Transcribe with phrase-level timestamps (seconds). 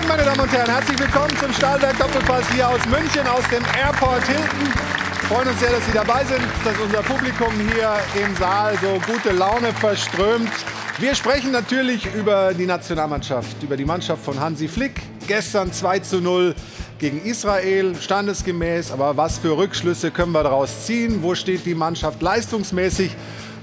[0.00, 0.70] Morgen, meine Damen und Herren.
[0.70, 4.72] Herzlich willkommen zum Stahlwerk Doppelpass hier aus München, aus dem Airport Hilton.
[5.20, 7.92] Wir freuen uns sehr, dass Sie dabei sind, dass unser Publikum hier
[8.22, 10.50] im Saal so gute Laune verströmt.
[10.98, 15.00] Wir sprechen natürlich über die Nationalmannschaft, über die Mannschaft von Hansi Flick.
[15.26, 16.54] Gestern 2 zu 0
[16.98, 18.92] gegen Israel, standesgemäß.
[18.92, 21.22] Aber was für Rückschlüsse können wir daraus ziehen?
[21.22, 23.14] Wo steht die Mannschaft leistungsmäßig?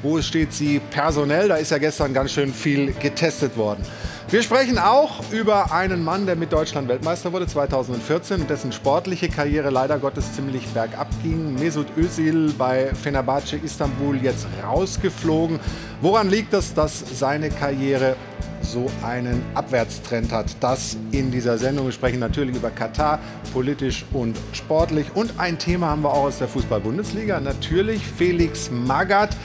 [0.04, 1.48] Wo steht sie personell?
[1.48, 3.84] Da ist ja gestern ganz schön viel getestet worden.
[4.30, 9.30] Wir sprechen auch über einen Mann, der mit Deutschland Weltmeister wurde 2014 und dessen sportliche
[9.30, 11.56] Karriere leider Gottes ziemlich bergab ging.
[11.56, 15.62] Mesut Özil bei Fenerbahce Istanbul jetzt rausgeflogen.
[16.02, 18.18] Woran liegt es, dass seine Karriere
[18.62, 20.58] so einen Abwärtstrend hat.
[20.60, 21.86] Das in dieser Sendung.
[21.86, 23.20] Wir sprechen natürlich über Katar,
[23.54, 25.08] politisch und sportlich.
[25.16, 27.40] Und ein Thema haben wir auch aus der Fußball-Bundesliga.
[27.40, 29.38] Natürlich Felix Magath.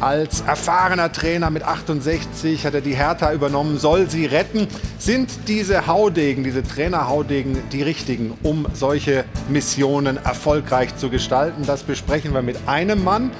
[0.00, 4.66] Als erfahrener Trainer mit 68 hat er die Hertha übernommen, soll sie retten.
[4.98, 11.64] Sind diese Haudegen, diese Trainerhaudegen die richtigen, um solche Missionen erfolgreich zu gestalten?
[11.66, 13.30] Das besprechen wir mit einem Mann,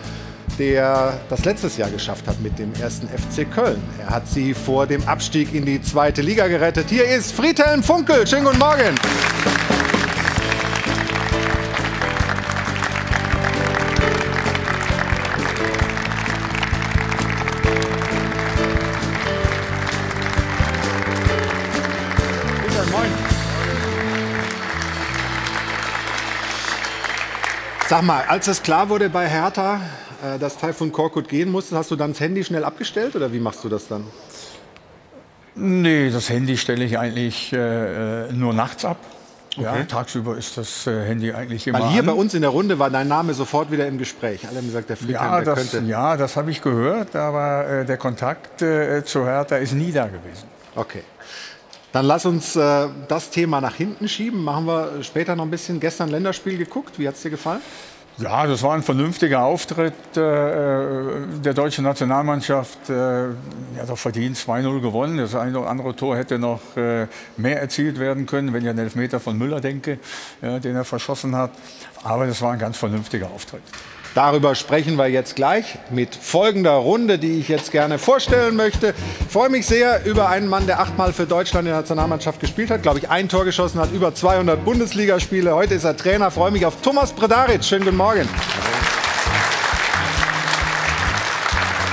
[0.59, 3.83] der das letztes Jahr geschafft hat mit dem ersten FC Köln.
[3.99, 6.91] Er hat sie vor dem Abstieg in die zweite Liga gerettet.
[6.91, 8.27] Hier ist Friedhelm Funkel.
[8.27, 8.95] Schönen guten Morgen.
[27.91, 29.81] Sag mal, als es klar wurde bei Hertha,
[30.23, 33.41] äh, dass Taifun Korkut gehen musste, hast du dann das Handy schnell abgestellt oder wie
[33.41, 34.05] machst du das dann?
[35.57, 38.99] Nee, das Handy stelle ich eigentlich äh, äh nur nachts ab.
[39.57, 39.65] Okay.
[39.65, 41.81] Ja, tagsüber ist das äh, Handy eigentlich immer.
[41.81, 42.07] Weil hier an.
[42.07, 44.47] bei uns in der Runde war dein Name sofort wieder im Gespräch.
[44.47, 45.91] Alle haben gesagt, der Friedhelm, ja, der das, könnte.
[45.91, 50.07] Ja, das habe ich gehört, aber äh, der Kontakt äh, zu Hertha ist nie da
[50.07, 50.47] gewesen.
[50.77, 51.03] Okay.
[51.93, 54.45] Dann lass uns äh, das Thema nach hinten schieben.
[54.45, 55.81] Machen wir später noch ein bisschen.
[55.81, 56.99] Gestern Länderspiel geguckt.
[56.99, 57.61] Wie hat es dir gefallen?
[58.19, 62.91] Ja, das war ein vernünftiger Auftritt äh, der deutschen Nationalmannschaft.
[62.91, 65.17] Äh, ja, doch verdient 2-0 gewonnen.
[65.17, 67.07] Das eine oder andere Tor hätte noch äh,
[67.39, 69.99] mehr erzielt werden können, wenn ich an den Elfmeter von Müller denke,
[70.43, 71.51] ja, den er verschossen hat.
[72.03, 73.63] Aber das war ein ganz vernünftiger Auftritt.
[74.15, 78.93] Darüber sprechen wir jetzt gleich mit folgender Runde, die ich jetzt gerne vorstellen möchte.
[79.21, 82.71] Ich freue mich sehr über einen Mann, der achtmal für Deutschland in der Nationalmannschaft gespielt
[82.71, 85.55] hat, glaube ich, ein Tor geschossen hat, über 200 Bundesligaspiele.
[85.55, 86.29] Heute ist er Trainer.
[86.29, 87.63] Ich freue mich auf Thomas Bredaric.
[87.63, 88.29] Schönen guten Morgen.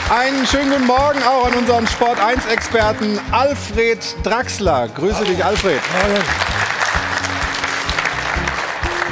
[0.10, 4.88] Einen schönen guten Morgen auch an unseren Sport 1-Experten Alfred Draxler.
[4.88, 5.82] Grüße dich, Alfred.
[6.02, 6.24] Morgen.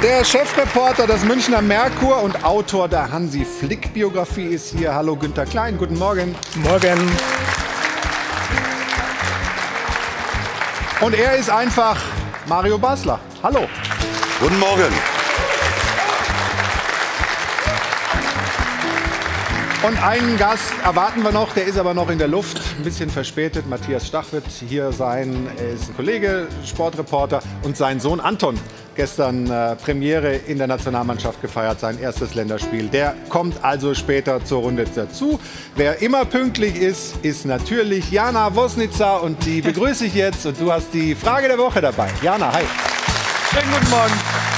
[0.06, 4.94] Der Chefreporter des Münchner Merkur und Autor der Hansi Flick-Biografie ist hier.
[4.94, 6.36] Hallo Günter Klein, guten Morgen.
[6.54, 7.10] Morgen.
[11.00, 12.00] Und er ist einfach
[12.46, 13.18] Mario Basler.
[13.42, 13.66] Hallo.
[14.38, 15.15] Guten Morgen.
[19.86, 23.08] Und einen Gast erwarten wir noch, der ist aber noch in der Luft, ein bisschen
[23.08, 23.68] verspätet.
[23.68, 25.46] Matthias Stach wird hier sein.
[25.58, 28.58] Er ist ein Kollege, Sportreporter und sein Sohn Anton
[28.96, 32.88] gestern äh, Premiere in der Nationalmannschaft gefeiert, sein erstes Länderspiel.
[32.88, 35.38] Der kommt also später zur Runde dazu.
[35.76, 40.46] Wer immer pünktlich ist, ist natürlich Jana Wosnitzer und die begrüße ich jetzt.
[40.46, 42.08] Und du hast die Frage der Woche dabei.
[42.22, 42.64] Jana, hi.
[43.52, 44.55] Schönen guten Morgen.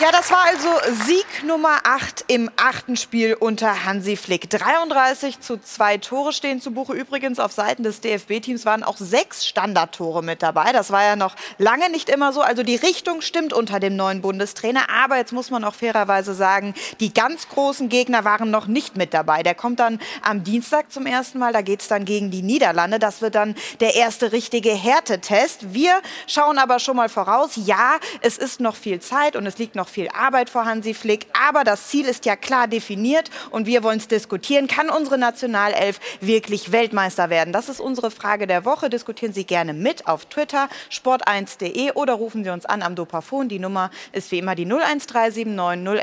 [0.00, 0.68] Ja, das war also
[1.06, 4.48] Sieg Nummer 8 im achten Spiel unter Hansi Flick.
[4.48, 6.92] 33 zu 2 Tore stehen zu Buche.
[6.92, 10.70] Übrigens auf Seiten des DFB-Teams waren auch sechs Standardtore mit dabei.
[10.72, 12.42] Das war ja noch lange nicht immer so.
[12.42, 14.88] Also die Richtung stimmt unter dem neuen Bundestrainer.
[14.88, 19.12] Aber jetzt muss man auch fairerweise sagen, die ganz großen Gegner waren noch nicht mit
[19.12, 19.42] dabei.
[19.42, 21.52] Der kommt dann am Dienstag zum ersten Mal.
[21.52, 23.00] Da geht es dann gegen die Niederlande.
[23.00, 25.74] Das wird dann der erste richtige Härtetest.
[25.74, 27.54] Wir schauen aber schon mal voraus.
[27.56, 31.26] Ja, es ist noch viel Zeit und es liegt noch viel Arbeit vor Hansi Flick.
[31.48, 34.68] Aber das Ziel ist ja klar definiert und wir wollen es diskutieren.
[34.68, 37.52] Kann unsere Nationalelf wirklich Weltmeister werden?
[37.52, 38.90] Das ist unsere Frage der Woche.
[38.90, 43.48] Diskutieren Sie gerne mit auf Twitter, sport1.de oder rufen Sie uns an am Dopafon.
[43.48, 45.46] Die Nummer ist wie immer die 01379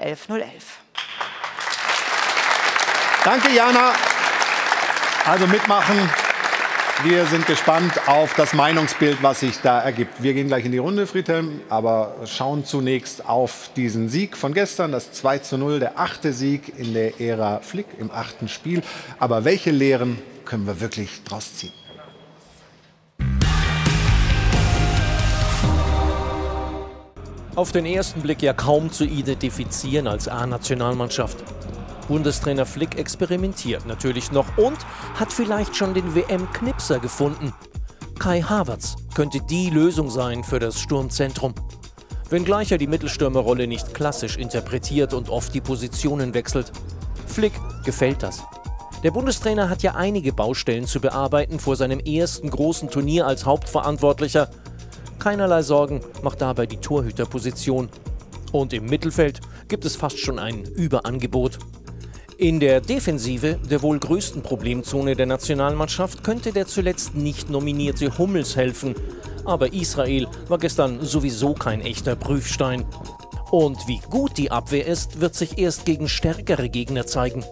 [0.01, 0.45] 011 011.
[3.23, 3.93] Danke, Jana.
[5.25, 6.24] Also mitmachen
[7.03, 10.23] wir sind gespannt auf das Meinungsbild, was sich da ergibt.
[10.23, 14.91] Wir gehen gleich in die Runde, Friedhelm, aber schauen zunächst auf diesen Sieg von gestern,
[14.91, 18.81] das 2 zu 0, der achte Sieg in der Ära Flick im achten Spiel.
[19.19, 21.73] Aber welche Lehren können wir wirklich draus ziehen?
[27.55, 31.43] Auf den ersten Blick ja kaum zu identifizieren als A-Nationalmannschaft.
[32.07, 34.77] Bundestrainer Flick experimentiert natürlich noch und
[35.15, 37.53] hat vielleicht schon den WM-Knipser gefunden.
[38.19, 41.53] Kai Havertz könnte die Lösung sein für das Sturmzentrum.
[42.29, 46.71] Wenngleich er die Mittelstürmerrolle nicht klassisch interpretiert und oft die Positionen wechselt.
[47.27, 47.53] Flick
[47.83, 48.43] gefällt das.
[49.03, 54.49] Der Bundestrainer hat ja einige Baustellen zu bearbeiten vor seinem ersten großen Turnier als Hauptverantwortlicher.
[55.19, 57.89] Keinerlei Sorgen macht dabei die Torhüterposition.
[58.51, 61.59] Und im Mittelfeld gibt es fast schon ein Überangebot.
[62.37, 68.57] In der Defensive, der wohl größten Problemzone der Nationalmannschaft, könnte der zuletzt nicht nominierte Hummels
[68.57, 68.93] helfen.
[69.45, 72.83] Aber Israel war gestern sowieso kein echter Prüfstein.
[73.51, 77.45] Und wie gut die Abwehr ist, wird sich erst gegen stärkere Gegner zeigen.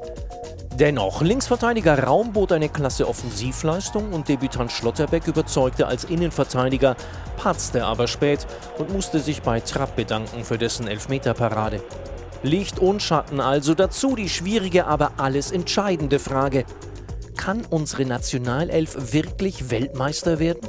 [0.77, 6.97] Dennoch, Linksverteidiger Raum bot eine klasse Offensivleistung und Debütant Schlotterbeck überzeugte als Innenverteidiger,
[7.37, 8.45] patzte aber spät
[8.79, 11.81] und musste sich bei Trapp bedanken für dessen Elfmeterparade.
[12.43, 16.65] Licht und Schatten also dazu die schwierige, aber alles entscheidende Frage.
[17.37, 20.67] Kann unsere Nationalelf wirklich Weltmeister werden?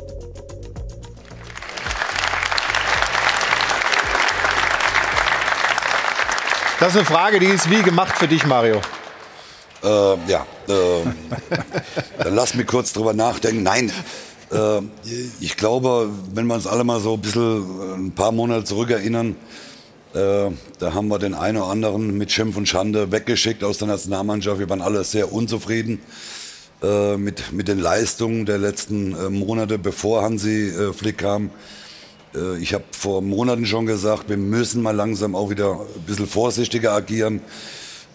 [6.78, 8.80] Das ist eine Frage, die ist wie gemacht für dich, Mario.
[9.82, 9.88] Äh,
[10.28, 10.72] ja, äh,
[12.22, 13.62] dann lass mich kurz drüber nachdenken.
[13.62, 13.90] Nein,
[14.52, 14.80] äh,
[15.40, 19.36] ich glaube, wenn wir uns alle mal so ein bisschen äh, ein paar Monate zurückerinnern,
[20.14, 23.88] äh, da haben wir den einen oder anderen mit Schimpf und Schande weggeschickt aus der
[23.88, 24.60] Nationalmannschaft.
[24.60, 25.98] Wir waren alle sehr unzufrieden
[26.84, 31.50] äh, mit, mit den Leistungen der letzten äh, Monate, bevor Hansi äh, Flick kam.
[32.32, 36.28] Äh, ich habe vor Monaten schon gesagt, wir müssen mal langsam auch wieder ein bisschen
[36.28, 37.40] vorsichtiger agieren.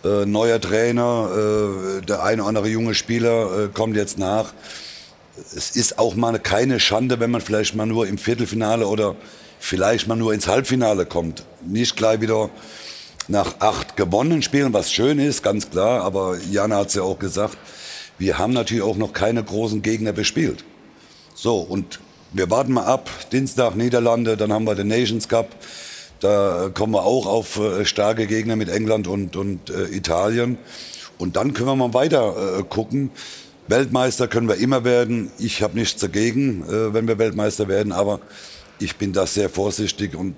[0.02, 4.54] Neuer Trainer, der eine oder andere junge Spieler kommt jetzt nach.
[5.54, 9.18] Es ist auch mal keine Schande, wenn man vielleicht mal nur im Viertelfinale oder
[9.60, 11.44] vielleicht mal nur ins Halbfinale kommt.
[11.66, 12.50] Nicht gleich wieder
[13.28, 16.02] nach acht gewonnenen Spielen, was schön ist, ganz klar.
[16.02, 17.58] Aber Jana hat es ja auch gesagt,
[18.18, 20.66] wir haben natürlich auch noch keine großen Gegner bespielt.
[21.36, 22.00] So, und
[22.34, 23.10] wir warten mal ab.
[23.32, 25.56] Dienstag Niederlande, dann haben wir den Nations Cup.
[26.20, 30.58] Da kommen wir auch auf äh, starke Gegner mit England und, und äh, Italien.
[31.18, 33.12] Und dann können wir mal weiter äh, gucken.
[33.68, 35.32] Weltmeister können wir immer werden.
[35.38, 37.92] Ich habe nichts dagegen, wenn wir Weltmeister werden.
[37.92, 38.20] Aber
[38.80, 40.36] ich bin da sehr vorsichtig und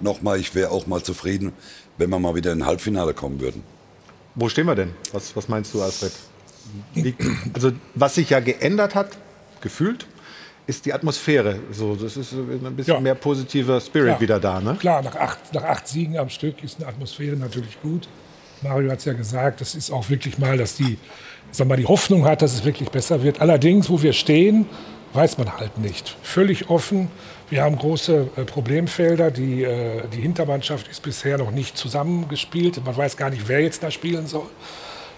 [0.00, 1.52] nochmal, ich wäre auch mal zufrieden,
[1.98, 3.62] wenn wir mal wieder in ein Halbfinale kommen würden.
[4.34, 4.90] Wo stehen wir denn?
[5.12, 6.12] Was, was meinst du, Alfred?
[6.94, 7.14] Wie,
[7.52, 9.16] also, was sich ja geändert hat,
[9.60, 10.06] gefühlt,
[10.66, 11.60] ist die Atmosphäre.
[11.72, 13.00] So, das ist ein bisschen ja.
[13.00, 14.20] mehr positiver Spirit ja.
[14.20, 14.60] wieder da.
[14.60, 14.76] Ne?
[14.80, 18.08] Klar, nach acht, nach acht Siegen am Stück ist eine Atmosphäre natürlich gut.
[18.62, 20.96] Mario hat es ja gesagt, das ist auch wirklich mal, dass die,
[21.50, 23.40] sag mal, die Hoffnung hat, dass es wirklich besser wird.
[23.40, 24.66] Allerdings, wo wir stehen,
[25.14, 26.16] weiß man halt nicht.
[26.22, 27.10] Völlig offen.
[27.48, 29.30] Wir haben große äh, Problemfelder.
[29.30, 32.84] Die, äh, die Hintermannschaft ist bisher noch nicht zusammengespielt.
[32.84, 34.48] Man weiß gar nicht, wer jetzt da spielen soll.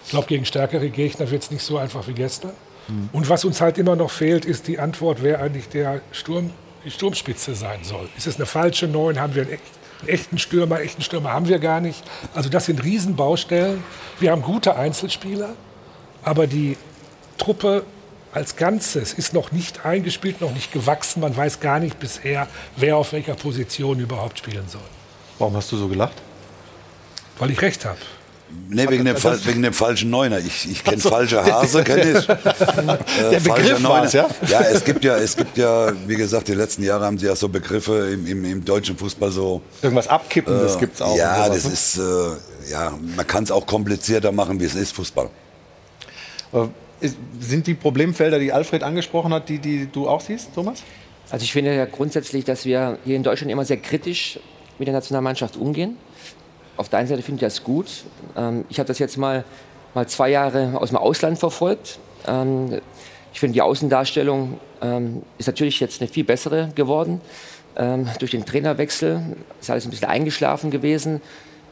[0.03, 2.51] Ich glaube, gegen stärkere Gegner wird es nicht so einfach wie gestern.
[2.87, 3.09] Mhm.
[3.11, 6.51] Und was uns halt immer noch fehlt, ist die Antwort, wer eigentlich der Sturm,
[6.85, 8.07] die Sturmspitze sein soll.
[8.15, 9.19] Ist es eine falsche Neun?
[9.19, 9.63] Haben wir einen, echt,
[10.01, 10.79] einen echten Stürmer?
[10.79, 12.03] Echten Stürmer haben wir gar nicht.
[12.35, 13.83] Also das sind Riesenbaustellen.
[14.19, 15.55] Wir haben gute Einzelspieler,
[16.23, 16.77] aber die
[17.37, 17.83] Truppe
[18.33, 21.21] als Ganzes ist noch nicht eingespielt, noch nicht gewachsen.
[21.21, 24.81] Man weiß gar nicht bisher, wer auf welcher Position überhaupt spielen soll.
[25.39, 26.15] Warum hast du so gelacht?
[27.39, 27.99] Weil ich recht habe.
[28.69, 30.39] Nee, wegen dem, wegen dem, falschen Neuner.
[30.39, 31.09] Ich, ich kenne so.
[31.09, 32.29] falsche Hase, kenne ich.
[32.29, 32.37] äh,
[33.31, 34.09] Der Begriff Neuner.
[34.09, 34.27] ja?
[34.47, 37.35] Ja, es gibt ja, es gibt ja, wie gesagt, die letzten Jahre haben sie ja
[37.35, 39.61] so Begriffe im, im, im deutschen Fußball so.
[39.81, 41.17] Irgendwas abkippen, äh, das gibt es auch.
[41.17, 41.73] Ja, das ne?
[41.73, 45.29] ist, äh, ja, man kann es auch komplizierter machen, wie es ist, Fußball.
[47.39, 50.83] Sind die Problemfelder, die Alfred angesprochen hat, die, die du auch siehst, Thomas?
[51.29, 54.39] Also ich finde ja grundsätzlich, dass wir hier in Deutschland immer sehr kritisch
[54.79, 55.97] mit der Nationalmannschaft umgehen.
[56.77, 57.87] Auf der einen Seite finde ich das gut.
[58.35, 59.43] Ähm, ich habe das jetzt mal,
[59.93, 61.99] mal zwei Jahre aus dem Ausland verfolgt.
[62.27, 62.79] Ähm,
[63.33, 67.21] ich finde, die Außendarstellung ähm, ist natürlich jetzt eine viel bessere geworden.
[68.17, 69.21] durch den Trainerwechsel
[69.61, 71.21] ist alles ein bisschen eingeschlafen gewesen.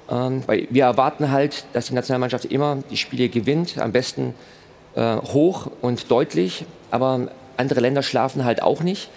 [0.07, 3.79] weil wir erwarten halt, dass die Nationalmannschaft immer die Spiele gewinnt.
[3.79, 4.35] Am besten
[4.95, 9.09] äh, hoch und deutlich, aber andere Länder schlafen halt auch nicht.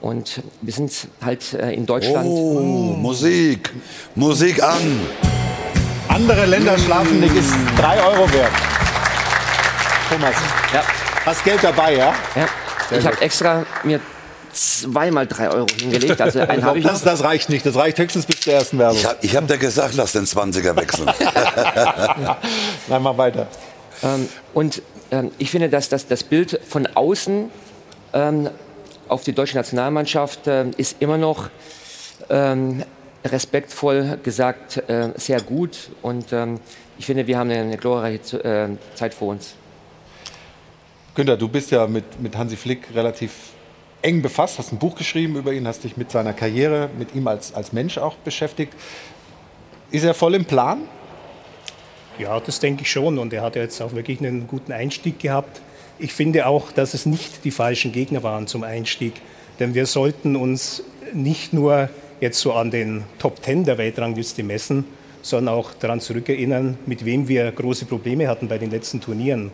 [0.00, 0.92] Und wir sind
[1.24, 2.26] halt äh, in Deutschland.
[2.28, 3.70] Oh, Musik,
[4.14, 5.00] Musik an.
[6.08, 8.52] Andere Länder schlafen nicht, ist drei Euro wert.
[10.10, 10.34] Thomas,
[10.72, 10.82] ja.
[11.24, 12.14] hast Geld dabei, ja?
[12.36, 12.48] Ja.
[12.88, 14.00] Sehr ich habe extra mir
[14.52, 16.20] zweimal drei Euro hingelegt.
[16.20, 17.64] Also einen habe ich das, das, reicht nicht.
[17.66, 18.98] Das reicht höchstens bis zur ersten Werbung.
[19.22, 21.10] Ich habe hab dir gesagt, lass den 20er wechseln.
[22.88, 23.46] Nein, mal weiter.
[24.02, 24.82] Ähm, und
[25.38, 27.50] ich finde, dass das, das Bild von außen
[28.12, 28.50] ähm,
[29.08, 31.50] auf die deutsche Nationalmannschaft ähm, ist immer noch
[32.30, 32.84] ähm,
[33.24, 34.82] respektvoll gesagt,
[35.16, 35.90] sehr gut.
[36.02, 36.60] Und ähm,
[36.98, 39.54] ich finde, wir haben eine, glorreiche Zeit vor uns.
[41.14, 43.32] Günther, du bist ja mit, mit Hansi Flick relativ
[44.02, 47.26] eng befasst, hast ein Buch geschrieben über ihn, hast dich mit seiner Karriere, mit ihm
[47.26, 48.74] als, als Mensch auch beschäftigt.
[49.90, 50.82] Ist er voll im Plan?
[52.18, 53.18] Ja, das denke ich schon.
[53.18, 55.60] Und er hat ja jetzt auch wirklich einen guten Einstieg gehabt.
[55.98, 59.14] Ich finde auch, dass es nicht die falschen Gegner waren zum Einstieg.
[59.58, 61.88] Denn wir sollten uns nicht nur
[62.20, 64.84] jetzt so an den Top Ten der Weltrangliste messen,
[65.22, 69.50] sondern auch daran zurückerinnern, mit wem wir große Probleme hatten bei den letzten Turnieren.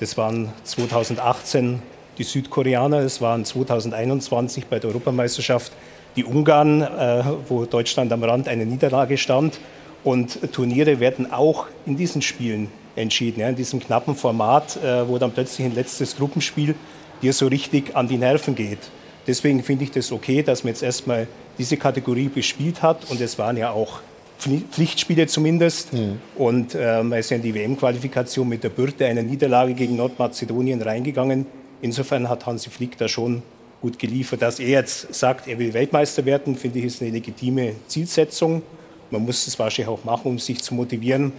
[0.00, 1.82] Das waren 2018
[2.18, 5.72] die Südkoreaner, es waren 2021 bei der Europameisterschaft
[6.16, 9.60] die Ungarn, äh, wo Deutschland am Rand einer Niederlage stand.
[10.04, 15.18] Und Turniere werden auch in diesen Spielen entschieden, ja, in diesem knappen Format, äh, wo
[15.18, 16.74] dann plötzlich ein letztes Gruppenspiel
[17.22, 18.78] dir so richtig an die Nerven geht.
[19.26, 21.26] Deswegen finde ich das okay, dass man jetzt erstmal
[21.58, 24.00] diese Kategorie bespielt hat und es waren ja auch
[24.38, 25.92] Pflichtspiele zumindest.
[25.92, 26.20] Mhm.
[26.36, 30.80] Und äh, man ist ja in die WM-Qualifikation mit der Bürde einer Niederlage gegen Nordmazedonien
[30.80, 31.46] reingegangen.
[31.82, 33.42] Insofern hat Hansi Flick da schon
[33.80, 34.42] gut geliefert.
[34.42, 38.62] Dass er jetzt sagt, er will Weltmeister werden, finde ich, ist eine legitime Zielsetzung.
[39.10, 41.32] Man muss es wahrscheinlich auch machen, um sich zu motivieren.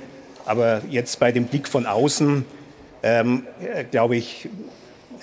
[0.45, 2.45] Aber jetzt bei dem Blick von außen,
[3.03, 3.43] ähm,
[3.91, 4.49] glaube ich,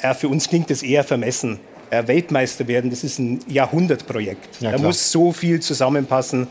[0.03, 1.59] ja, für uns klingt es eher vermessen.
[1.91, 4.61] Äh, Weltmeister werden, das ist ein Jahrhundertprojekt.
[4.61, 6.47] Ja, da muss so viel zusammenpassen.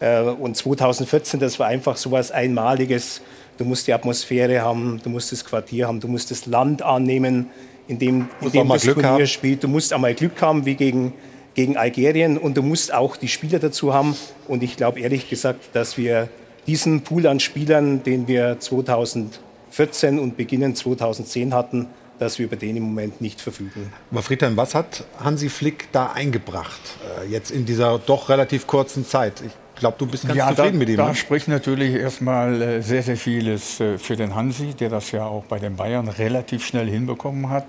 [0.00, 3.20] Äh, und 2014, das war einfach so etwas Einmaliges.
[3.58, 7.50] Du musst die Atmosphäre haben, du musst das Quartier haben, du musst das Land annehmen,
[7.88, 9.26] in dem, in dem das Glück Turnier haben.
[9.26, 9.62] spielt.
[9.62, 11.12] Du musst einmal Glück haben, wie gegen,
[11.56, 14.14] gegen Algerien, und du musst auch die Spieler dazu haben.
[14.46, 16.28] Und ich glaube ehrlich gesagt, dass wir
[16.68, 21.86] diesen Pool an Spielern, den wir 2014 und Beginn 2010 hatten,
[22.18, 23.92] dass wir über den im Moment nicht verfügen.
[24.12, 26.80] Friedhelm, was hat Hansi Flick da eingebracht,
[27.22, 29.42] äh, jetzt in dieser doch relativ kurzen Zeit?
[29.44, 30.96] Ich glaube, du bist ganz ja, zufrieden da, mit ihm.
[30.96, 31.14] Da ne?
[31.14, 35.44] spricht natürlich erstmal äh, sehr, sehr vieles äh, für den Hansi, der das ja auch
[35.44, 37.66] bei den Bayern relativ schnell hinbekommen hat.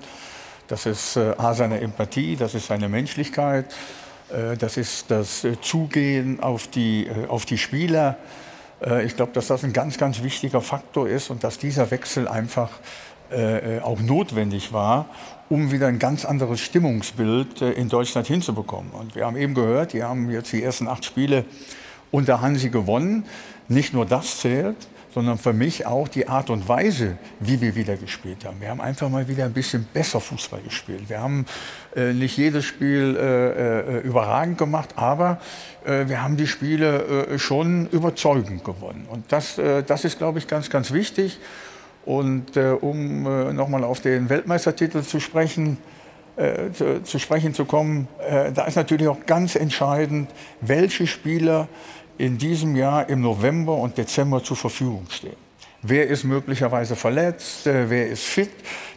[0.67, 3.73] Das ist A, seine Empathie, das ist seine Menschlichkeit,
[4.59, 8.17] das ist das Zugehen auf die, auf die Spieler.
[9.05, 12.69] Ich glaube, dass das ein ganz, ganz wichtiger Faktor ist und dass dieser Wechsel einfach
[13.29, 15.09] äh, auch notwendig war,
[15.49, 18.91] um wieder ein ganz anderes Stimmungsbild äh, in Deutschland hinzubekommen.
[18.91, 21.43] Und wir haben eben gehört, die haben jetzt die ersten acht Spiele
[22.09, 23.25] unter Hansi gewonnen.
[23.67, 24.77] Nicht nur das zählt,
[25.13, 28.59] sondern für mich auch die Art und Weise, wie wir wieder gespielt haben.
[28.59, 31.09] Wir haben einfach mal wieder ein bisschen besser Fußball gespielt.
[31.09, 31.45] Wir haben
[31.95, 35.39] äh, nicht jedes Spiel äh, äh, überragend gemacht, aber
[35.85, 39.07] äh, wir haben die Spiele äh, schon überzeugend gewonnen.
[39.09, 41.39] Und das, äh, das ist, glaube ich, ganz, ganz wichtig.
[42.05, 43.23] Und um
[43.53, 45.77] nochmal auf den Weltmeistertitel zu sprechen,
[46.71, 48.07] zu, zu, sprechen zu kommen,
[48.53, 50.29] da ist natürlich auch ganz entscheidend,
[50.61, 51.67] welche Spieler
[52.17, 55.47] in diesem Jahr im November und Dezember zur Verfügung stehen.
[55.83, 57.67] Wer ist möglicherweise verletzt?
[57.67, 58.49] Äh, wer ist fit?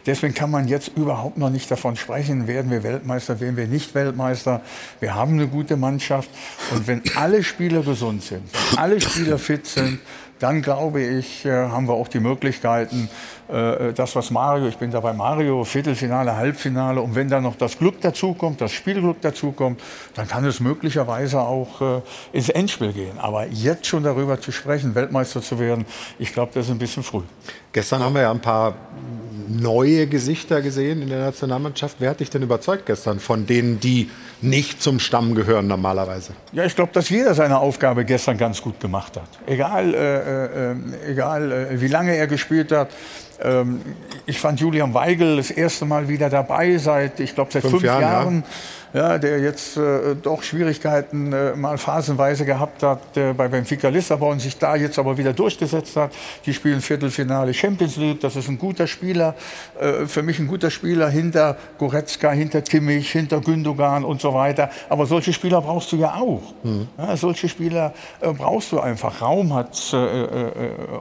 [0.05, 3.93] Deswegen kann man jetzt überhaupt noch nicht davon sprechen, werden wir Weltmeister, werden wir nicht
[3.93, 4.61] Weltmeister.
[4.99, 6.29] Wir haben eine gute Mannschaft.
[6.71, 8.43] Und wenn alle Spieler gesund sind,
[8.75, 9.99] alle Spieler fit sind,
[10.39, 13.09] dann glaube ich, äh, haben wir auch die Möglichkeiten,
[13.51, 17.77] das, was Mario, ich bin da bei Mario, Viertelfinale, Halbfinale, und wenn dann noch das
[17.77, 19.81] Glück dazukommt, das Spielglück dazukommt,
[20.15, 23.19] dann kann es möglicherweise auch äh, ins Endspiel gehen.
[23.19, 25.85] Aber jetzt schon darüber zu sprechen, Weltmeister zu werden,
[26.19, 27.23] ich glaube, das ist ein bisschen früh.
[27.73, 28.75] Gestern haben wir ja ein paar
[29.47, 31.97] neue Gesichter gesehen in der Nationalmannschaft.
[31.99, 34.09] Wer hat dich denn überzeugt gestern von denen, die
[34.41, 36.33] nicht zum Stamm gehören normalerweise?
[36.51, 39.27] Ja, ich glaube, dass jeder seine Aufgabe gestern ganz gut gemacht hat.
[39.45, 40.75] Egal, äh, äh,
[41.11, 42.89] egal äh, wie lange er gespielt hat.
[43.43, 43.81] Ähm,
[44.25, 47.83] ich fand Julian Weigel das erste Mal wieder dabei seit, ich glaube, seit fünf, fünf
[47.83, 48.01] Jahren.
[48.01, 48.35] Jahren.
[48.41, 53.87] Ja ja, der jetzt äh, doch Schwierigkeiten äh, mal phasenweise gehabt hat äh, bei Benfica
[53.87, 56.11] Lissabon, sich da jetzt aber wieder durchgesetzt hat.
[56.45, 59.35] Die spielen Viertelfinale Champions League, das ist ein guter Spieler,
[59.79, 64.69] äh, für mich ein guter Spieler hinter Goretzka, hinter Kimmich, hinter Gündogan und so weiter.
[64.89, 66.53] Aber solche Spieler brauchst du ja auch.
[66.63, 66.87] Mhm.
[66.97, 69.21] Ja, solche Spieler äh, brauchst du einfach.
[69.21, 70.27] Raum hat äh,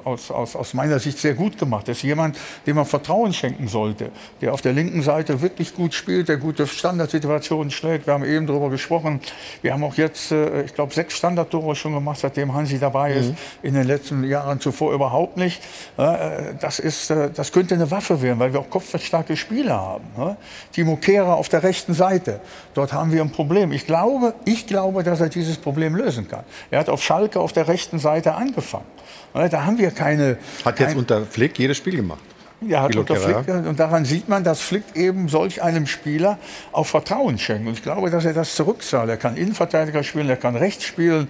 [0.05, 1.89] aus, aus, aus meiner Sicht sehr gut gemacht.
[1.89, 5.95] Das ist jemand, dem man Vertrauen schenken sollte, der auf der linken Seite wirklich gut
[5.95, 8.07] spielt, der gute Standardsituationen schlägt.
[8.07, 9.21] Wir haben eben darüber gesprochen.
[9.63, 13.31] Wir haben auch jetzt, äh, ich glaube, sechs Standardtore schon gemacht, seitdem Hansi dabei ist.
[13.31, 13.37] Mhm.
[13.63, 15.63] In den letzten Jahren zuvor überhaupt nicht.
[15.97, 20.37] Äh, das, ist, äh, das könnte eine Waffe werden, weil wir auch kopfballstarke Spieler haben.
[20.73, 22.41] Timo Kehrer auf der rechten Seite.
[22.75, 23.73] Dort haben wir ein Problem.
[23.73, 26.45] Ich glaube, ich glaube, dass er dieses Problem lösen kann.
[26.71, 28.87] Er hat auf Schalke auf der rechten Seite angefangen.
[29.33, 30.39] Da haben wir keine.
[30.65, 32.21] Hat jetzt unter Flick jedes Spiel gemacht.
[32.63, 36.39] Ja, hat unter Flick, und daran sieht man, dass Flick eben solch einem Spieler
[36.73, 37.67] auch Vertrauen schenkt.
[37.67, 39.09] Und ich glaube, dass er das zurückzahlt.
[39.09, 41.29] Er kann Innenverteidiger spielen, er kann rechts spielen.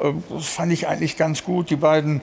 [0.00, 1.70] Äh, das fand ich eigentlich ganz gut.
[1.70, 2.20] Die beiden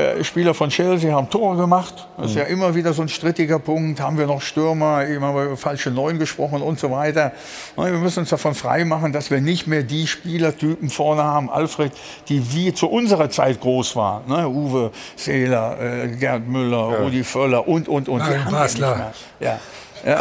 [0.00, 2.06] äh, Spieler von Chelsea haben Tore gemacht.
[2.16, 4.00] Das ist ja immer wieder so ein strittiger Punkt.
[4.00, 7.32] Haben wir noch Stürmer, eben haben wir über falsche Neun gesprochen und so weiter.
[7.76, 11.92] Wir müssen uns davon freimachen, dass wir nicht mehr die Spielertypen vorne haben, Alfred,
[12.28, 14.28] die wie zu unserer Zeit groß waren.
[14.28, 14.48] Ne?
[14.48, 16.98] Uwe Seeler, äh, Gerd Müller, ja.
[16.98, 18.18] Rudi Völler und, und, und.
[18.18, 19.12] Nein, Basler.
[19.40, 19.58] Ja.
[20.04, 20.18] Ja,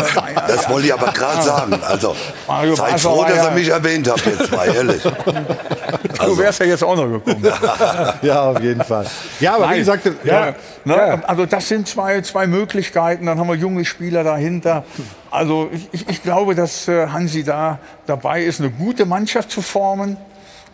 [0.47, 1.79] das wollte ich aber gerade sagen.
[1.87, 2.15] Also,
[2.47, 5.01] Mario seid Basler froh, dass ihr mich erwähnt habt, jetzt mal, ehrlich.
[6.17, 6.35] Also.
[6.35, 7.47] Du wärst ja jetzt auch noch gekommen.
[8.21, 9.05] ja, auf jeden Fall.
[9.39, 9.75] Ja, aber Nein.
[9.75, 10.55] wie gesagt, ja, ja.
[10.83, 13.25] Ne, also das sind zwei, zwei Möglichkeiten.
[13.25, 14.83] Dann haben wir junge Spieler dahinter.
[15.31, 20.17] Also ich, ich glaube, dass äh, Hansi da dabei ist, eine gute Mannschaft zu formen.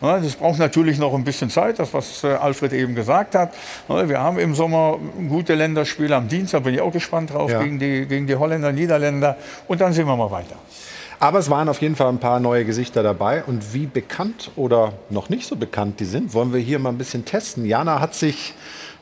[0.00, 3.54] Das braucht natürlich noch ein bisschen Zeit, das was äh, Alfred eben gesagt hat.
[3.88, 4.98] Wir haben im Sommer
[5.28, 7.62] gute Länderspiele am Dienstag, bin ich auch gespannt drauf, ja.
[7.62, 9.36] gegen, die, gegen die Holländer, Niederländer.
[9.68, 10.56] Und dann sehen wir mal weiter.
[11.18, 13.42] Aber es waren auf jeden Fall ein paar neue Gesichter dabei.
[13.44, 16.98] Und wie bekannt oder noch nicht so bekannt die sind, wollen wir hier mal ein
[16.98, 17.64] bisschen testen.
[17.64, 18.54] Jana hat sich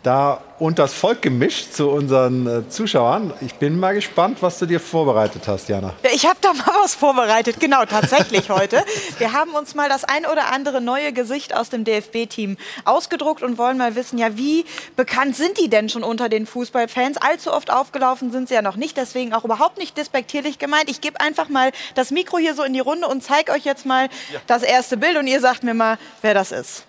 [0.05, 3.33] da unters Volk gemischt zu unseren äh, Zuschauern.
[3.41, 5.95] Ich bin mal gespannt, was du dir vorbereitet hast, Jana.
[6.15, 8.85] Ich habe da mal was vorbereitet, genau, tatsächlich heute.
[9.19, 13.57] Wir haben uns mal das ein oder andere neue Gesicht aus dem DFB-Team ausgedruckt und
[13.57, 17.17] wollen mal wissen, ja, wie bekannt sind die denn schon unter den Fußballfans?
[17.17, 20.91] Allzu oft aufgelaufen sind sie ja noch nicht, deswegen auch überhaupt nicht despektierlich gemeint.
[20.91, 23.87] Ich gebe einfach mal das Mikro hier so in die Runde und zeige euch jetzt
[23.87, 24.41] mal ja.
[24.47, 26.85] das erste Bild und ihr sagt mir mal, wer das ist.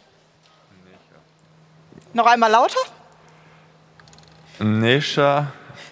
[2.14, 2.80] Noch einmal lauter?
[4.60, 5.48] Nesha.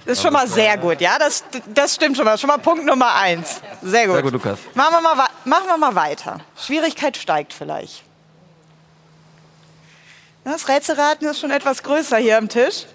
[0.05, 1.17] Das ist schon mal sehr gut, ja?
[1.17, 1.43] Das,
[1.73, 2.37] das stimmt schon mal.
[2.37, 3.61] Schon mal Punkt Nummer eins.
[3.81, 4.15] Sehr gut.
[4.15, 4.59] Sehr gut, Lukas.
[4.73, 6.39] Machen wir mal, machen wir mal weiter.
[6.57, 8.03] Schwierigkeit steigt vielleicht.
[10.43, 12.85] Das Rätselraten ist schon etwas größer hier am Tisch.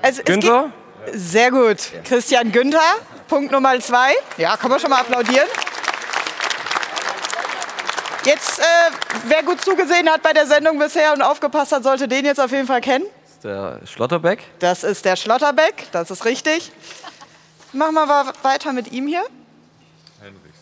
[0.00, 0.72] Also, Günther?
[1.12, 1.76] Sehr gut.
[2.04, 2.80] Christian Günther,
[3.28, 4.14] Punkt Nummer zwei.
[4.38, 5.46] Ja, kann man schon mal applaudieren.
[8.24, 8.62] Jetzt, äh,
[9.26, 12.50] wer gut zugesehen hat bei der Sendung bisher und aufgepasst hat, sollte den jetzt auf
[12.50, 13.06] jeden Fall kennen
[13.42, 14.44] der Schlotterbeck.
[14.58, 16.72] Das ist der Schlotterbeck, das ist richtig.
[17.72, 19.24] Machen wir weiter mit ihm hier.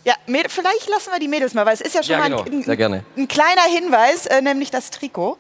[0.05, 2.43] Ja, vielleicht lassen wir die Mädels mal, weil es ist ja schon ja, genau.
[2.45, 5.37] ein, ein, ein, kleiner Hinweis, äh, nämlich das Trikot.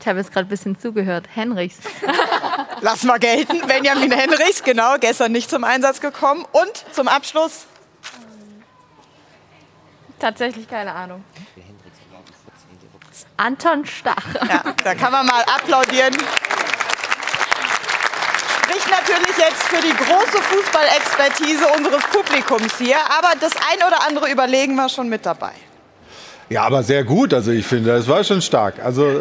[0.00, 1.26] Ich habe jetzt gerade ein bisschen zugehört.
[1.32, 1.76] Henrichs.
[2.80, 3.64] Lass mal gelten.
[3.68, 6.44] Benjamin Henrichs, genau, gestern nicht zum Einsatz gekommen.
[6.50, 7.66] Und zum Abschluss?
[10.18, 11.22] Tatsächlich keine Ahnung.
[13.42, 14.34] Anton Stach.
[14.48, 16.14] Ja, da kann man mal applaudieren.
[18.62, 24.30] Spricht natürlich jetzt für die große Fußballexpertise unseres Publikums hier, aber das ein oder andere
[24.30, 25.50] Überlegen war schon mit dabei.
[26.52, 27.32] Ja, aber sehr gut.
[27.32, 28.84] Also ich finde, es war schon stark.
[28.84, 29.20] Also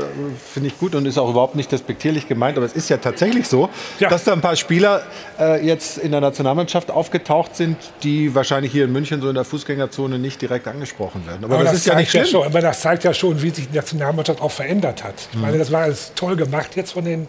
[0.54, 2.58] finde ich gut und ist auch überhaupt nicht despektierlich gemeint.
[2.58, 4.10] Aber es ist ja tatsächlich so, ja.
[4.10, 5.04] dass da ein paar Spieler
[5.40, 9.46] äh, jetzt in der Nationalmannschaft aufgetaucht sind, die wahrscheinlich hier in München so in der
[9.46, 11.46] Fußgängerzone nicht direkt angesprochen werden.
[11.46, 12.26] Aber, aber das, das, ist ja nicht schlimm.
[12.26, 15.16] Ja schon, aber das zeigt ja schon, wie sich die Nationalmannschaft auch verändert hat.
[15.32, 17.28] Ich meine, das war alles toll gemacht jetzt von den,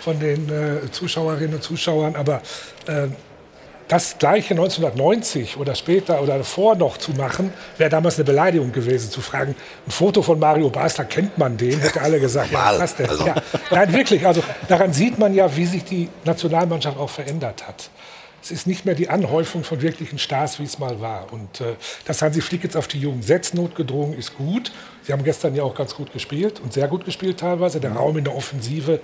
[0.00, 2.16] von den äh, Zuschauerinnen und Zuschauern.
[2.16, 2.42] Aber
[2.86, 3.06] äh,
[3.94, 9.08] das gleiche 1990 oder später oder davor noch zu machen, wäre damals eine Beleidigung gewesen,
[9.08, 9.54] zu fragen,
[9.86, 11.78] ein Foto von Mario Basler, kennt man den?
[11.78, 13.08] Hätte alle gesagt, ja, passt der.
[13.08, 13.24] Also.
[13.24, 13.36] Ja,
[13.70, 17.88] nein, wirklich, also daran sieht man ja, wie sich die Nationalmannschaft auch verändert hat.
[18.42, 21.32] Es ist nicht mehr die Anhäufung von wirklichen Stars, wie es mal war.
[21.32, 24.72] Und äh, dass Hansi Flick jetzt auf die jungen Setz notgedrungen ist gut.
[25.04, 27.80] Sie haben gestern ja auch ganz gut gespielt und sehr gut gespielt teilweise.
[27.80, 28.94] Der Raum in der Offensive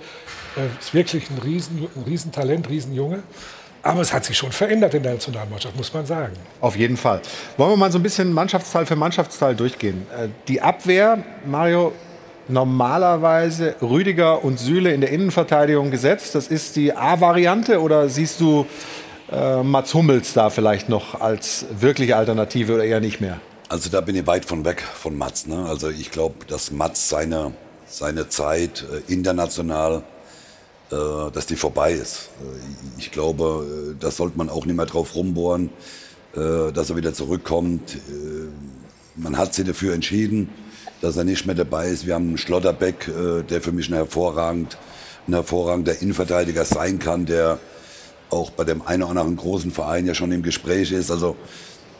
[0.57, 3.23] äh, ist wirklich ein, Riesen, ein Riesentalent, Riesenjunge.
[3.83, 6.33] Aber es hat sich schon verändert in der Nationalmannschaft, muss man sagen.
[6.59, 7.21] Auf jeden Fall.
[7.57, 10.05] Wollen wir mal so ein bisschen Mannschaftsteil für Mannschaftsteil durchgehen?
[10.15, 11.93] Äh, die Abwehr, Mario,
[12.47, 16.35] normalerweise Rüdiger und Süle in der Innenverteidigung gesetzt.
[16.35, 18.65] Das ist die A-Variante oder siehst du
[19.31, 23.39] äh, Mats Hummels da vielleicht noch als wirkliche Alternative oder eher nicht mehr?
[23.69, 25.47] Also da bin ich weit von weg von Mats.
[25.47, 25.65] Ne?
[25.65, 27.53] Also ich glaube, dass Mats seine,
[27.87, 30.10] seine Zeit äh, international äh,
[30.91, 32.29] dass die vorbei ist.
[32.41, 35.69] Äh, ich glaube, äh, das sollte man auch nicht mehr drauf rumbohren,
[36.33, 37.97] dass er wieder zurückkommt.
[39.17, 40.47] Man hat sich dafür entschieden,
[41.01, 42.05] dass er nicht mehr dabei ist.
[42.05, 43.11] Wir haben einen Schlotterbeck,
[43.49, 44.77] der für mich ein, hervorragend,
[45.27, 47.59] ein hervorragender Innenverteidiger sein kann, der
[48.29, 51.11] auch bei dem einen oder anderen großen Verein ja schon im Gespräch ist.
[51.11, 51.35] Also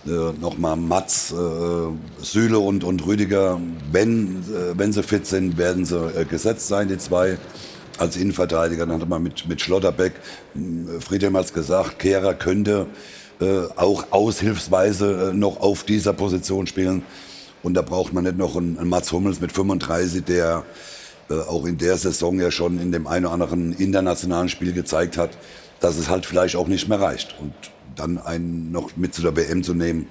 [0.06, 3.60] äh, nochmal Mats, äh, Süle und, und Rüdiger,
[3.92, 7.38] wenn, äh, wenn sie fit sind, werden sie äh, gesetzt sein, die zwei
[7.98, 8.86] als Innenverteidiger.
[8.86, 10.14] Dann hatte man mit, mit Schlotterbeck,
[10.54, 12.88] hm, Friedhelm hat es gesagt, Kehrer könnte
[13.40, 17.04] äh, auch aushilfsweise äh, noch auf dieser Position spielen.
[17.64, 20.64] Und da braucht man nicht noch einen, einen Mats Hummels mit 35, der
[21.30, 25.18] äh, auch in der Saison ja schon in dem einen oder anderen internationalen Spiel gezeigt
[25.18, 25.32] hat,
[25.80, 27.36] dass es halt vielleicht auch nicht mehr reicht.
[27.40, 27.54] Und
[27.96, 30.08] dann einen noch mit zu der WM zu nehmen,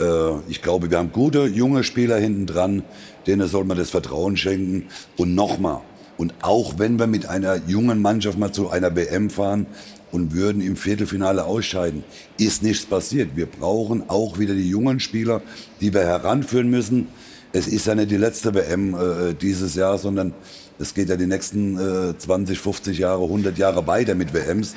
[0.00, 2.82] Äh, ich glaube, wir haben gute junge Spieler hinten dran,
[3.26, 4.88] denen soll man das Vertrauen schenken.
[5.16, 5.80] Und nochmal,
[6.18, 9.66] und auch wenn wir mit einer jungen Mannschaft mal zu einer WM fahren
[10.10, 12.02] und würden im Viertelfinale ausscheiden,
[12.38, 13.36] ist nichts passiert.
[13.36, 15.40] Wir brauchen auch wieder die jungen Spieler,
[15.80, 17.06] die wir heranführen müssen.
[17.52, 20.34] Es ist ja nicht die letzte WM äh, dieses Jahr, sondern
[20.78, 21.78] es geht ja die nächsten
[22.10, 24.74] äh, 20, 50 Jahre, 100 Jahre weiter mit WMs.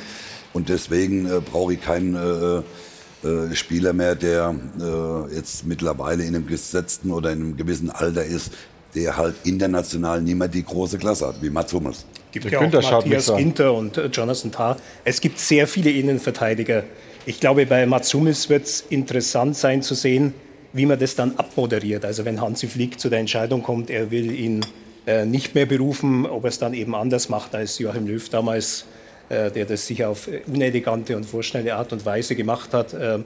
[0.53, 6.35] Und deswegen äh, brauche ich keinen äh, äh, Spieler mehr, der äh, jetzt mittlerweile in
[6.35, 8.51] einem gesetzten oder in einem gewissen Alter ist,
[8.95, 12.05] der halt international nicht mehr die große Klasse hat, wie Mats Hummels.
[12.27, 14.77] Es gibt ja auch Matthias Ginter und äh, Jonathan Tah.
[15.03, 16.83] Es gibt sehr viele Innenverteidiger.
[17.25, 20.33] Ich glaube, bei Mats Hummels wird es interessant sein zu sehen,
[20.73, 22.05] wie man das dann abmoderiert.
[22.05, 24.65] Also wenn Hansi Flick zu der Entscheidung kommt, er will ihn
[25.05, 28.85] äh, nicht mehr berufen, ob er es dann eben anders macht, als Joachim Löw damals
[29.31, 32.93] äh, der das sicher auf unelegante und vorschnelle Art und Weise gemacht hat.
[32.93, 33.19] Äh,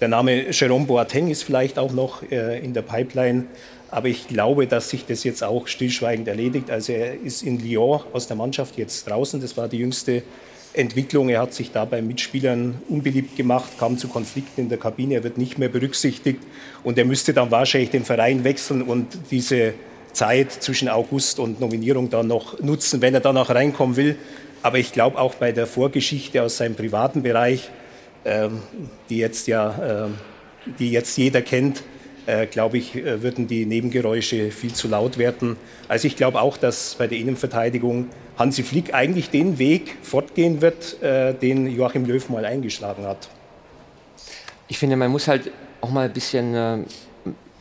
[0.00, 3.44] der Name Jerome Boateng ist vielleicht auch noch äh, in der Pipeline,
[3.90, 6.70] aber ich glaube, dass sich das jetzt auch stillschweigend erledigt.
[6.70, 9.40] Also er ist in Lyon aus der Mannschaft jetzt draußen.
[9.40, 10.22] Das war die jüngste
[10.72, 11.28] Entwicklung.
[11.28, 15.14] Er hat sich da bei Mitspielern unbeliebt gemacht, kam zu Konflikten in der Kabine.
[15.14, 16.40] Er wird nicht mehr berücksichtigt
[16.84, 19.74] und er müsste dann wahrscheinlich den Verein wechseln und diese
[20.12, 24.16] Zeit zwischen August und Nominierung dann noch nutzen, wenn er dann auch reinkommen will.
[24.62, 27.70] Aber ich glaube auch bei der Vorgeschichte aus seinem privaten Bereich,
[28.24, 28.60] ähm,
[29.08, 31.82] die jetzt ja, äh, die jetzt jeder kennt,
[32.26, 35.56] äh, glaube ich, äh, würden die Nebengeräusche viel zu laut werden.
[35.88, 41.02] Also ich glaube auch, dass bei der Innenverteidigung Hansi Flick eigentlich den Weg fortgehen wird,
[41.02, 43.28] äh, den Joachim Löw mal eingeschlagen hat.
[44.68, 46.78] Ich finde, man muss halt auch mal ein bisschen äh,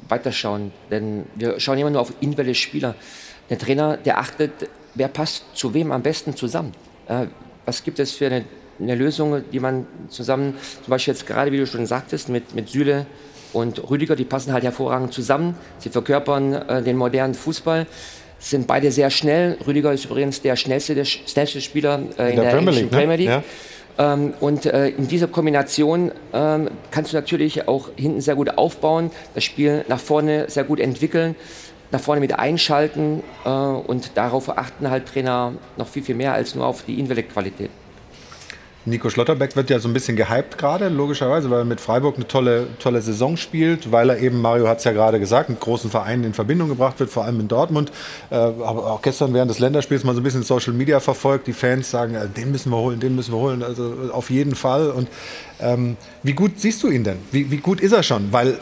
[0.08, 2.96] weiterschauen, denn wir schauen immer nur auf individuelle Spieler.
[3.50, 4.52] Der Trainer, der achtet,
[4.96, 6.72] wer passt zu wem am besten zusammen.
[7.08, 7.28] Äh,
[7.66, 8.46] was gibt es für eine,
[8.80, 12.70] eine, Lösung, die man zusammen, zum Beispiel jetzt gerade, wie du schon sagtest, mit, mit
[12.70, 13.06] Süle
[13.54, 15.56] und Rüdiger, die passen halt hervorragend zusammen.
[15.80, 17.88] Sie verkörpern äh, den modernen Fußball
[18.40, 19.58] sind beide sehr schnell.
[19.68, 22.92] Rüdiger ist übrigens der schnellste, der schnellste Spieler äh, in, der, der Premier League.
[22.92, 22.98] Ne?
[22.98, 23.28] Premier League.
[23.28, 23.44] Ja.
[24.14, 29.12] Ähm, und äh, in dieser Kombination ähm, kannst du natürlich auch hinten sehr gut aufbauen,
[29.36, 31.36] das Spiel nach vorne sehr gut entwickeln
[31.92, 36.56] nach vorne mit einschalten äh, und darauf achten halt Trainer noch viel, viel mehr als
[36.56, 37.70] nur auf die Qualität.
[38.90, 42.28] Nico Schlotterbeck wird ja so ein bisschen gehypt gerade, logischerweise, weil er mit Freiburg eine
[42.28, 45.90] tolle, tolle Saison spielt, weil er eben, Mario hat es ja gerade gesagt, mit großen
[45.90, 47.92] Vereinen in Verbindung gebracht wird, vor allem in Dortmund.
[48.30, 51.48] Äh, aber auch gestern während des Länderspiels mal so ein bisschen Social Media verfolgt.
[51.48, 54.56] Die Fans sagen, äh, den müssen wir holen, den müssen wir holen, also auf jeden
[54.56, 54.90] Fall.
[54.90, 55.08] Und
[55.62, 57.18] ähm, wie gut siehst du ihn denn?
[57.32, 58.32] Wie, wie gut ist er schon?
[58.32, 58.58] Weil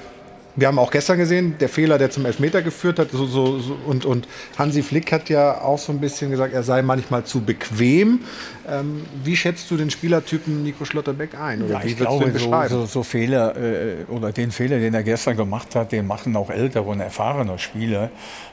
[0.58, 3.78] wir haben auch gestern gesehen, der Fehler, der zum Elfmeter geführt hat, so, so, so,
[3.86, 7.41] und, und Hansi Flick hat ja auch so ein bisschen gesagt, er sei manchmal zu
[7.41, 8.22] bequem.
[8.67, 11.62] Ähm, wie schätzt du den Spielertypen Nico Schlotterbeck ein?
[11.62, 12.34] Oder ja, ich glaube,
[12.70, 16.50] so, so, Fehler äh, oder den Fehler, den er gestern gemacht hat, den machen auch
[16.50, 18.10] ältere und erfahrene Spieler.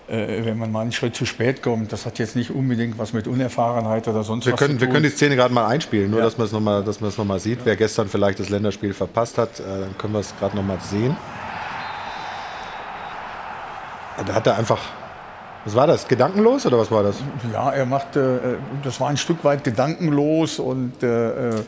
[0.06, 3.14] Äh, wenn man mal einen Schritt zu spät kommt, das hat jetzt nicht unbedingt was
[3.14, 4.88] mit Unerfahrenheit oder sonst wir was können, zu tun.
[4.88, 6.26] Wir können die Szene gerade mal einspielen, nur ja.
[6.26, 7.60] dass man es nochmal noch sieht.
[7.60, 7.64] Ja.
[7.64, 11.16] Wer gestern vielleicht das Länderspiel verpasst hat, äh, dann können wir es gerade nochmal sehen.
[14.26, 14.80] Da hat er einfach
[15.64, 16.06] was war das?
[16.06, 17.16] Gedankenlos oder was war das?
[17.50, 21.62] Ja, er machte, äh, das war ein Stück weit gedankenlos und äh, äh,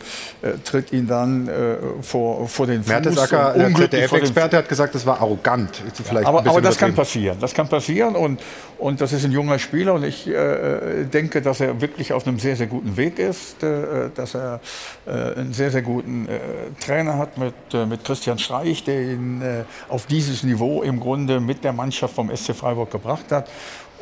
[0.65, 2.89] tritt ihn dann äh, vor, vor den Fuß.
[2.89, 5.83] Mertesacker, der ZDF-Experte, hat gesagt, das war arrogant.
[6.13, 7.39] Ja, aber, aber das kann passieren.
[7.41, 8.41] Das kann passieren und,
[8.79, 12.39] und das ist ein junger Spieler und ich äh, denke, dass er wirklich auf einem
[12.39, 14.61] sehr, sehr guten Weg ist, äh, dass er
[15.07, 16.29] einen sehr, sehr guten
[16.81, 17.55] Trainer hat mit,
[17.89, 19.43] mit Christian Streich, der ihn
[19.89, 23.49] auf dieses Niveau im Grunde mit der Mannschaft vom SC Freiburg gebracht hat.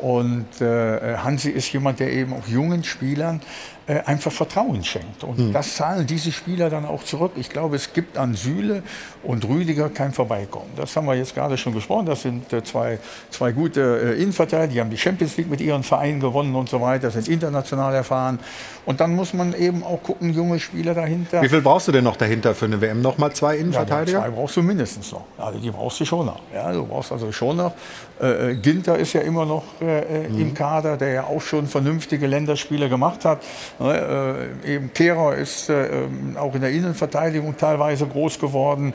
[0.00, 3.40] Und äh, Hansi ist jemand, der eben auch jungen Spielern
[3.86, 5.24] äh, einfach Vertrauen schenkt.
[5.24, 5.52] Und mhm.
[5.52, 7.32] das zahlen diese Spieler dann auch zurück.
[7.36, 8.82] Ich glaube, es gibt an Süle
[9.22, 10.70] und Rüdiger kein Vorbeikommen.
[10.76, 12.06] Das haben wir jetzt gerade schon gesprochen.
[12.06, 14.72] Das sind äh, zwei, zwei gute äh, Innenverteidiger.
[14.72, 18.38] Die haben die Champions League mit ihren Vereinen gewonnen und so weiter, sind international erfahren.
[18.86, 21.42] Und dann muss man eben auch gucken, junge Spieler dahinter.
[21.42, 23.02] Wie viel brauchst du denn noch dahinter für eine WM?
[23.02, 24.20] Nochmal zwei Innenverteidiger?
[24.20, 25.24] Ja, zwei brauchst du mindestens noch.
[25.36, 26.40] Also die brauchst du schon noch.
[26.54, 27.72] Ja, du brauchst also schon noch.
[28.18, 30.40] Äh, Ginter ist ja immer noch mhm.
[30.40, 33.42] im Kader, der ja auch schon vernünftige Länderspiele gemacht hat.
[33.78, 38.94] Ne, äh, eben Kehrer ist äh, ähm, auch in der Innenverteidigung teilweise groß geworden.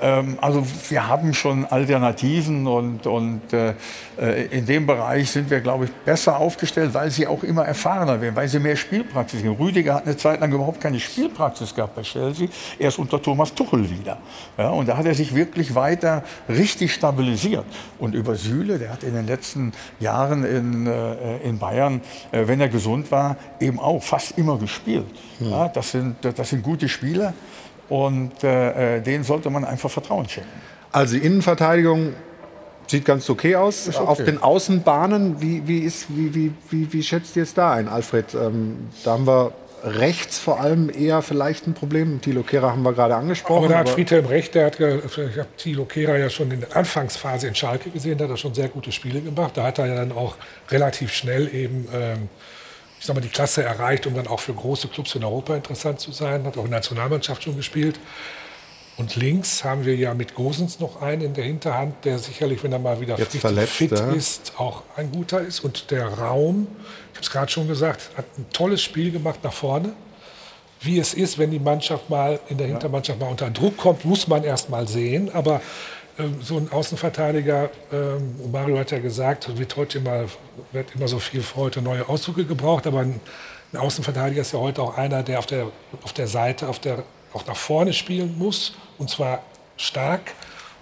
[0.00, 3.74] Ähm, also wir haben schon Alternativen und, und äh,
[4.50, 8.34] in dem Bereich sind wir, glaube ich, besser aufgestellt, weil sie auch immer erfahrener werden,
[8.34, 9.56] weil sie mehr Spielpraxis haben.
[9.56, 13.88] Rüdiger hat eine Zeit lang überhaupt keine Spielpraxis gehabt bei Chelsea, erst unter Thomas Tuchel
[13.88, 14.18] wieder.
[14.58, 17.64] Ja, und da hat er sich wirklich weiter richtig stabilisiert.
[17.98, 22.00] Und über Süle, der hat in den letzten Jahren in, äh, in Bayern,
[22.32, 25.06] äh, wenn er gesund war, eben auch fast immer gespielt.
[25.38, 25.50] Hm.
[25.50, 27.32] Ja, das, sind, das sind gute Spieler
[27.88, 30.50] und äh, äh, denen sollte man einfach Vertrauen schenken.
[30.92, 32.14] Also die Innenverteidigung
[32.86, 33.88] sieht ganz okay aus.
[33.88, 33.98] okay.
[33.98, 37.88] Auf den Außenbahnen, wie, wie, ist, wie, wie, wie, wie schätzt ihr es da ein,
[37.88, 38.34] Alfred?
[38.34, 39.52] Ähm, da haben wir
[39.84, 42.20] rechts vor allem eher vielleicht ein Problem.
[42.20, 43.64] Thilo Kehrer haben wir gerade angesprochen.
[43.64, 46.74] Aber da hat Friedhelm recht, der hat, ich habe Thilo Kehrer ja schon in der
[46.74, 49.56] Anfangsphase in Schalke gesehen, da hat er schon sehr gute Spiele gemacht.
[49.56, 50.36] Da hat er ja dann auch
[50.70, 52.28] relativ schnell eben, ähm,
[53.04, 56.00] ich sag mal, die Klasse erreicht, um dann auch für große Clubs in Europa interessant
[56.00, 56.44] zu sein.
[56.44, 58.00] Hat auch in der Nationalmannschaft schon gespielt.
[58.96, 62.72] Und links haben wir ja mit Gosens noch einen in der Hinterhand, der sicherlich, wenn
[62.72, 64.10] er mal wieder Jetzt verletzt, fit ja.
[64.12, 65.60] ist, auch ein guter ist.
[65.60, 66.66] Und der Raum,
[67.12, 69.92] ich habe es gerade schon gesagt, hat ein tolles Spiel gemacht nach vorne.
[70.80, 74.28] Wie es ist, wenn die Mannschaft mal in der Hintermannschaft mal unter Druck kommt, muss
[74.28, 75.30] man erst mal sehen.
[75.34, 75.60] Aber
[76.40, 80.24] so ein Außenverteidiger, ähm, Mario hat ja gesagt, wird heute immer,
[80.72, 82.86] wird immer so viel für heute neue Ausdrücke gebraucht.
[82.86, 83.20] Aber ein,
[83.76, 85.66] Außenverteidiger ist ja heute auch einer, der auf der,
[86.04, 88.76] auf der Seite, auf der, auch nach vorne spielen muss.
[88.98, 89.42] Und zwar
[89.76, 90.32] stark.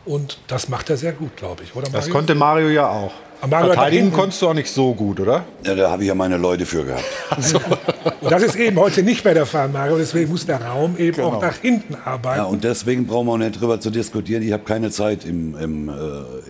[0.05, 1.75] Und das macht er sehr gut, glaube ich.
[1.75, 2.13] Oder Das Mario?
[2.13, 3.13] konnte Mario ja auch.
[3.43, 5.45] Aber Verteidigen konntest du auch nicht so gut, oder?
[5.65, 7.05] Ja, da habe ich ja meine Leute für gehabt.
[8.21, 9.99] Und das ist eben heute nicht mehr der Fall, Mario.
[9.99, 12.39] Deswegen muss der Raum eben auch nach hinten arbeiten.
[12.39, 14.45] Ja, und deswegen brauchen wir auch nicht drüber zu diskutieren.
[14.45, 15.93] Ich habe keine Zeit im, im, äh,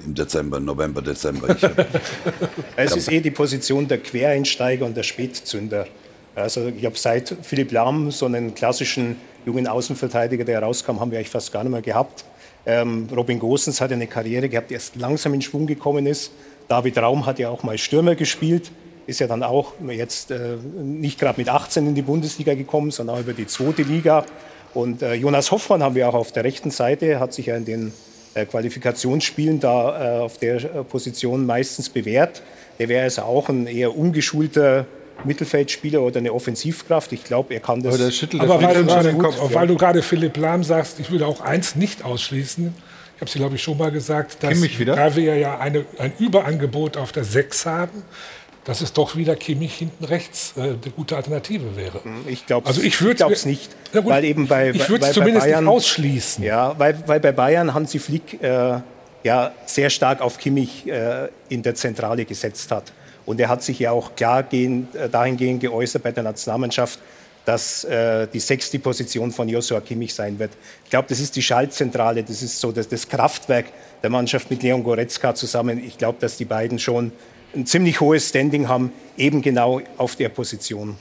[0.05, 1.49] im Dezember, November, Dezember.
[1.49, 1.63] Ich,
[2.77, 5.87] Es ist eh die Position der Quereinsteiger und der Spätzünder.
[6.35, 11.19] Also ich habe seit Philipp Lahm so einen klassischen jungen Außenverteidiger, der rauskam, haben wir
[11.19, 12.25] eigentlich fast gar nicht mehr gehabt.
[12.65, 16.33] Ähm, Robin Gosens hat eine Karriere gehabt, die erst langsam in Schwung gekommen ist.
[16.69, 18.71] David Raum hat ja auch mal Stürmer gespielt,
[19.07, 23.17] ist ja dann auch jetzt äh, nicht gerade mit 18 in die Bundesliga gekommen, sondern
[23.17, 24.25] auch über die zweite Liga.
[24.75, 27.65] Und äh, Jonas Hoffmann haben wir auch auf der rechten Seite, hat sich ja in
[27.65, 27.93] den
[28.35, 32.43] äh, Qualifikationsspielen da äh, auf der äh, Position meistens bewährt.
[32.79, 34.87] Der wäre also auch ein eher ungeschulter
[35.25, 37.13] Mittelfeldspieler oder eine Offensivkraft.
[37.13, 37.95] Ich glaube, er kann das.
[37.95, 39.37] Aber der schüttelt Aber weil du, gerade, den Kopf.
[39.53, 42.75] weil du gerade Philipp Lahm sagst, ich würde auch eins nicht ausschließen.
[43.23, 46.97] Ich habe es, glaube ich, schon mal gesagt, dass da wir ja eine, ein Überangebot
[46.97, 48.03] auf der 6 haben,
[48.65, 52.01] dass es doch wieder Kimmich hinten rechts äh, eine gute Alternative wäre.
[52.27, 55.13] Ich glaube Also ich würde glaube es nicht, gut, weil eben bei ich würde es
[55.13, 56.43] zumindest Bayern, nicht ausschließen.
[56.43, 58.81] Ja, weil, weil bei Bayern Hansi Flick äh,
[59.23, 62.93] ja sehr stark auf Kimmich äh, in der Zentrale gesetzt hat.
[63.25, 66.99] Und er hat sich ja auch klar gehend, äh, dahingehend geäußert bei der Nationalmannschaft,
[67.45, 70.53] dass äh, die sechste Position von Joshua Kimmich sein wird.
[70.85, 73.67] Ich glaube, das ist die Schaltzentrale, das ist so das, das Kraftwerk
[74.03, 75.83] der Mannschaft mit Leon Goretzka zusammen.
[75.85, 77.13] Ich glaube, dass die beiden schon
[77.55, 80.97] ein ziemlich hohes Standing haben, eben genau auf der Position.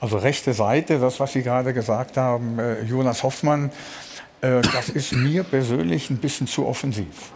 [0.00, 3.70] Also rechte Seite, das, was Sie gerade gesagt haben, äh, Jonas Hoffmann,
[4.40, 7.32] äh, das ist mir persönlich ein bisschen zu offensiv.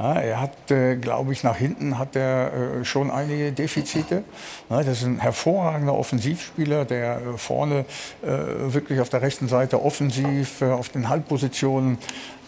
[0.00, 4.24] Ja, er hat, äh, glaube ich, nach hinten hat er äh, schon einige Defizite.
[4.70, 7.84] Ja, das ist ein hervorragender Offensivspieler, der äh, vorne
[8.22, 8.28] äh,
[8.72, 11.98] wirklich auf der rechten Seite offensiv, äh, auf den Halbpositionen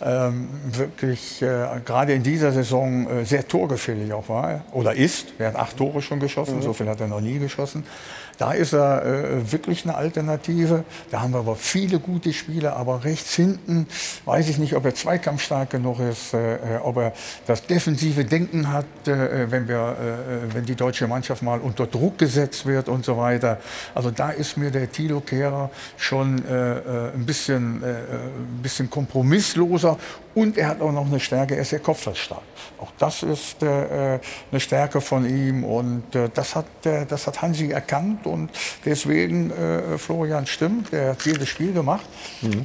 [0.02, 5.34] ähm, wirklich äh, gerade in dieser Saison sehr torgefährlich auch war oder ist.
[5.38, 7.84] Er hat acht Tore schon geschossen, so viel hat er noch nie geschossen.
[8.38, 10.84] Da ist er äh, wirklich eine Alternative.
[11.10, 13.86] Da haben wir aber viele gute Spieler, aber rechts hinten
[14.24, 17.12] weiß ich nicht, ob er zweikampfstark genug ist, äh, äh, ob er
[17.46, 22.18] das defensive Denken hat, äh, wenn, wir, äh, wenn die deutsche Mannschaft mal unter Druck
[22.18, 23.58] gesetzt wird und so weiter.
[23.94, 28.90] Also da ist mir der Tilo Kehrer schon äh, äh, ein bisschen, äh, ein bisschen
[28.90, 29.98] kompromissloser
[30.34, 32.42] und er hat auch noch eine Stärke, er ist sehr kopfballstark.
[32.78, 34.18] Auch das ist äh,
[34.50, 38.50] eine Stärke von ihm und äh, das, hat, äh, das hat Hansi erkannt und
[38.84, 42.06] deswegen, äh, Florian stimmt, der hat jedes Spiel gemacht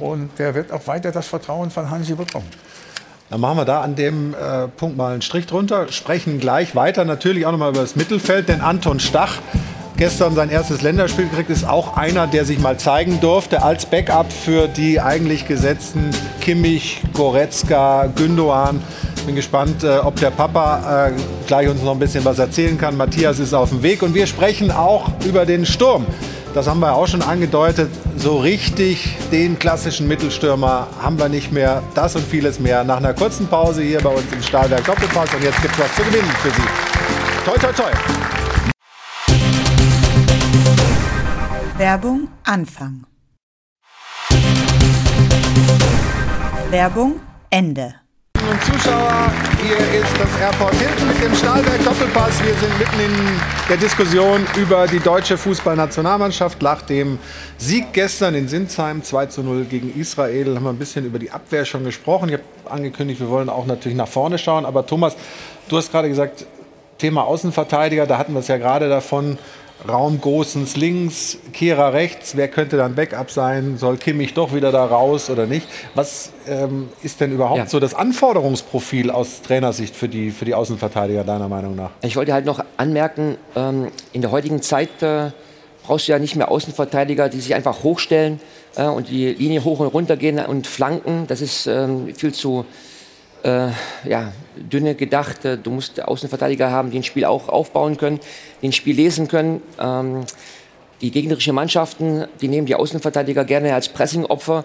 [0.00, 2.48] und der wird auch weiter das Vertrauen von Hansi bekommen.
[3.30, 7.04] Dann machen wir da an dem äh, Punkt mal einen Strich drunter, sprechen gleich weiter,
[7.04, 9.34] natürlich auch nochmal über das Mittelfeld, denn Anton Stach,
[9.98, 14.32] gestern sein erstes Länderspiel gekriegt, ist auch einer, der sich mal zeigen durfte als Backup
[14.32, 16.08] für die eigentlich gesetzten
[16.40, 18.80] Kimmich, Goretzka, Gündoğan.
[19.28, 21.12] Bin gespannt, äh, ob der Papa äh,
[21.46, 22.96] gleich uns noch ein bisschen was erzählen kann.
[22.96, 26.06] Matthias ist auf dem Weg und wir sprechen auch über den Sturm.
[26.54, 27.90] Das haben wir auch schon angedeutet.
[28.16, 31.82] So richtig den klassischen Mittelstürmer haben wir nicht mehr.
[31.94, 35.34] Das und vieles mehr nach einer kurzen Pause hier bei uns im Stahlwerk Doppelpass.
[35.34, 36.62] Und jetzt gibt es was zu gewinnen für Sie.
[37.44, 37.90] Toi, toi, toi.
[41.76, 43.04] Werbung Anfang.
[46.70, 48.07] Werbung Ende.
[48.48, 49.30] Und Zuschauer,
[49.62, 52.42] hier ist das Airport Hilton mit dem Stahlwerk Doppelpass.
[52.42, 56.62] Wir sind mitten in der Diskussion über die deutsche Fußballnationalmannschaft.
[56.62, 57.18] Nach dem
[57.58, 61.30] Sieg gestern in Sinsheim 2 zu 0 gegen Israel haben wir ein bisschen über die
[61.30, 62.30] Abwehr schon gesprochen.
[62.30, 64.64] Ich habe angekündigt, wir wollen auch natürlich nach vorne schauen.
[64.64, 65.14] Aber Thomas,
[65.68, 66.46] du hast gerade gesagt,
[66.96, 69.36] Thema Außenverteidiger, da hatten wir es ja gerade davon.
[69.86, 72.36] Raum Gosens links, Kehrer rechts.
[72.36, 73.76] Wer könnte dann Backup sein?
[73.78, 75.68] Soll Kimmich doch wieder da raus oder nicht?
[75.94, 77.66] Was ähm, ist denn überhaupt Ja.
[77.66, 81.90] so das Anforderungsprofil aus Trainersicht für die, für die Außenverteidiger deiner Meinung nach?
[82.02, 85.30] Ich wollte halt noch anmerken, ähm, in der heutigen Zeit äh,
[85.84, 88.40] brauchst du ja nicht mehr Außenverteidiger, die sich einfach hochstellen
[88.76, 91.26] äh, und die Linie hoch und runter gehen und flanken.
[91.28, 92.64] Das ist ähm, viel zu
[93.42, 93.68] äh,
[94.08, 95.44] ja, dünne gedacht.
[95.44, 98.20] Äh, Du musst Außenverteidiger haben, die ein Spiel auch aufbauen können,
[98.62, 99.62] die ein Spiel lesen können.
[99.80, 100.24] Ähm,
[101.00, 104.64] die gegnerischen Mannschaften, die nehmen die Außenverteidiger gerne als Pressingopfer.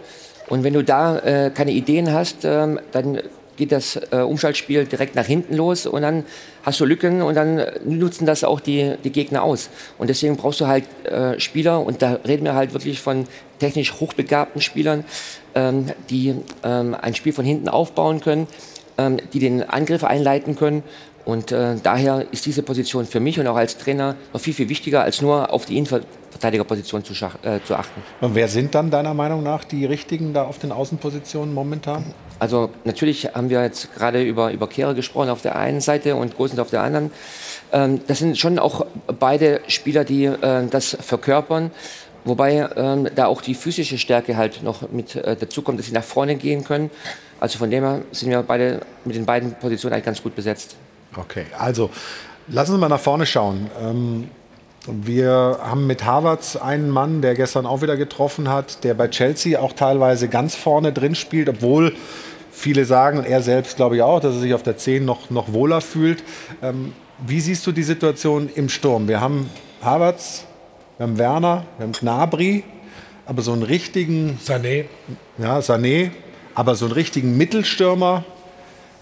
[0.49, 3.19] Und wenn du da äh, keine Ideen hast, ähm, dann
[3.55, 6.25] geht das äh, Umschaltspiel direkt nach hinten los und dann
[6.63, 9.69] hast du Lücken und dann äh, nutzen das auch die, die Gegner aus.
[9.97, 13.27] Und deswegen brauchst du halt äh, Spieler und da reden wir halt wirklich von
[13.59, 15.05] technisch hochbegabten Spielern,
[16.09, 18.47] die ähm, ein Spiel von hinten aufbauen können,
[18.97, 20.83] ähm, die den Angriff einleiten können.
[21.25, 24.67] Und äh, daher ist diese Position für mich und auch als Trainer noch viel, viel
[24.67, 28.01] wichtiger, als nur auf die Innenverteidigerposition zu, äh, zu achten.
[28.19, 32.03] Und wer sind dann deiner Meinung nach die richtigen da auf den Außenpositionen momentan?
[32.39, 36.35] Also natürlich haben wir jetzt gerade über, über Kehrer gesprochen auf der einen Seite und
[36.35, 37.09] Gosens auf der anderen.
[37.71, 38.85] Ähm, das sind schon auch
[39.17, 41.71] beide Spieler, die äh, das verkörpern.
[42.25, 46.03] Wobei ähm, da auch die physische Stärke halt noch mit äh, dazukommt, dass sie nach
[46.03, 46.89] vorne gehen können.
[47.39, 50.75] Also von dem her sind wir beide mit den beiden Positionen eigentlich ganz gut besetzt.
[51.15, 51.89] Okay, also
[52.47, 53.69] lassen Sie mal nach vorne schauen.
[53.81, 54.29] Ähm,
[54.85, 59.59] wir haben mit Havertz einen Mann, der gestern auch wieder getroffen hat, der bei Chelsea
[59.59, 61.95] auch teilweise ganz vorne drin spielt, obwohl
[62.51, 65.29] viele sagen, und er selbst glaube ich auch, dass er sich auf der 10 noch,
[65.29, 66.23] noch wohler fühlt.
[66.61, 66.93] Ähm,
[67.25, 69.07] wie siehst du die Situation im Sturm?
[69.07, 69.49] Wir haben
[69.81, 70.45] Havertz,
[71.03, 72.63] wir haben Werner, wir haben Gnabry,
[73.25, 74.85] aber so einen richtigen Sané.
[75.37, 76.11] ja, Sané,
[76.55, 78.23] aber so einen richtigen Mittelstürmer,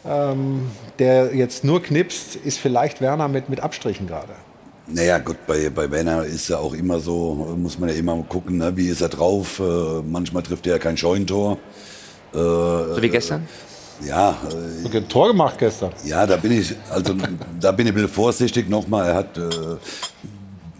[0.04, 4.34] ähm, der jetzt nur knipst, ist vielleicht Werner mit, mit Abstrichen gerade.
[4.88, 8.58] Naja, gut, bei, bei Werner ist ja auch immer so, muss man ja immer gucken,
[8.58, 9.60] ne, wie ist er drauf.
[9.60, 11.60] Äh, manchmal trifft er ja kein Scheunentor.
[12.34, 13.48] Äh, So wie gestern.
[14.04, 15.92] ja, äh, Okay, Tor gemacht gestern.
[16.04, 17.14] ja, da bin ich, also
[17.60, 19.10] da bin ich ein bisschen vorsichtig nochmal.
[19.10, 19.50] Er hat, äh,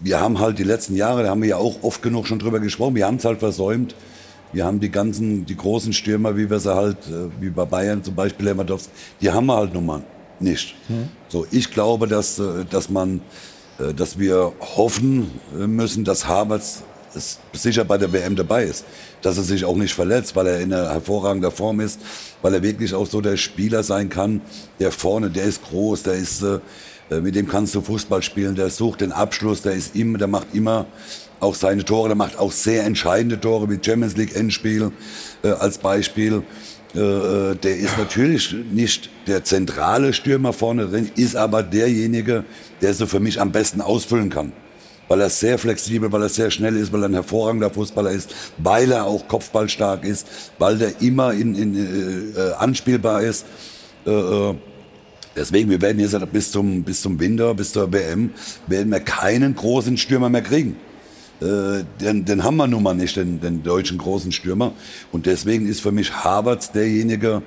[0.02, 2.60] wir haben halt die letzten Jahre, da haben wir ja auch oft genug schon drüber
[2.60, 3.94] gesprochen, wir haben es halt versäumt.
[4.52, 8.04] Wir haben die ganzen, die großen Stürmer, wie wir sie halt, äh, wie bei Bayern
[8.04, 8.90] zum Beispiel Lewandowski,
[9.22, 10.02] die haben wir halt nun mal
[10.40, 10.74] nicht.
[11.28, 13.22] So, ich glaube, dass, äh, dass man,
[13.78, 16.82] äh, dass wir hoffen müssen, dass Havertz
[17.52, 18.84] sicher bei der WM dabei ist.
[19.22, 22.00] Dass er sich auch nicht verletzt, weil er in einer hervorragender Form ist,
[22.42, 24.42] weil er wirklich auch so der Spieler sein kann,
[24.80, 26.44] der vorne, der ist groß, der ist,
[27.20, 30.48] mit dem kannst du Fußball spielen, der sucht den Abschluss, der ist immer, der macht
[30.54, 30.86] immer
[31.40, 34.92] auch seine Tore, der macht auch sehr entscheidende Tore, wie Champions League Endspiel
[35.42, 36.42] äh, als Beispiel.
[36.94, 42.44] Äh, äh, der ist natürlich nicht der zentrale Stürmer vorne drin, ist aber derjenige,
[42.80, 44.52] der so für mich am besten ausfüllen kann.
[45.08, 48.34] Weil er sehr flexibel, weil er sehr schnell ist, weil er ein hervorragender Fußballer ist,
[48.58, 50.26] weil er auch kopfballstark ist,
[50.58, 53.46] weil der immer in, in, äh, äh, anspielbar ist.
[54.06, 54.54] Äh, äh,
[55.34, 58.30] Deswegen, wir werden jetzt bis zum, bis zum Winter, bis zur WM,
[58.66, 60.76] werden wir keinen großen Stürmer mehr kriegen.
[61.40, 64.72] Äh, den, den haben wir nun mal nicht, den, den deutschen großen Stürmer.
[65.10, 67.42] Und deswegen ist für mich Havertz derjenige,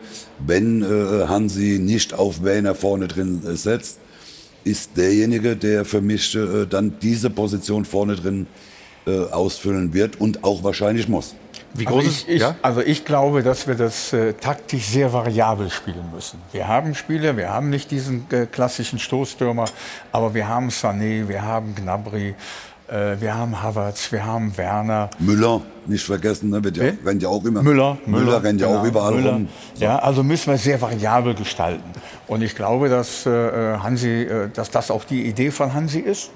[0.45, 4.00] wenn äh, Hansi nicht auf Werner vorne drin äh, setzt,
[4.63, 8.48] ist derjenige, der für mich äh, dann diese Position vorne drin
[9.06, 11.36] äh, ausfüllen wird und auch wahrscheinlich muss.
[11.77, 12.55] Wie Also groß ich, ist ich, ja?
[12.61, 16.39] also ich glaube, dass wir das äh, taktisch sehr variabel spielen müssen.
[16.53, 19.65] Wir haben Spieler, wir haben nicht diesen äh, klassischen Stoßstürmer,
[20.13, 22.33] aber wir haben Sané, wir haben Gnabry,
[22.88, 25.09] äh, wir haben Havertz, wir haben Werner.
[25.19, 27.61] Müller, nicht vergessen, ne, wird ja, rennt ja auch immer.
[27.61, 29.33] Müller, Müller rennt ja auch genau, überall Müller.
[29.33, 29.49] rum.
[29.75, 31.91] Ja, also müssen wir sehr variabel gestalten.
[32.27, 36.31] Und ich glaube, dass, äh, Hansi, äh, dass das auch die Idee von Hansi ist.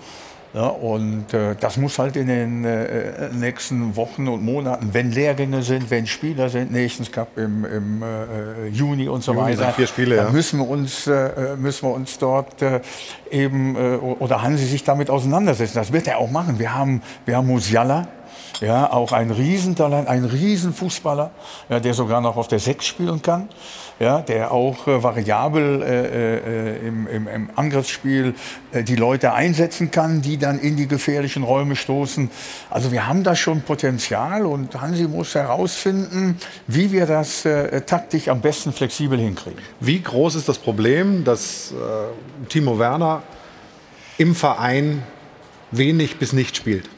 [0.51, 5.61] Ja, und äh, das muss halt in den äh, nächsten Wochen und Monaten, wenn Lehrgänge
[5.61, 9.85] sind, wenn Spieler sind, Nations Cup im, im äh, Juni und so Juni weiter, vier
[9.85, 10.31] Spiele, dann ja.
[10.31, 12.81] müssen wir uns, äh, müssen wir uns dort äh,
[13.29, 15.75] eben, äh, oder Hansi sich damit auseinandersetzen.
[15.75, 16.57] Das wird er auch machen.
[16.57, 18.07] Wir haben, wir haben Musiala,
[18.61, 21.31] ja, auch ein Riesentalent, ein Riesenfußballer,
[21.69, 23.49] ja, der sogar noch auf der Sechs spielen kann,
[23.99, 28.33] ja, der auch äh, variabel äh, äh, im, im, im Angriffsspiel
[28.71, 32.29] äh, die Leute einsetzen kann, die dann in die gefährlichen Räume stoßen.
[32.69, 38.29] Also wir haben da schon Potenzial und Hansi muss herausfinden, wie wir das äh, taktisch
[38.29, 39.59] am besten flexibel hinkriegen.
[39.79, 43.23] Wie groß ist das Problem, dass äh, Timo Werner
[44.17, 45.03] im Verein
[45.71, 46.89] wenig bis nicht spielt?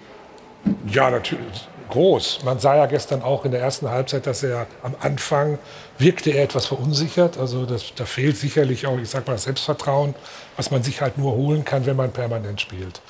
[0.87, 1.67] Ja, natürlich.
[1.89, 2.43] Groß.
[2.45, 5.59] Man sah ja gestern auch in der ersten Halbzeit, dass er am Anfang
[5.97, 7.37] wirkte er etwas verunsichert.
[7.37, 10.15] Also das, da fehlt sicherlich auch, ich sag mal, das Selbstvertrauen,
[10.55, 13.01] was man sich halt nur holen kann, wenn man permanent spielt.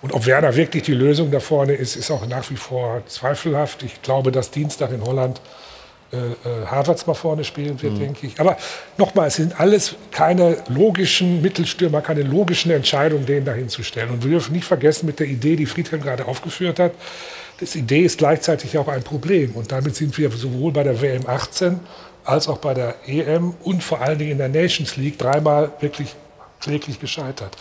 [0.00, 3.82] Und ob Werner wirklich die Lösung da vorne ist, ist auch nach wie vor zweifelhaft.
[3.82, 5.40] Ich glaube, dass Dienstag in Holland
[6.12, 7.98] äh, äh, Havertz mal vorne spielen wird, mhm.
[7.98, 8.40] denke ich.
[8.40, 8.56] Aber
[8.98, 14.10] nochmal, es sind alles keine logischen Mittelstürmer, keine logischen Entscheidungen, den dahin zu stellen.
[14.10, 16.92] Und wir dürfen nicht vergessen mit der Idee, die Friedhelm gerade aufgeführt hat,
[17.60, 19.52] das Idee ist gleichzeitig auch ein Problem.
[19.52, 21.80] Und damit sind wir sowohl bei der WM 18
[22.24, 26.14] als auch bei der EM und vor allen Dingen in der Nations League dreimal wirklich
[26.60, 27.56] kläglich gescheitert.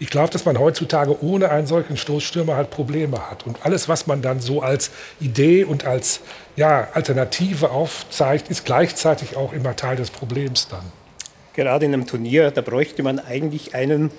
[0.00, 3.46] Ich glaube, dass man heutzutage ohne einen solchen Stoßstürmer halt Probleme hat.
[3.46, 6.20] Und alles, was man dann so als Idee und als
[6.60, 10.84] ja, Alternative aufzeigt, ist gleichzeitig auch immer Teil des Problems dann.
[11.54, 14.10] Gerade in einem Turnier, da bräuchte man eigentlich einen,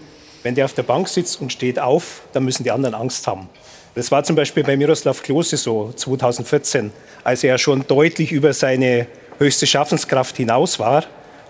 [0.42, 3.48] wenn der auf der Bank sitzt und steht auf, dann müssen die anderen Angst haben.
[3.94, 6.92] Das war zum Beispiel bei Miroslav Klose so 2014,
[7.24, 9.06] als er schon deutlich über seine
[9.38, 11.04] höchste Schaffenskraft hinaus war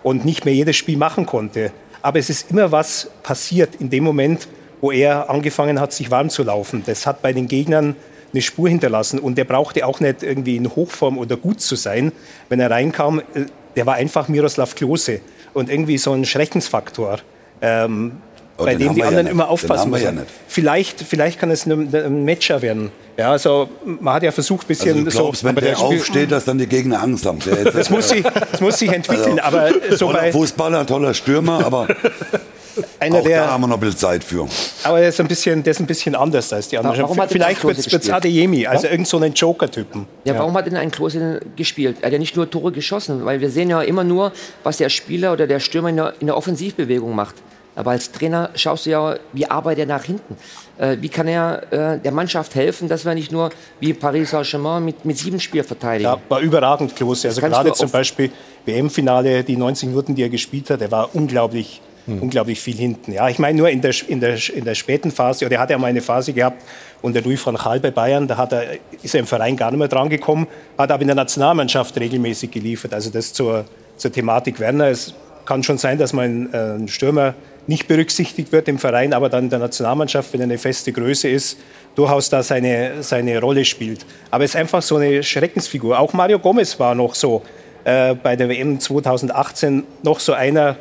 [0.04, 1.72] und nicht mehr jedes Spiel machen konnte.
[2.02, 4.50] Aber es ist immer was passiert in dem Moment,
[4.82, 6.84] wo er angefangen hat, sich warm zu laufen.
[6.86, 7.96] Das hat bei den Gegnern
[8.34, 9.20] eine Spur hinterlassen.
[9.20, 12.12] Und der brauchte auch nicht irgendwie in Hochform oder gut zu sein.
[12.50, 15.22] Wenn er reinkam, äh, der war einfach Miroslav Klose.
[15.54, 17.20] Und irgendwie so ein Schreckensfaktor.
[17.62, 18.14] Ähm,
[18.58, 20.18] oh, bei dem die anderen ja immer aufpassen müssen.
[20.18, 22.92] Ja vielleicht, vielleicht kann es ein, ein Matcher werden.
[23.18, 25.48] Ja, also man hat ja versucht, ein bisschen also du glaubst, so.
[25.48, 27.40] Wenn der, der aufsteht, dass dann die Gegner Angst haben.
[27.74, 29.40] das, muss sich, das muss sich entwickeln.
[29.40, 31.88] Also, aber so toller bei Fußballer, toller Stürmer, aber
[33.00, 34.48] einer auch der, da haben wir noch ein bisschen Zeit für.
[34.84, 37.02] Aber der ist ein bisschen, der ist ein bisschen anders als die anderen.
[37.02, 38.92] Warum Vielleicht wird es Adeyemi, also ja?
[38.92, 40.08] irgend so einen Joker-Typen.
[40.24, 41.98] Ja, warum hat denn ein Klose gespielt?
[42.02, 44.32] Er hat ja nicht nur Tore geschossen, weil wir sehen ja immer nur,
[44.64, 47.36] was der Spieler oder der Stürmer in der, in der Offensivbewegung macht.
[47.76, 50.36] Aber als Trainer schaust du ja, wie arbeitet er nach hinten?
[50.78, 53.50] Äh, wie kann er äh, der Mannschaft helfen, dass wir nicht nur
[53.80, 56.10] wie Paris Saint-Germain mit, mit sieben Spielen verteidigen?
[56.10, 57.30] Ja, war überragend, Klose.
[57.30, 58.30] Also gerade zum Beispiel
[58.66, 62.22] WM-Finale, die 90 Minuten, die er gespielt hat, er war unglaublich, hm.
[62.22, 63.14] unglaublich viel hinten.
[63.14, 65.70] Ja, ich meine nur in der, in, der, in der späten Phase, oder er hat
[65.70, 66.64] ja mal eine Phase gehabt
[67.02, 68.64] unter Louis van Gaal bei Bayern, da hat er,
[69.02, 70.48] ist er im Verein gar nicht mehr dran gekommen,
[70.78, 72.94] hat aber in der Nationalmannschaft regelmäßig geliefert.
[72.94, 73.66] Also das zur,
[73.98, 74.88] zur Thematik Werner.
[74.88, 75.14] Es
[75.46, 77.34] kann schon sein, dass man einen Stürmer
[77.68, 81.28] nicht berücksichtigt wird im Verein, aber dann in der Nationalmannschaft, wenn er eine feste Größe
[81.30, 81.58] ist,
[81.96, 84.06] durchaus da seine, seine Rolle spielt.
[84.30, 86.00] Aber es ist einfach so eine Schreckensfigur.
[86.00, 87.44] Auch Mario Gomez war noch so
[87.84, 90.76] äh, bei der WM 2018 noch so einer, äh,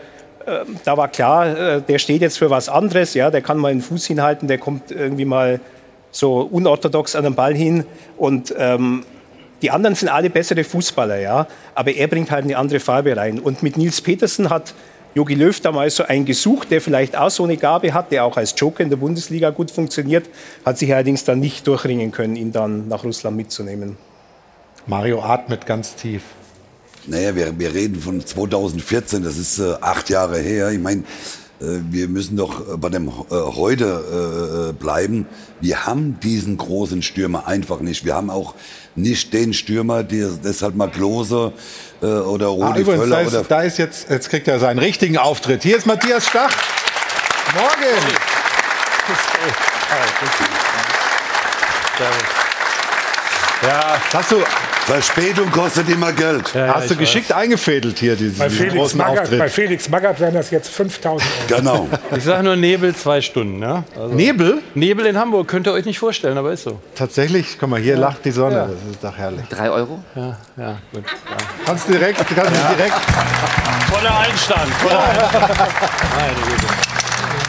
[0.85, 3.83] da war klar, äh, der steht jetzt für was anderes, ja, der kann mal einen
[3.83, 5.61] Fuß hinhalten, der kommt irgendwie mal
[6.11, 7.85] so unorthodox an den Ball hin
[8.17, 9.05] und ähm,
[9.63, 13.39] die anderen sind alle bessere Fußballer, ja, aber er bringt halt eine andere Farbe rein.
[13.39, 14.75] Und mit Nils Petersen hat
[15.15, 18.37] Jogi Löw damals so einen gesucht, der vielleicht auch so eine Gabe hat, der auch
[18.37, 20.27] als Joker in der Bundesliga gut funktioniert,
[20.65, 23.97] hat sich allerdings dann nicht durchringen können, ihn dann nach Russland mitzunehmen.
[24.87, 26.23] Mario atmet ganz tief.
[27.07, 30.71] Naja, wir, wir reden von 2014, das ist äh, acht Jahre her.
[30.71, 31.03] Ich meine,
[31.61, 35.27] äh, wir müssen doch bei dem äh, heute äh, bleiben.
[35.61, 38.05] Wir haben diesen großen Stürmer einfach nicht.
[38.05, 38.55] Wir haben auch
[38.95, 41.53] nicht den Stürmer, der deshalb mal Klose
[42.03, 43.17] äh, oder Rudi ah, übrigens, Völler.
[43.17, 45.63] Da ist, oder da ist jetzt, jetzt kriegt er seinen richtigen Auftritt.
[45.63, 46.55] Hier ist Matthias Stach.
[47.55, 48.31] Morgen.
[53.63, 54.37] Ja, hast du,
[54.87, 56.55] Verspätung kostet immer Geld.
[56.55, 57.37] Ja, Hast du geschickt weiß.
[57.37, 59.39] eingefädelt hier, diesen, bei Felix großen Magath, Auftritt?
[59.39, 61.61] Bei Felix Magath wären das jetzt 5000 Euro.
[61.61, 61.89] Genau.
[62.17, 63.63] Ich sage nur Nebel zwei Stunden.
[63.63, 63.85] Ja?
[63.95, 64.63] Also Nebel?
[64.75, 66.81] Nebel in Hamburg, könnt ihr euch nicht vorstellen, aber ist so.
[66.95, 67.59] Tatsächlich?
[67.61, 68.01] Guck mal, hier ja.
[68.01, 68.57] lacht die Sonne.
[68.57, 68.67] Ja.
[68.67, 69.47] Das ist doch herrlich.
[69.51, 70.03] Drei Euro?
[70.15, 71.05] Ja, ja, gut.
[71.67, 72.73] Kannst du direkt, kannst ja.
[72.73, 72.97] direkt.
[73.93, 74.75] Voller Einstand.
[74.81, 75.51] Voller Einstand.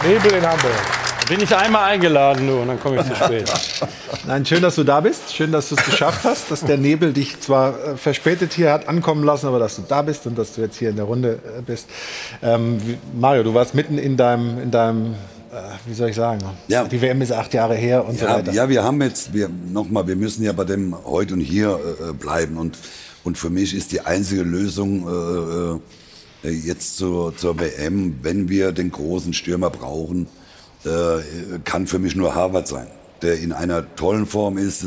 [0.04, 1.01] Nebel in Hamburg.
[1.32, 3.50] Bin ich einmal eingeladen nur und dann komme ich zu spät.
[4.28, 5.34] Nein, schön, dass du da bist.
[5.34, 8.90] Schön, dass du es geschafft hast, dass der Nebel dich zwar äh, verspätet hier hat
[8.90, 11.40] ankommen lassen, aber dass du da bist und dass du jetzt hier in der Runde
[11.58, 11.88] äh, bist.
[12.44, 12.82] Ähm,
[13.18, 15.14] Mario, du warst mitten in deinem, in deinem
[15.54, 16.42] äh, wie soll ich sagen?
[16.68, 16.84] Ja.
[16.84, 18.52] Die WM ist acht Jahre her und ja, so weiter.
[18.52, 21.80] Ja, wir haben jetzt, wir, nochmal, wir müssen ja bei dem heute und hier
[22.10, 22.58] äh, bleiben.
[22.58, 22.78] Und,
[23.24, 25.80] und für mich ist die einzige Lösung
[26.44, 30.28] äh, jetzt zur, zur WM, wenn wir den großen Stürmer brauchen,
[30.86, 32.88] äh, kann für mich nur Harvard sein,
[33.22, 34.86] der in einer tollen Form ist,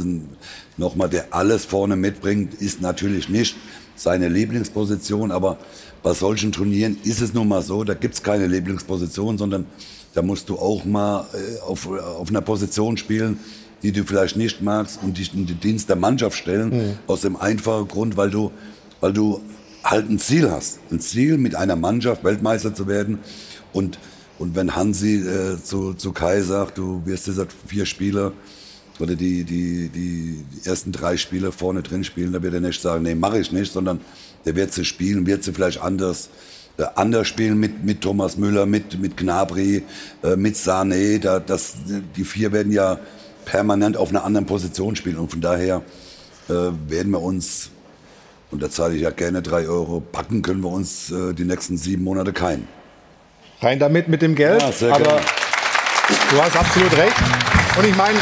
[0.76, 3.57] nochmal, der alles vorne mitbringt, ist natürlich nicht
[3.97, 5.59] seine Lieblingsposition, aber
[6.03, 9.66] bei solchen Turnieren ist es nun mal so, da gibt's keine Lieblingsposition, sondern
[10.14, 13.38] da musst du auch mal äh, auf, auf einer Position spielen,
[13.82, 16.99] die du vielleicht nicht magst und dich in den Dienst der Mannschaft stellen, mhm.
[17.07, 18.51] aus dem einfachen Grund, weil du,
[19.01, 19.40] weil du
[19.84, 20.78] halt ein Ziel hast.
[20.90, 23.18] Ein Ziel, mit einer Mannschaft Weltmeister zu werden
[23.72, 23.99] und
[24.39, 28.32] und wenn Hansi äh, zu, zu Kai sagt, du wirst jetzt vier Spieler
[28.99, 32.80] oder die, die, die, die ersten drei Spieler vorne drin spielen, dann wird er nicht
[32.80, 34.01] sagen, nee, mache ich nicht, sondern
[34.45, 36.30] der wird sie spielen, wird sie vielleicht anders
[36.76, 39.85] äh, anders spielen mit, mit Thomas Müller, mit, mit Gnabry,
[40.22, 41.20] äh, mit Sané.
[41.20, 41.74] Da, das,
[42.16, 42.99] die vier werden ja
[43.45, 45.18] permanent auf einer anderen Position spielen.
[45.18, 45.82] Und von daher
[46.49, 46.53] äh,
[46.89, 47.70] werden wir uns,
[48.51, 51.76] und da zahle ich ja gerne drei Euro, packen können wir uns äh, die nächsten
[51.76, 52.66] sieben Monate keinen.
[53.64, 54.60] Rein damit mit dem Geld.
[54.60, 55.20] Ja, sehr aber gerne.
[56.30, 57.16] du hast absolut recht.
[57.78, 58.18] Und ich meine,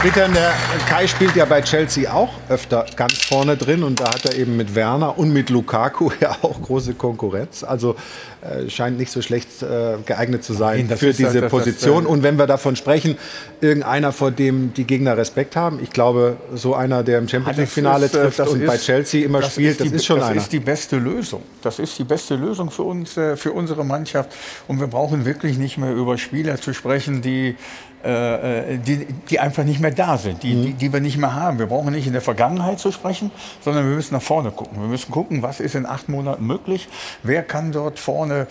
[0.00, 0.52] Bitte, der
[0.88, 4.56] Kai spielt ja bei Chelsea auch öfter ganz vorne drin und da hat er eben
[4.56, 7.64] mit Werner und mit Lukaku ja auch große Konkurrenz.
[7.64, 7.96] Also
[8.40, 11.40] äh, scheint nicht so schlecht äh, geeignet zu sein Nein, das für ist diese das-
[11.42, 12.04] das, Position.
[12.04, 13.18] äh, und wenn wir davon sprechen,
[13.60, 17.64] irgendeiner, vor dem die Gegner Respekt haben, ich glaube, so einer, der im Champions Das
[17.66, 20.20] League-Finale ist, äh, trifft das und bei ist- Chelsea immer spielt, das die, ist schon
[20.20, 20.40] das einer.
[20.40, 21.42] ist die beste Lösung.
[21.62, 24.30] Das ist die beste Lösung für uns, äh, für unsere Mannschaft.
[24.68, 27.56] Und wir brauchen wirklich nicht mehr über Spieler zu sprechen, die,
[28.04, 31.58] die, die einfach nicht mehr da sind, die, die, die wir nicht mehr haben.
[31.58, 33.30] Wir brauchen nicht in der Vergangenheit zu sprechen,
[33.60, 34.80] sondern wir müssen nach vorne gucken.
[34.80, 36.88] Wir müssen gucken, was ist in acht Monaten möglich.
[37.22, 38.46] Wer kann dort vorne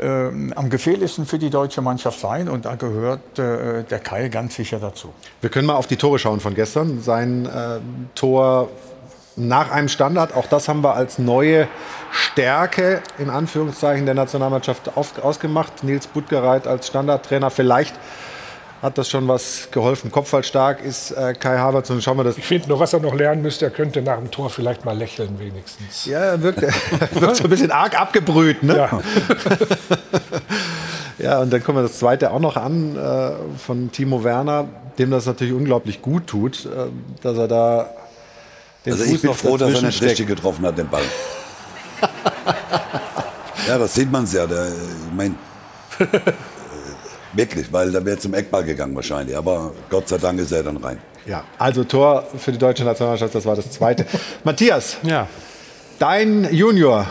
[0.00, 2.48] ähm, am gefährlichsten für die deutsche Mannschaft sein?
[2.48, 5.12] Und da gehört äh, der Kai ganz sicher dazu.
[5.40, 7.00] Wir können mal auf die Tore schauen von gestern.
[7.00, 7.80] Sein äh,
[8.14, 8.68] Tor
[9.36, 11.66] nach einem Standard, auch das haben wir als neue
[12.10, 15.84] Stärke in Anführungszeichen der Nationalmannschaft auf, ausgemacht.
[15.84, 17.50] Nils Buttgereit als Standardtrainer.
[17.50, 17.94] Vielleicht
[18.82, 20.10] hat das schon was geholfen.
[20.10, 22.36] Kopfballstark ist äh, Kai Havertz und schauen wir das.
[22.36, 24.96] Ich finde nur, was er noch lernen müsste, er könnte nach dem Tor vielleicht mal
[24.96, 26.04] lächeln wenigstens.
[26.04, 26.72] Ja, er wirkt, er
[27.20, 28.62] wirkt so ein bisschen arg abgebrüht.
[28.62, 28.76] Ne?
[28.76, 29.00] Ja.
[31.18, 34.66] Ja, und dann kommen wir das zweite auch noch an äh, von Timo Werner,
[34.98, 36.86] dem das natürlich unglaublich gut tut, äh,
[37.22, 37.90] dass er da
[38.84, 40.10] den Also Fuß ich bin noch froh, dass er steckt.
[40.10, 41.02] richtig getroffen hat, den Ball.
[43.68, 44.46] ja, das sieht man ja.
[44.48, 45.36] Der, ich mein,
[47.32, 49.36] wirklich, weil da wäre zum Eckball gegangen wahrscheinlich.
[49.36, 50.98] Aber Gott sei Dank ist er dann rein.
[51.26, 54.04] Ja, also Tor für die deutsche Nationalmannschaft, das war das zweite.
[54.44, 55.28] Matthias, Ja,
[55.98, 57.06] dein Junior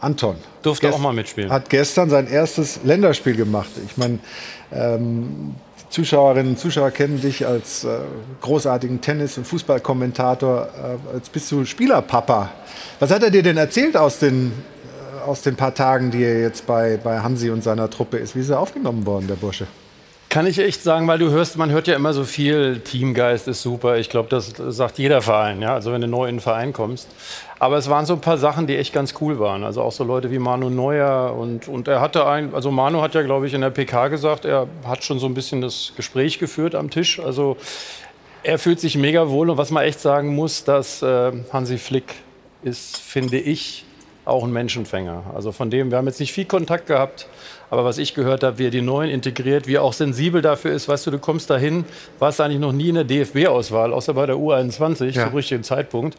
[0.00, 1.50] Anton durfte auch mal mitspielen.
[1.50, 3.70] hat gestern sein erstes Länderspiel gemacht.
[3.84, 4.18] Ich meine,
[4.72, 5.54] ähm,
[5.88, 7.98] Zuschauerinnen und Zuschauer kennen dich als äh,
[8.42, 10.68] großartigen Tennis- und Fußballkommentator.
[11.12, 12.50] Äh, jetzt bist du Spielerpapa.
[12.98, 14.52] Was hat er dir denn erzählt aus den,
[15.26, 18.36] aus den paar Tagen, die er jetzt bei, bei Hansi und seiner Truppe ist?
[18.36, 19.66] Wie ist er aufgenommen worden, der Bursche?
[20.28, 23.62] Kann ich echt sagen, weil du hörst, man hört ja immer so viel, Teamgeist ist
[23.62, 23.96] super.
[23.96, 27.08] Ich glaube, das sagt jeder Verein, ja, also wenn du neu in einen Verein kommst.
[27.58, 29.64] Aber es waren so ein paar Sachen, die echt ganz cool waren.
[29.64, 33.14] Also auch so Leute wie Manu Neuer und, und er hatte ein, also Manu hat
[33.14, 36.38] ja, glaube ich, in der PK gesagt, er hat schon so ein bisschen das Gespräch
[36.38, 37.18] geführt am Tisch.
[37.18, 37.56] Also
[38.42, 42.14] er fühlt sich mega wohl und was man echt sagen muss, dass äh, Hansi Flick
[42.62, 43.85] ist, finde ich,
[44.26, 45.22] auch ein Menschenfänger.
[45.34, 47.26] Also von dem, wir haben jetzt nicht viel Kontakt gehabt,
[47.70, 50.72] aber was ich gehört habe, wie er die Neuen integriert, wie er auch sensibel dafür
[50.72, 51.84] ist, weißt du, du kommst dahin,
[52.18, 55.24] warst eigentlich noch nie in der DFB-Auswahl, außer bei der U21 Ja.
[55.26, 56.16] zum richtigen Zeitpunkt.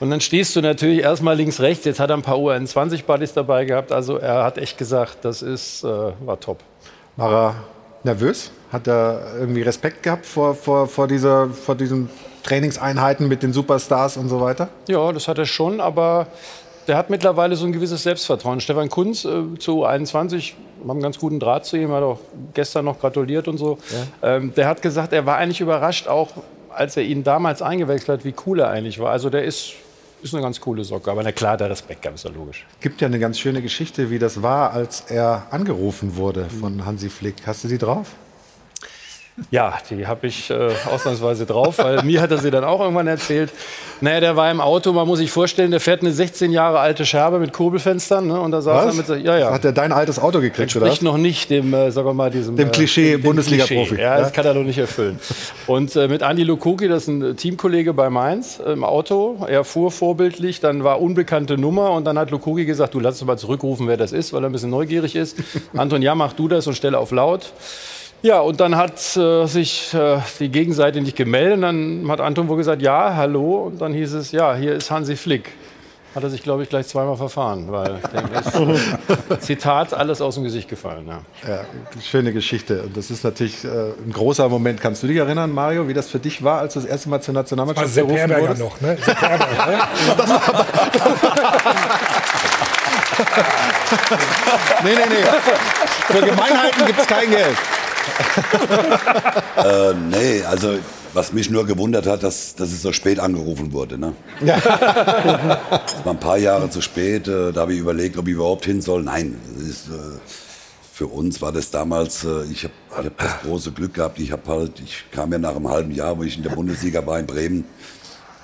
[0.00, 1.84] Und dann stehst du natürlich erstmal links, rechts.
[1.84, 3.92] Jetzt hat er ein paar U21-Buddies dabei gehabt.
[3.92, 6.58] Also er hat echt gesagt, das ist, äh, war top.
[7.16, 7.54] War er
[8.02, 8.50] nervös?
[8.72, 12.10] Hat er irgendwie Respekt gehabt vor, vor, vor, dieser, vor diesen
[12.42, 14.68] Trainingseinheiten mit den Superstars und so weiter?
[14.88, 16.26] Ja, das hat er schon, aber
[16.86, 18.60] der hat mittlerweile so ein gewisses Selbstvertrauen.
[18.60, 22.18] Stefan Kunz äh, zu 21, wir haben einen ganz guten Draht zu ihm, hat auch
[22.54, 23.78] gestern noch gratuliert und so.
[24.22, 26.30] Ähm, der hat gesagt, er war eigentlich überrascht, auch
[26.70, 29.12] als er ihn damals eingewechselt hat, wie cool er eigentlich war.
[29.12, 29.74] Also der ist,
[30.22, 31.10] ist eine ganz coole Socke.
[31.10, 32.66] Aber na klar, der Respekt gab es ja logisch.
[32.80, 37.10] Gibt ja eine ganz schöne Geschichte, wie das war, als er angerufen wurde von Hansi
[37.10, 37.46] Flick.
[37.46, 38.14] Hast du die drauf?
[39.50, 43.06] Ja, die habe ich äh, ausnahmsweise drauf, weil mir hat er sie dann auch irgendwann
[43.06, 43.50] erzählt.
[44.02, 47.06] Naja, der war im Auto, man muss sich vorstellen, der fährt eine 16 Jahre alte
[47.06, 48.26] Scherbe mit Kurbelfenstern.
[48.26, 48.38] Ne?
[48.38, 49.50] Und da saß er mit so, ja, ja.
[49.50, 50.84] Hat er dein altes Auto gekriegt, oder?
[50.86, 53.86] Entspricht noch nicht dem, äh, sagen wir mal, diesem Dem Klischee dem Bundesliga-Profi.
[53.86, 54.02] Klischee.
[54.02, 54.20] Ja, Ja.
[54.20, 55.18] das kann er noch nicht erfüllen.
[55.66, 59.38] Und äh, mit Andi Lukoki, das ist ein äh, Teamkollege bei Mainz äh, im Auto.
[59.48, 63.26] Er fuhr vorbildlich, dann war unbekannte Nummer und dann hat Lukoki gesagt, du lass uns
[63.26, 65.38] mal zurückrufen, wer das ist, weil er ein bisschen neugierig ist.
[65.74, 67.52] Anton, ja, mach du das und stelle auf laut.
[68.22, 71.54] Ja, und dann hat äh, sich äh, die Gegenseite nicht gemeldet.
[71.54, 73.64] Und dann hat Anton wohl gesagt, ja, hallo.
[73.64, 75.50] Und dann hieß es, ja, hier ist Hansi Flick.
[76.14, 80.34] Hat er sich, glaube ich, gleich zweimal verfahren, weil ich denke, ist, Zitat, alles aus
[80.34, 81.08] dem Gesicht gefallen.
[81.08, 81.22] Ja.
[81.48, 81.64] Ja,
[82.02, 82.82] schöne Geschichte.
[82.82, 84.80] Und das ist natürlich äh, ein großer Moment.
[84.80, 87.22] Kannst du dich erinnern, Mario, wie das für dich war, als du das erste Mal
[87.22, 88.60] zur War Nationalmannschaft Sepp berufen Herberger wurdest?
[88.60, 88.98] noch, ne?
[89.02, 89.78] Sepp Herberger, ne?
[94.84, 95.24] Nee, nee, nee.
[96.14, 97.56] Für Gemeinheiten gibt es kein Geld.
[99.54, 100.78] Äh, nee, also
[101.12, 103.98] was mich nur gewundert hat, dass, dass es so spät angerufen wurde.
[103.98, 104.14] Ne?
[104.40, 107.28] Das war ein paar Jahre zu spät.
[107.28, 109.02] Äh, da habe ich überlegt, ob ich überhaupt hin soll.
[109.02, 110.18] Nein, ist, äh,
[110.92, 114.18] für uns war das damals, äh, ich habe hab das große Glück gehabt.
[114.18, 117.06] Ich, hab halt, ich kam ja nach einem halben Jahr, wo ich in der Bundesliga
[117.06, 117.64] war in Bremen,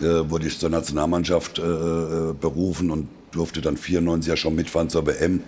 [0.00, 4.88] äh, wurde ich zur Nationalmannschaft äh, äh, berufen und durfte dann 94 ja schon mitfahren
[4.88, 5.42] zur WM.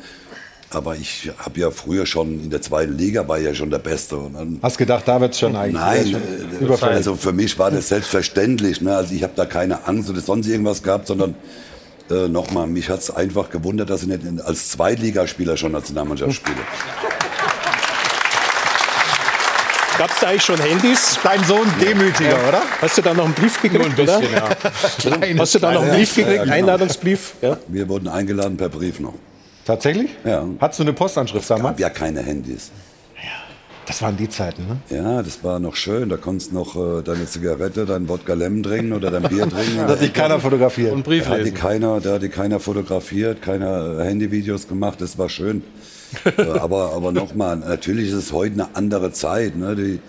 [0.73, 4.17] Aber ich habe ja früher schon in der zweiten Liga war ja schon der Beste.
[4.17, 6.23] Und dann, Hast gedacht, da wird es schon eigentlich Nein,
[6.61, 8.81] schon äh, also für mich war das selbstverständlich.
[8.81, 8.95] Ne?
[8.95, 11.35] Also ich habe da keine Angst oder sonst irgendwas gehabt, sondern
[12.09, 16.57] äh, nochmal, mich hat es einfach gewundert, dass ich nicht als Zweitligaspieler schon Nationalmannschaft spiele.
[19.99, 21.19] Gab es da eigentlich schon Handys?
[21.23, 22.63] Dein Sohn demütiger, oder?
[22.81, 23.85] Hast du da noch einen Brief gekriegt?
[23.85, 24.33] ein bisschen, oder?
[24.33, 25.37] ja.
[25.39, 26.37] Hast du da noch einen Brief gekriegt?
[26.37, 26.55] Ja, genau.
[26.55, 27.35] Einladungsbrief?
[27.43, 27.59] Ja.
[27.67, 29.15] Wir wurden eingeladen per Brief noch.
[29.65, 30.11] Tatsächlich?
[30.25, 30.47] Ja.
[30.59, 31.77] Hattest du eine Postanschrift damals?
[31.77, 32.71] Gab ja keine Handys.
[33.91, 34.77] Das waren die Zeiten, ne?
[34.97, 36.11] Ja, das war noch schön.
[36.11, 39.79] Da konntest du noch äh, deine Zigarette, dein Wodka Lemon trinken oder dein Bier trinken.
[39.79, 40.93] Da hat dich keiner fotografiert.
[40.93, 45.01] Und Brief Da hat die keiner, da hat die keiner fotografiert, keiner äh, Handyvideos gemacht.
[45.01, 45.65] Das war schön.
[46.25, 49.55] Äh, aber aber nochmal, natürlich ist es heute eine andere Zeit.
[49.57, 49.77] Ne?
[49.77, 50.01] Die,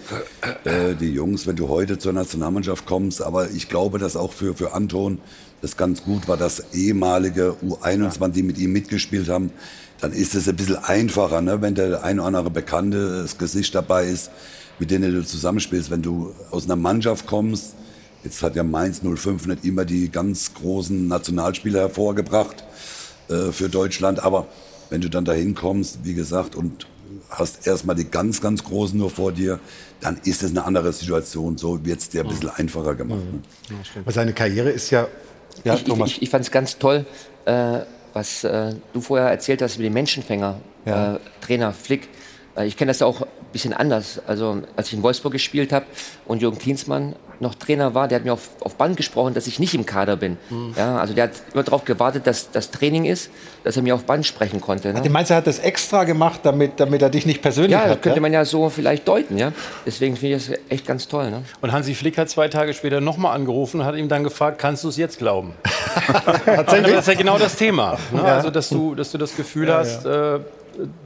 [0.67, 4.55] äh, die Jungs, wenn du heute zur Nationalmannschaft kommst, aber ich glaube, dass auch für,
[4.55, 5.19] für Anton
[5.61, 9.51] das ganz gut war, dass ehemalige U21, die mit ihm mitgespielt haben,
[9.99, 11.61] dann ist es ein bisschen einfacher, ne?
[11.61, 14.31] wenn der ein oder andere Bekannte, das Gesicht dabei ist,
[14.79, 15.91] mit denen du zusammenspielst.
[15.91, 17.75] Wenn du aus einer Mannschaft kommst,
[18.23, 22.63] jetzt hat ja Mainz 05 nicht immer die ganz großen Nationalspieler hervorgebracht
[23.29, 24.47] äh, für Deutschland, aber
[24.89, 26.87] wenn du dann dahin kommst, wie gesagt, und
[27.29, 29.59] hast erstmal die ganz, ganz Großen nur vor dir,
[30.01, 31.57] dann ist es eine andere Situation.
[31.57, 33.21] So wird es dir ein bisschen einfacher gemacht.
[33.31, 33.77] Ne?
[34.01, 35.07] Aber seine Karriere ist ja.
[35.63, 36.09] Ja, ich, Thomas.
[36.09, 37.05] ich, ich, fand es ganz toll,
[37.45, 37.79] äh,
[38.13, 41.15] was äh, du vorher erzählt hast über den Menschenfänger, Ja.
[41.15, 42.09] äh, Trainer Flick.
[42.55, 44.21] Äh, ich kenne das auch ein bisschen anders.
[44.27, 45.85] Also als ich in Wolfsburg gespielt habe
[46.25, 49.59] und Jürgen Klinsmann noch Trainer war, der hat mir auf, auf Band gesprochen, dass ich
[49.59, 50.37] nicht im Kader bin.
[50.49, 50.73] Mhm.
[50.77, 53.29] Ja, also der hat immer darauf gewartet, dass das Training ist,
[53.63, 54.93] dass er mir auf Band sprechen konnte.
[54.93, 55.01] Ne?
[55.01, 57.91] Du meinst, er hat das extra gemacht, damit, damit er dich nicht persönlich Ja, das
[57.91, 58.01] hat?
[58.03, 58.21] könnte ja?
[58.21, 59.37] man ja so vielleicht deuten.
[59.37, 59.51] Ja?
[59.85, 61.29] Deswegen finde ich das echt ganz toll.
[61.31, 61.43] Ne?
[61.61, 64.83] Und Hansi Flick hat zwei Tage später nochmal angerufen und hat ihm dann gefragt, kannst
[64.83, 65.53] du es jetzt glauben?
[66.45, 66.93] Tatsächlich?
[66.93, 67.97] Das ist ja genau das Thema.
[68.11, 68.21] Ne?
[68.23, 70.39] Also, dass du, dass du das Gefühl hast, Äh,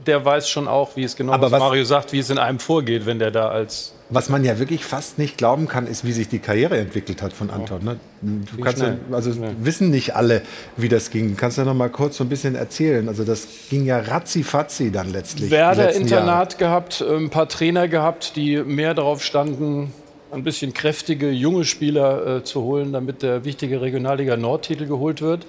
[0.06, 2.38] der weiß schon auch, wie es genau, Aber was, was- Mario sagt, wie es in
[2.38, 6.04] einem vorgeht, wenn der da als Was man ja wirklich fast nicht glauben kann, ist,
[6.04, 7.84] wie sich die Karriere entwickelt hat von Anton.
[7.84, 7.96] Ne?
[8.22, 10.42] Du kannst ja, also wissen nicht alle,
[10.76, 11.36] wie das ging.
[11.36, 13.08] Kannst du noch mal kurz so ein bisschen erzählen?
[13.08, 15.50] Also das ging ja ratzi-fatzi dann letztlich.
[15.50, 16.20] Werder letzten Jahre.
[16.20, 19.92] Internat gehabt, äh, ein paar Trainer gehabt, die mehr darauf standen,
[20.30, 25.46] ein bisschen kräftige junge Spieler äh, zu holen, damit der wichtige Regionalliga Nordtitel geholt wird.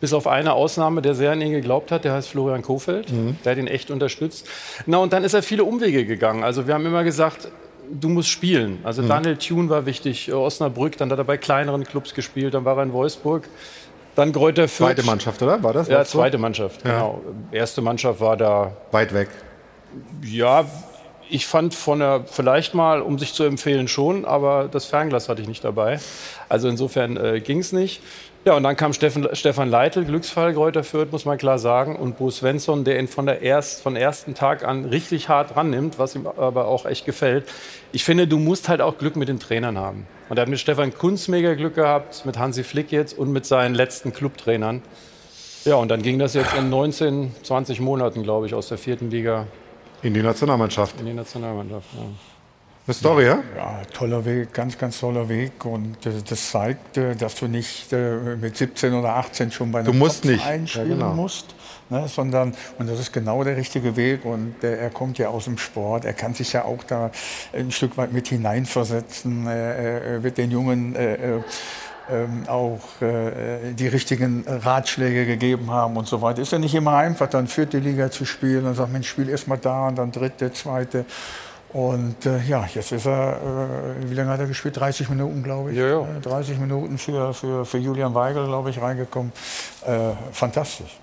[0.00, 3.08] Bis auf eine Ausnahme, der sehr an ihn geglaubt hat, der heißt Florian Kofeld.
[3.44, 4.46] Der hat ihn echt unterstützt.
[4.86, 6.42] Na, und dann ist er viele Umwege gegangen.
[6.42, 7.48] Also wir haben immer gesagt,
[7.92, 8.78] du musst spielen.
[8.84, 12.64] Also Daniel Thune war wichtig, äh, Osnabrück, dann hat er bei kleineren Clubs gespielt, dann
[12.64, 13.48] war er in Wolfsburg.
[14.14, 14.88] Dann Greuther Fürth.
[14.88, 15.62] Zweite Mannschaft, oder?
[15.62, 15.88] War das?
[15.88, 17.20] Ja, zweite Mannschaft, genau.
[17.52, 19.28] Erste Mannschaft war da Weit weg.
[20.22, 20.64] ja,
[21.32, 25.40] ich fand von der, vielleicht mal, um sich zu empfehlen, schon, aber das Fernglas hatte
[25.42, 26.00] ich nicht dabei.
[26.48, 28.02] Also insofern äh, ging es nicht.
[28.46, 32.16] Ja, und dann kam Steffen, Stefan Leitl, Glücksfall Greuther Fürth, muss man klar sagen, und
[32.16, 36.14] Bo Svensson, der ihn von der erst, von ersten Tag an richtig hart rannimmt, was
[36.14, 37.46] ihm aber auch echt gefällt.
[37.92, 40.06] Ich finde, du musst halt auch Glück mit den Trainern haben.
[40.30, 43.44] Und er hat mit Stefan Kunz mega Glück gehabt, mit Hansi Flick jetzt und mit
[43.44, 44.80] seinen letzten Clubtrainern.
[45.66, 49.10] Ja, und dann ging das jetzt in 19, 20 Monaten, glaube ich, aus der vierten
[49.10, 49.46] Liga
[50.02, 50.98] In die Nationalmannschaft.
[50.98, 51.88] in die Nationalmannschaft.
[51.92, 52.00] Ja.
[52.86, 53.38] Eine Story, ja?
[53.56, 55.64] Ja, toller Weg, ganz, ganz toller Weg.
[55.64, 59.80] Und äh, das zeigt, äh, dass du nicht äh, mit 17 oder 18 schon bei
[59.80, 60.40] einem Du musst nicht.
[60.40, 61.12] Verein Ja, spielen genau.
[61.12, 61.54] musst.
[61.90, 64.24] Ne, sondern, und das ist genau der richtige Weg.
[64.24, 66.04] Und äh, er kommt ja aus dem Sport.
[66.04, 67.10] Er kann sich ja auch da
[67.52, 69.46] ein Stück weit mit hineinversetzen.
[69.46, 71.42] Er, wird den Jungen äh, äh,
[72.10, 76.42] ähm, auch die richtigen Ratschläge gegeben haben und so weiter.
[76.42, 79.46] Ist ja nicht immer einfach, dann vierte Liga zu spielen und sagt, Mensch, spiel erst
[79.46, 81.04] mal da und dann dritte, zweite.
[81.72, 84.76] Und äh, ja, jetzt ist er, äh, wie lange hat er gespielt?
[84.76, 85.78] 30 Minuten, glaube ich.
[85.78, 86.00] Ja, ja.
[86.00, 89.32] Äh, 30 Minuten für, für, für Julian Weigel, glaube ich, reingekommen.
[89.86, 90.98] Äh, fantastisch.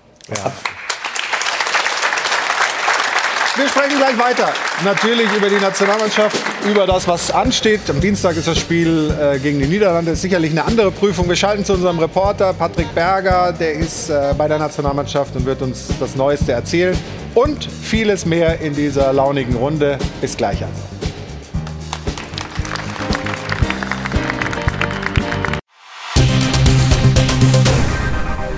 [3.56, 4.52] Wir sprechen gleich weiter.
[4.84, 7.80] Natürlich über die Nationalmannschaft, über das, was ansteht.
[7.88, 10.12] Am Dienstag ist das Spiel äh, gegen die Niederlande.
[10.12, 11.28] Ist sicherlich eine andere Prüfung.
[11.28, 13.52] Wir schalten zu unserem Reporter Patrick Berger.
[13.52, 16.96] Der ist äh, bei der Nationalmannschaft und wird uns das Neueste erzählen.
[17.38, 19.96] Und vieles mehr in dieser launigen Runde.
[20.20, 20.74] Bis gleich also.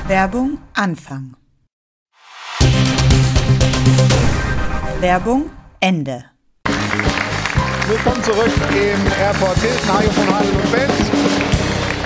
[0.08, 1.36] Werbung Anfang.
[5.00, 5.50] Werbung
[5.80, 6.24] Ende.
[7.86, 9.92] Willkommen zurück im Airport Hilton.
[9.92, 11.19] Hajo von Adel und Bent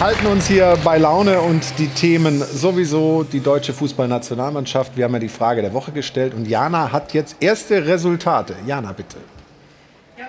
[0.05, 4.99] halten uns hier bei Laune und die Themen sowieso die deutsche Fußballnationalmannschaft.
[4.99, 8.55] Wir haben ja die Frage der Woche gestellt und Jana hat jetzt erste Resultate.
[8.67, 9.17] Jana, bitte.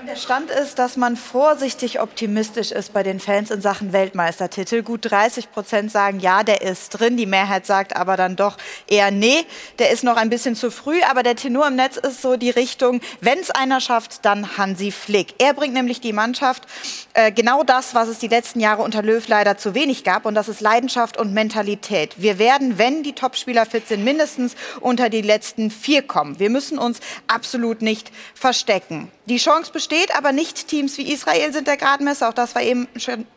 [0.07, 4.83] Der Stand ist, dass man vorsichtig optimistisch ist bei den Fans in Sachen Weltmeistertitel.
[4.83, 7.17] Gut 30 Prozent sagen, ja, der ist drin.
[7.17, 9.45] Die Mehrheit sagt aber dann doch eher, nee,
[9.79, 11.01] der ist noch ein bisschen zu früh.
[11.09, 14.91] Aber der Tenor im Netz ist so die Richtung, wenn es einer schafft, dann Hansi
[14.91, 15.33] Flick.
[15.39, 16.67] Er bringt nämlich die Mannschaft
[17.15, 20.25] äh, genau das, was es die letzten Jahre unter Löw leider zu wenig gab.
[20.25, 22.13] Und das ist Leidenschaft und Mentalität.
[22.17, 26.37] Wir werden, wenn die Topspieler fit sind, mindestens unter die letzten vier kommen.
[26.37, 29.09] Wir müssen uns absolut nicht verstecken.
[29.27, 32.29] Die Chance besteht, aber nicht Teams wie Israel sind der Gradmesser.
[32.29, 32.87] Auch das war eben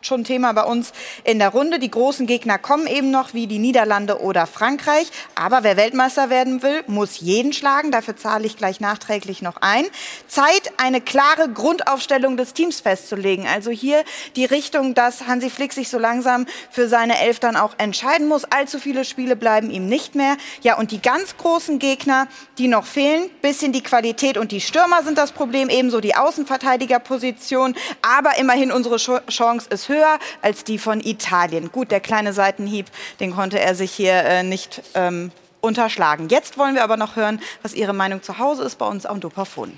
[0.01, 1.79] schon Thema bei uns in der Runde.
[1.79, 5.09] Die großen Gegner kommen eben noch, wie die Niederlande oder Frankreich.
[5.33, 7.89] Aber wer Weltmeister werden will, muss jeden schlagen.
[7.89, 9.83] Dafür zahle ich gleich nachträglich noch ein.
[10.27, 13.47] Zeit, eine klare Grundaufstellung des Teams festzulegen.
[13.47, 14.03] Also hier
[14.35, 18.45] die Richtung, dass Hansi Flick sich so langsam für seine Elf dann auch entscheiden muss.
[18.45, 20.37] Allzu viele Spiele bleiben ihm nicht mehr.
[20.61, 22.27] Ja, und die ganz großen Gegner,
[22.59, 27.75] die noch fehlen, bisschen die Qualität und die Stürmer sind das Problem ebenso die Außenverteidigerposition.
[28.01, 31.71] Aber immerhin unsere Chance ist höher als die von Italien.
[31.71, 32.87] Gut, der kleine Seitenhieb,
[33.19, 36.27] den konnte er sich hier äh, nicht ähm, unterschlagen.
[36.29, 39.19] Jetzt wollen wir aber noch hören, was Ihre Meinung zu Hause ist bei uns am
[39.19, 39.77] Dopafon.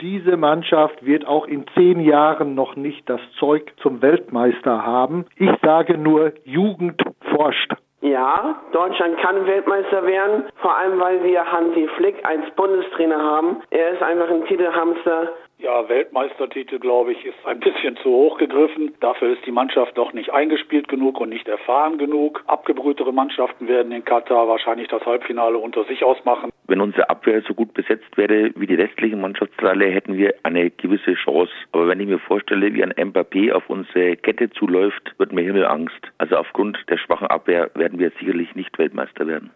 [0.00, 5.24] Diese Mannschaft wird auch in zehn Jahren noch nicht das Zeug zum Weltmeister haben.
[5.36, 7.72] Ich sage nur, Jugend forscht.
[8.04, 13.62] Ja, Deutschland kann Weltmeister werden, vor allem weil wir Hansi Flick als Bundestrainer haben.
[13.70, 15.30] Er ist einfach ein Titelhamster.
[15.64, 18.92] Ja, Weltmeistertitel, glaube ich, ist ein bisschen zu hoch gegriffen.
[19.00, 22.44] Dafür ist die Mannschaft doch nicht eingespielt genug und nicht erfahren genug.
[22.48, 26.50] Abgebrühtere Mannschaften werden in Katar wahrscheinlich das Halbfinale unter sich ausmachen.
[26.66, 31.14] Wenn unsere Abwehr so gut besetzt wäre wie die restlichen Mannschaftsteile, hätten wir eine gewisse
[31.14, 31.52] Chance.
[31.72, 36.12] Aber wenn ich mir vorstelle, wie ein Mbappé auf unsere Kette zuläuft, wird mir Himmelangst.
[36.18, 39.50] Also aufgrund der schwachen Abwehr werden wir sicherlich nicht Weltmeister werden.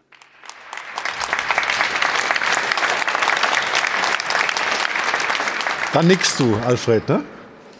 [5.92, 7.24] Dann nickst du, Alfred, ne?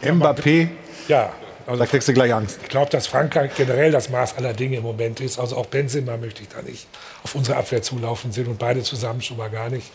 [0.03, 0.69] Mbappé.
[1.09, 1.33] Ja.
[1.67, 2.61] Also da kriegst du gleich Angst.
[2.63, 5.39] Ich glaube, dass Frankreich generell das Maß aller Dinge im Moment ist.
[5.39, 6.87] Also auch Benzema möchte ich da nicht
[7.23, 9.91] auf unsere Abwehr zulaufen sind und beide zusammen schon mal gar nicht.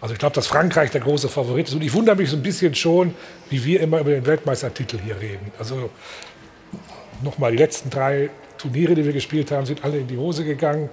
[0.00, 1.74] Also ich glaube, dass Frankreich der große Favorit ist.
[1.74, 3.14] Und ich wundere mich so ein bisschen schon,
[3.50, 5.52] wie wir immer über den Weltmeistertitel hier reden.
[5.58, 5.90] Also
[7.22, 10.88] nochmal, die letzten drei Turniere, die wir gespielt haben, sind alle in die Hose gegangen.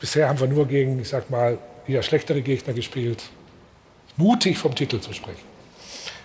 [0.00, 3.22] Bisher haben wir nur gegen, ich sag mal, wieder schlechtere Gegner gespielt.
[4.16, 5.53] Mutig vom Titel zu sprechen.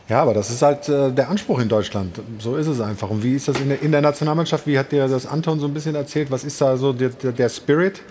[0.10, 2.20] Ja, aber das ist halt äh, der Anspruch in Deutschland.
[2.40, 3.12] So ist es einfach.
[3.12, 4.66] Und wie ist das in der, in der, Nationalmannschaft?
[4.66, 6.32] Wie hat dir das Anton so ein bisschen erzählt?
[6.32, 8.02] Was ist da so der, der Spirit?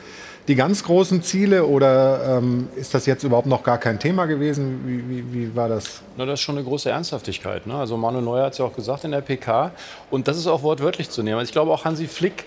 [0.46, 4.80] Die ganz großen Ziele oder ähm, ist das jetzt überhaupt noch gar kein Thema gewesen?
[4.86, 6.03] Wie, wie, wie war das?
[6.16, 7.66] Na, das ist schon eine große Ernsthaftigkeit.
[7.66, 7.74] Ne?
[7.74, 9.72] Also Manuel Neuer hat es ja auch gesagt in der PK.
[10.09, 11.38] Und das ist auch wortwörtlich zu nehmen.
[11.38, 12.44] Also ich glaube auch Hansi Flick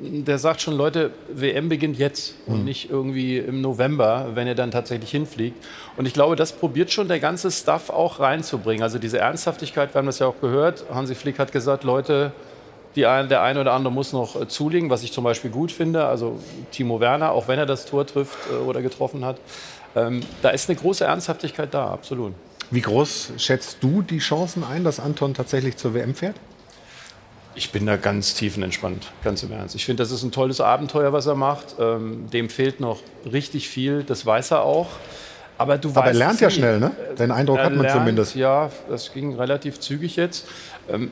[0.00, 2.64] der sagt schon, Leute, WM beginnt jetzt und mhm.
[2.64, 5.56] nicht irgendwie im November, wenn er dann tatsächlich hinfliegt.
[5.96, 8.82] Und ich glaube, das probiert schon der ganze Staff auch reinzubringen.
[8.82, 10.84] Also diese Ernsthaftigkeit, wir haben das ja auch gehört.
[10.92, 12.32] Hansi Flick hat gesagt, Leute,
[12.96, 16.06] ein, der eine oder andere muss noch äh, zulegen, was ich zum Beispiel gut finde.
[16.06, 16.40] Also
[16.72, 19.36] Timo Werner, auch wenn er das Tor trifft äh, oder getroffen hat.
[19.94, 22.32] Ähm, da ist eine große Ernsthaftigkeit da, absolut.
[22.70, 26.36] Wie groß schätzt du die Chancen ein, dass Anton tatsächlich zur WM fährt?
[27.58, 29.74] Ich bin da ganz tiefenentspannt, ganz im Ernst.
[29.74, 31.74] Ich finde, das ist ein tolles Abenteuer, was er macht.
[31.80, 33.00] Ähm, dem fehlt noch
[33.30, 34.86] richtig viel, das weiß er auch.
[35.58, 36.92] Aber du Aber weißt, er lernt ja schnell, ne?
[37.18, 38.36] Den Eindruck hat man lernt, zumindest.
[38.36, 40.46] Ja, das ging relativ zügig jetzt.
[40.88, 41.10] Ähm,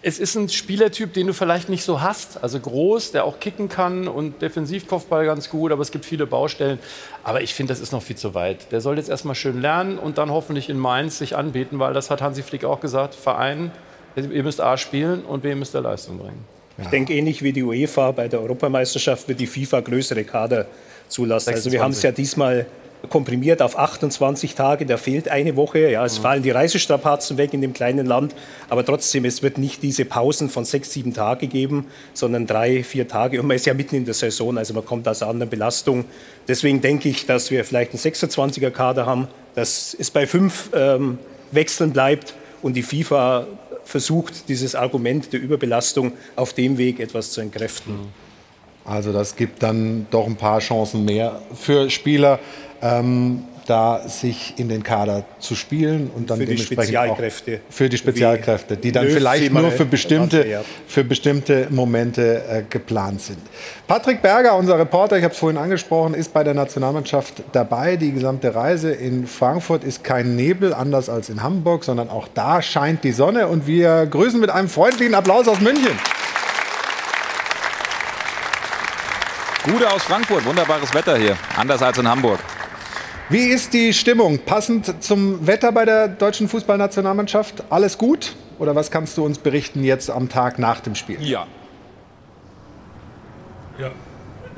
[0.00, 2.42] es ist ein Spielertyp, den du vielleicht nicht so hast.
[2.42, 6.78] Also groß, der auch kicken kann und Defensivkopfball ganz gut, aber es gibt viele Baustellen.
[7.22, 8.72] Aber ich finde, das ist noch viel zu weit.
[8.72, 12.08] Der soll jetzt erstmal schön lernen und dann hoffentlich in Mainz sich anbieten, weil das
[12.08, 13.72] hat Hansi Flick auch gesagt, Verein
[14.16, 16.44] Ihr müsst A spielen und B müsst ihr Leistung bringen.
[16.82, 20.66] Ich denke, ähnlich wie die UEFA bei der Europameisterschaft wird die FIFA größere Kader
[21.08, 21.46] zulassen.
[21.46, 21.54] 26.
[21.54, 22.66] Also wir haben es ja diesmal
[23.08, 25.90] komprimiert auf 28 Tage, da fehlt eine Woche.
[25.90, 26.22] Ja, es mhm.
[26.22, 28.34] fallen die Reisestrapazen weg in dem kleinen Land,
[28.68, 33.08] aber trotzdem, es wird nicht diese Pausen von sechs, sieben Tagen geben, sondern drei, vier
[33.08, 33.40] Tage.
[33.40, 36.04] Und man ist ja mitten in der Saison, also man kommt aus einer anderen Belastung.
[36.46, 41.18] Deswegen denke ich, dass wir vielleicht einen 26er Kader haben, dass es bei fünf ähm,
[41.52, 43.46] Wechseln bleibt und die FIFA
[43.90, 47.94] versucht, dieses Argument der Überbelastung auf dem Weg etwas zu entkräften.
[48.84, 52.38] Also das gibt dann doch ein paar Chancen mehr für Spieler.
[52.80, 57.72] Ähm, da sich in den Kader zu spielen und dann für dementsprechend die Spezialkräfte, auch
[57.72, 63.38] für die Spezialkräfte, die dann vielleicht nur für bestimmte, für bestimmte Momente äh, geplant sind.
[63.86, 67.96] Patrick Berger, unser Reporter, ich habe es vorhin angesprochen, ist bei der Nationalmannschaft dabei.
[67.96, 72.62] Die gesamte Reise in Frankfurt ist kein Nebel, anders als in Hamburg, sondern auch da
[72.62, 75.98] scheint die Sonne und wir grüßen mit einem freundlichen Applaus aus München.
[79.64, 82.38] Gute aus Frankfurt, wunderbares Wetter hier, anders als in Hamburg.
[83.30, 84.40] Wie ist die Stimmung?
[84.40, 87.62] Passend zum Wetter bei der deutschen Fußballnationalmannschaft?
[87.70, 88.34] Alles gut?
[88.58, 91.22] Oder was kannst du uns berichten jetzt am Tag nach dem Spiel?
[91.22, 91.46] Ja.
[93.78, 93.92] Ja.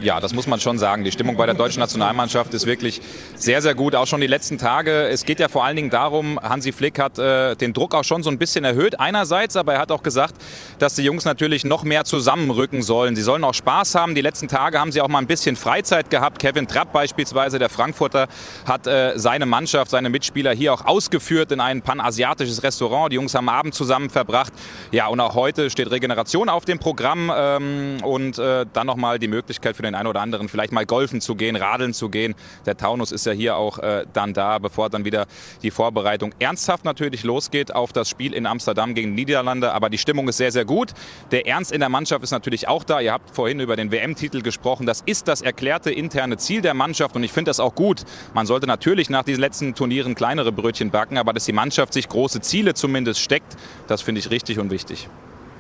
[0.01, 1.05] Ja, das muss man schon sagen.
[1.05, 3.01] Die Stimmung bei der deutschen Nationalmannschaft ist wirklich
[3.37, 3.95] sehr, sehr gut.
[3.95, 5.07] Auch schon die letzten Tage.
[5.09, 8.25] Es geht ja vor allen Dingen darum, Hansi Flick hat äh, den Druck auch schon
[8.25, 8.99] so ein bisschen erhöht.
[8.99, 10.35] Einerseits, aber er hat auch gesagt,
[10.81, 13.15] dass die Jungs natürlich noch mehr zusammenrücken sollen.
[13.15, 14.17] Sie sollen auch Spaß haben.
[14.17, 16.41] Die letzten Tage haben sie auch mal ein bisschen Freizeit gehabt.
[16.41, 18.27] Kevin Trapp beispielsweise, der Frankfurter,
[18.67, 23.13] hat äh, seine Mannschaft, seine Mitspieler hier auch ausgeführt in ein panasiatisches Restaurant.
[23.13, 24.53] Die Jungs haben Abend zusammen verbracht.
[24.91, 29.29] Ja, und auch heute steht Regeneration auf dem Programm ähm, und äh, dann nochmal die
[29.29, 32.35] Möglichkeit für den einen oder anderen vielleicht mal golfen zu gehen, radeln zu gehen.
[32.67, 35.27] Der Taunus ist ja hier auch äh, dann da, bevor dann wieder
[35.63, 39.73] die Vorbereitung ernsthaft natürlich losgeht auf das Spiel in Amsterdam gegen die Niederlande.
[39.73, 40.93] Aber die Stimmung ist sehr, sehr gut.
[41.31, 43.01] Der Ernst in der Mannschaft ist natürlich auch da.
[43.01, 44.87] Ihr habt vorhin über den WM-Titel gesprochen.
[44.87, 48.03] Das ist das erklärte interne Ziel der Mannschaft und ich finde das auch gut.
[48.35, 52.09] Man sollte natürlich nach diesen letzten Turnieren kleinere Brötchen backen, aber dass die Mannschaft sich
[52.09, 53.57] große Ziele zumindest steckt,
[53.87, 55.09] das finde ich richtig und wichtig.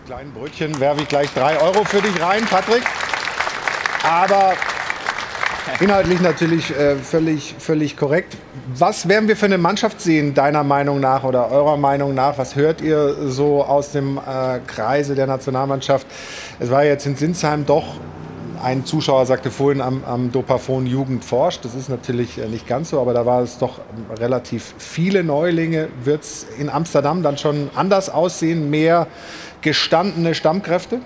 [0.06, 2.82] Kleinen Brötchen werfe ich gleich drei Euro für dich rein, Patrick.
[4.02, 4.54] Aber
[5.80, 8.36] inhaltlich natürlich äh, völlig, völlig korrekt.
[8.76, 12.36] Was werden wir für eine Mannschaft sehen, deiner Meinung nach oder eurer Meinung nach?
[12.38, 16.06] Was hört ihr so aus dem äh, Kreise der Nationalmannschaft?
[16.58, 17.96] Es war jetzt in Sinsheim doch
[18.62, 21.64] ein Zuschauer sagte vorhin am, am Dopafon Jugend forscht.
[21.64, 23.80] Das ist natürlich äh, nicht ganz so, aber da war es doch
[24.18, 25.88] relativ viele Neulinge.
[26.04, 28.70] Wird es in Amsterdam dann schon anders aussehen?
[28.70, 29.08] Mehr
[29.62, 31.00] gestandene Stammkräfte?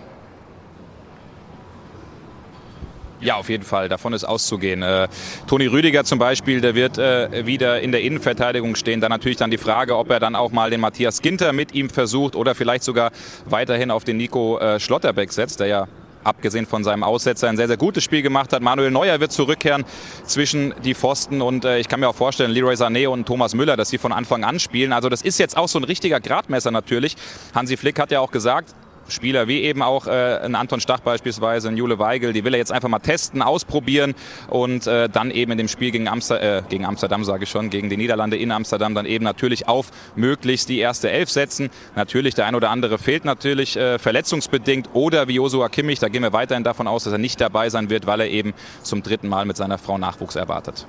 [3.21, 3.89] Ja, auf jeden Fall.
[3.89, 4.83] Davon ist auszugehen.
[4.83, 5.09] Äh,
[5.47, 9.01] Toni Rüdiger zum Beispiel, der wird äh, wieder in der Innenverteidigung stehen.
[9.01, 11.89] Dann natürlich dann die Frage, ob er dann auch mal den Matthias Ginter mit ihm
[11.89, 13.13] versucht oder vielleicht sogar
[13.47, 15.89] weiterhin auf den Nico äh, Schlotterbeck setzt, der ja
[16.27, 18.61] abgesehen von seinem Aussetzer ein sehr, sehr gutes Spiel gemacht hat.
[18.61, 19.85] Manuel Neuer wird zurückkehren
[20.25, 23.77] zwischen die Pfosten und äh, ich kann mir auch vorstellen, Leroy Sané und Thomas Müller,
[23.77, 24.93] dass sie von Anfang an spielen.
[24.93, 27.17] Also das ist jetzt auch so ein richtiger Gradmesser natürlich.
[27.55, 28.75] Hansi Flick hat ja auch gesagt,
[29.09, 32.59] Spieler wie eben auch äh, ein Anton Stach beispielsweise, ein Jule Weigel, die will er
[32.59, 34.15] jetzt einfach mal testen, ausprobieren
[34.49, 37.71] und äh, dann eben in dem Spiel gegen, Amster äh, gegen Amsterdam, sage ich schon,
[37.71, 41.71] gegen die Niederlande in Amsterdam dann eben natürlich auf möglichst die erste Elf setzen.
[41.95, 46.23] Natürlich, der ein oder andere fehlt natürlich äh, verletzungsbedingt oder wie Josua Kimmich, da gehen
[46.23, 49.29] wir weiterhin davon aus, dass er nicht dabei sein wird, weil er eben zum dritten
[49.29, 50.87] Mal mit seiner Frau Nachwuchs erwartet.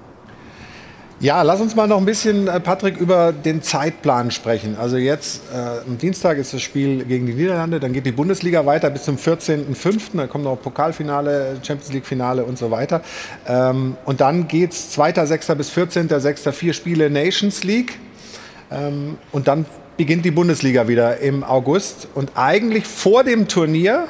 [1.19, 4.77] Ja, lass uns mal noch ein bisschen, äh, Patrick, über den Zeitplan sprechen.
[4.79, 5.57] Also jetzt äh,
[5.87, 9.15] am Dienstag ist das Spiel gegen die Niederlande, dann geht die Bundesliga weiter bis zum
[9.15, 13.01] 14.05., dann kommt noch Pokalfinale, Champions League-Finale und so weiter.
[13.47, 15.55] Ähm, und dann geht es 2.06.
[15.55, 16.51] bis 14.06.
[16.51, 17.97] vier Spiele Nations League.
[18.69, 19.65] Ähm, und dann
[19.97, 22.09] beginnt die Bundesliga wieder im August.
[22.13, 24.05] Und eigentlich vor dem Turnier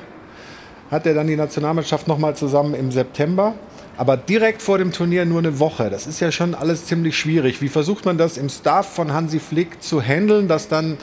[0.92, 3.56] hat er dann die Nationalmannschaft nochmal zusammen im September.
[3.98, 5.90] Aber direkt vor dem Turnier nur eine Woche.
[5.90, 7.62] Das ist ja schon alles ziemlich schwierig.
[7.62, 10.98] Wie versucht man das im Staff von Hansi Flick zu handeln, dass dann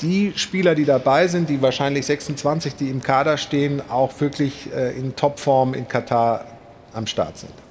[0.00, 4.98] die Spieler, die dabei sind, die wahrscheinlich 26, die im Kader stehen, auch wirklich äh,
[4.98, 6.44] in Topform in Katar
[6.92, 7.63] am Start sind?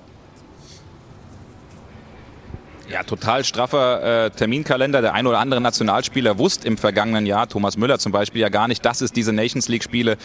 [2.94, 5.02] Ja, total straffer äh, Terminkalender.
[5.02, 8.68] Der ein oder andere Nationalspieler wusste im vergangenen Jahr, Thomas Müller zum Beispiel, ja gar
[8.68, 10.16] nicht, dass es diese Nations League-Spiele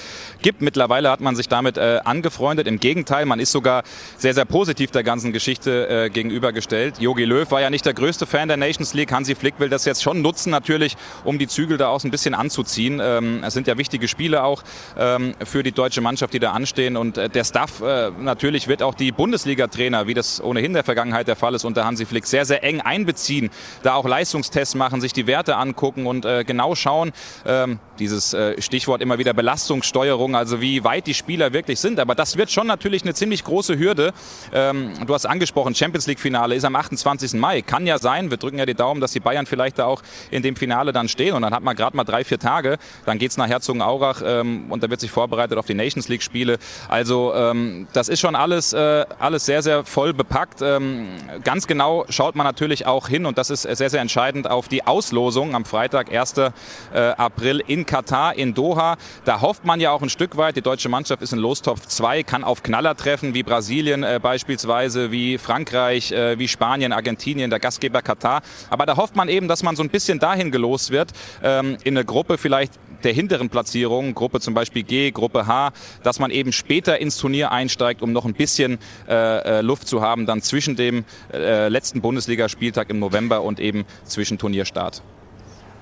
[0.42, 0.60] gibt.
[0.60, 2.66] Mittlerweile hat man sich damit äh, angefreundet.
[2.66, 3.84] Im Gegenteil, man ist sogar
[4.18, 6.98] sehr, sehr positiv der ganzen Geschichte äh, gegenübergestellt.
[6.98, 9.12] Jogi Löw war ja nicht der größte Fan der Nations League.
[9.12, 12.34] Hansi Flick will das jetzt schon nutzen, natürlich, um die Zügel da auch ein bisschen
[12.34, 13.00] anzuziehen.
[13.02, 14.62] Ähm, es sind ja wichtige Spiele auch
[14.98, 16.98] ähm, für die deutsche Mannschaft, die da anstehen.
[16.98, 20.84] Und äh, der Staff äh, natürlich wird auch die Bundesliga-Trainer, wie das ohnehin in der
[20.84, 23.50] Vergangenheit der Fall ist, unter Hansi Flick sehr, sehr eng einbeziehen,
[23.82, 27.12] da auch Leistungstests machen, sich die Werte angucken und äh, genau schauen,
[27.46, 32.00] ähm, dieses äh, Stichwort immer wieder Belastungssteuerung, also wie weit die Spieler wirklich sind.
[32.00, 34.12] Aber das wird schon natürlich eine ziemlich große Hürde.
[34.52, 37.34] Ähm, du hast angesprochen, Champions League-Finale ist am 28.
[37.34, 37.62] Mai.
[37.62, 40.42] Kann ja sein, wir drücken ja die Daumen, dass die Bayern vielleicht da auch in
[40.42, 41.34] dem Finale dann stehen.
[41.34, 42.78] Und dann hat man gerade mal drei, vier Tage.
[43.06, 46.59] Dann geht es nach Herzogenaurach ähm, und da wird sich vorbereitet auf die Nations League-Spiele.
[46.88, 50.62] Also ähm, das ist schon alles, äh, alles sehr, sehr voll bepackt.
[50.62, 51.09] Ähm,
[51.44, 54.86] ganz genau schaut man natürlich auch hin und das ist sehr, sehr entscheidend auf die
[54.86, 56.34] Auslosung am Freitag, 1.
[56.39, 56.51] Äh,
[56.93, 58.97] April in Katar, in Doha.
[59.24, 62.22] Da hofft man ja auch ein Stück weit, die deutsche Mannschaft ist in Lostopf 2,
[62.22, 67.61] kann auf Knaller treffen, wie Brasilien äh, beispielsweise, wie Frankreich, äh, wie Spanien, Argentinien, der
[67.61, 68.43] Gastgeber Katar.
[68.70, 71.12] Aber da hofft man eben, dass man so ein bisschen dahin gelost wird,
[71.43, 72.72] ähm, in eine Gruppe vielleicht
[73.05, 75.72] der hinteren Platzierung, Gruppe zum Beispiel G, Gruppe H,
[76.03, 78.78] dass man eben später ins Turnier einsteigt, um noch ein bisschen
[79.09, 83.84] äh, äh Luft zu haben, dann zwischen dem äh, letzten Bundesligaspieltag im November und eben
[84.05, 85.03] zwischen Turnierstart.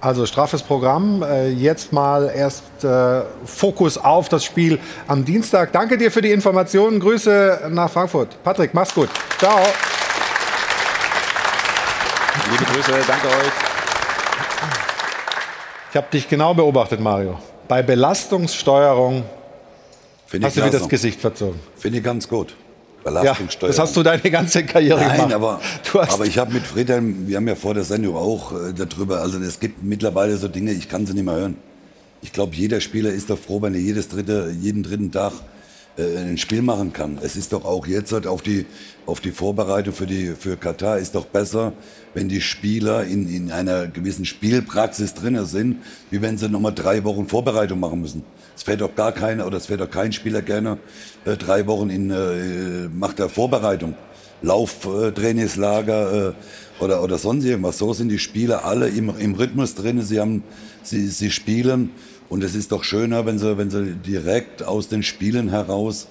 [0.01, 1.23] Also straffes Programm.
[1.23, 5.73] Äh, jetzt mal erst äh, Fokus auf das Spiel am Dienstag.
[5.73, 7.01] Danke dir für die Informationen.
[7.01, 8.43] Grüße nach Frankfurt.
[8.45, 9.09] Patrick, mach's gut.
[9.39, 9.59] Ciao.
[12.51, 13.66] Liebe Grüße, danke euch.
[15.97, 17.39] Ich habe dich genau beobachtet, Mario.
[17.69, 19.25] Bei Belastungssteuerung
[20.27, 21.59] Find hast du wieder das Gesicht verzogen.
[21.75, 22.55] Finde ich ganz gut.
[23.03, 23.75] Ja, Belastungssteuerung.
[23.75, 25.33] das hast du deine ganze Karriere Nein, gemacht.
[25.33, 25.61] aber,
[26.13, 29.39] aber ich habe mit Friedhelm, wir haben ja vor der Sendung auch äh, darüber, also
[29.39, 31.57] es gibt mittlerweile so Dinge, ich kann sie nicht mehr hören.
[32.21, 35.33] Ich glaube, jeder Spieler ist doch froh, wenn er jedes dritte, jeden dritten Tag
[35.97, 37.19] äh, ein Spiel machen kann.
[37.23, 38.67] Es ist doch auch jetzt halt auf die,
[39.07, 41.73] auf die Vorbereitung für, die, für Katar ist doch besser,
[42.15, 45.79] wenn die Spieler in, in einer gewissen Spielpraxis drin sind,
[46.11, 48.25] wie wenn sie nochmal drei Wochen Vorbereitung machen müssen.
[48.55, 50.79] Es fährt doch gar keiner oder es fährt doch kein Spieler gerne
[51.25, 53.95] äh, drei Wochen in äh, macht er Vorbereitung.
[54.43, 57.79] Lauftrainingslager äh, oder, oder sonst irgendwas.
[57.79, 60.03] So sind die Spieler alle im, im Rhythmus drin.
[60.03, 60.45] Sie, haben,
[60.83, 61.91] sie, sie spielen
[62.29, 66.09] und es ist doch schöner, wenn sie, wenn sie direkt aus den Spielen heraus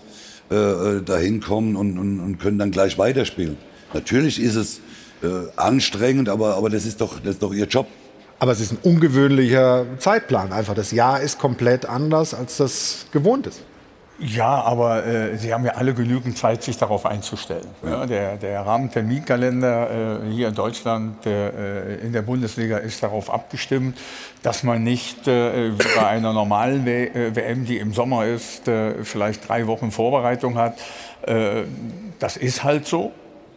[0.51, 3.57] äh, äh, dahin kommen und, und, und können dann gleich weiterspielen.
[3.93, 4.79] Natürlich ist es
[5.23, 7.87] äh, anstrengend, aber, aber das, ist doch, das ist doch ihr Job.
[8.39, 10.51] Aber es ist ein ungewöhnlicher Zeitplan.
[10.51, 13.61] Einfach das Jahr ist komplett anders, als das gewohnt ist.
[14.17, 17.67] Ja, aber äh, Sie haben ja alle genügend Zeit, sich darauf einzustellen.
[17.85, 23.97] Ja, der, der Rahmenterminkalender äh, hier in Deutschland, äh, in der Bundesliga ist darauf abgestimmt,
[24.41, 28.67] dass man nicht äh, wie bei einer normalen w äh, WM, die im Sommer ist,
[28.69, 30.77] äh, vielleicht drei Wochen Vorbereitung hat.
[32.19, 33.11] Das ist halt so.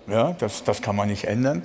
[0.06, 1.62] Ja, das, das kann man nicht ändern.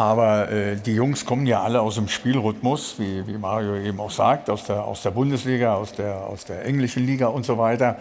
[0.00, 4.10] Aber äh, die Jungs kommen ja alle aus dem Spielrhythmus, wie, wie Mario eben auch
[4.10, 7.96] sagt, aus der, aus der Bundesliga, aus der, aus der englischen Liga und so weiter.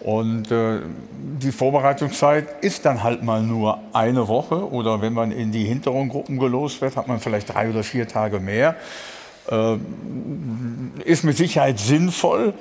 [0.00, 0.78] Und äh,
[1.12, 6.08] die Vorbereitungszeit ist dann halt mal nur eine Woche oder wenn man in die hinteren
[6.08, 8.76] Gruppen gelost wird, hat man vielleicht drei oder vier Tage mehr.
[9.50, 9.76] Äh,
[11.04, 12.54] ist mit Sicherheit sinnvoll,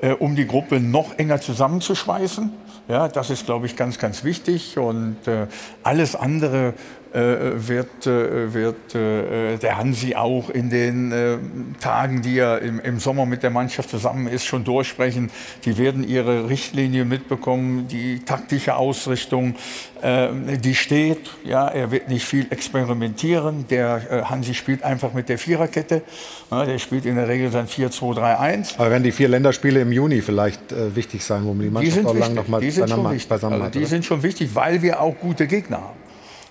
[0.00, 2.50] äh, um die Gruppe noch enger zusammenzuschweißen.
[2.88, 4.76] Ja, das ist, glaube ich, ganz, ganz wichtig.
[4.76, 5.46] Und äh,
[5.84, 6.74] alles andere
[7.14, 11.36] wird, äh, wird äh, der Hansi auch in den äh,
[11.80, 15.30] Tagen, die er im, im Sommer mit der Mannschaft zusammen ist, schon durchsprechen.
[15.64, 19.54] Die werden ihre Richtlinie mitbekommen, die taktische Ausrichtung,
[20.02, 21.30] äh, die steht.
[21.44, 23.66] Ja, er wird nicht viel experimentieren.
[23.70, 26.02] Der äh, Hansi spielt einfach mit der Viererkette.
[26.50, 28.74] Der spielt in der Regel sein 4-2-3-1.
[28.76, 31.70] Aber werden die vier Länderspiele im Juni vielleicht äh, wichtig sein, wo man die Die
[31.70, 33.28] Mannschaft sind auch lang noch mal die sind schon beisammen, wichtig.
[33.28, 36.03] beisammen Also die sind schon wichtig, weil wir auch gute Gegner haben.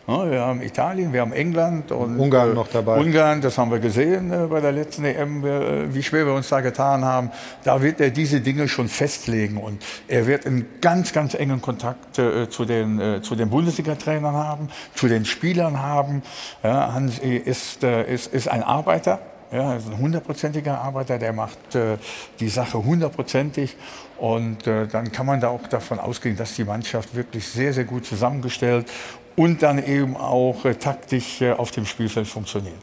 [0.05, 2.99] Ja, wir haben Italien, wir haben England und Ungarn äh, noch dabei.
[2.99, 6.49] Ungarn, das haben wir gesehen äh, bei der letzten EM, äh, wie schwer wir uns
[6.49, 7.31] da getan haben.
[7.63, 12.15] Da wird er diese Dinge schon festlegen und er wird einen ganz, ganz engen Kontakt
[12.15, 16.21] zu den, zu den Bundesliga-Trainern haben, zu den Spielern haben.
[16.63, 19.19] Ja, Hansi ist, ist, ist ein Arbeiter.
[19.53, 21.97] Ja, ist ein hundertprozentiger Arbeiter, der macht äh,
[22.39, 23.77] die Sache hundertprozentig.
[24.17, 27.83] Und äh, dann kann man da auch davon ausgehen, dass die Mannschaft wirklich sehr, sehr
[27.83, 28.87] gut zusammengestellt
[29.35, 32.75] und dann eben auch äh, taktisch äh, auf dem Spielfeld funktioniert.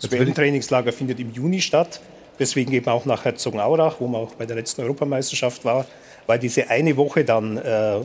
[0.00, 2.00] Das WM-Trainingslager findet im Juni statt.
[2.38, 5.86] Deswegen eben auch nach Herzogenaurach, wo man auch bei der letzten Europameisterschaft war,
[6.26, 8.00] weil diese eine Woche dann äh,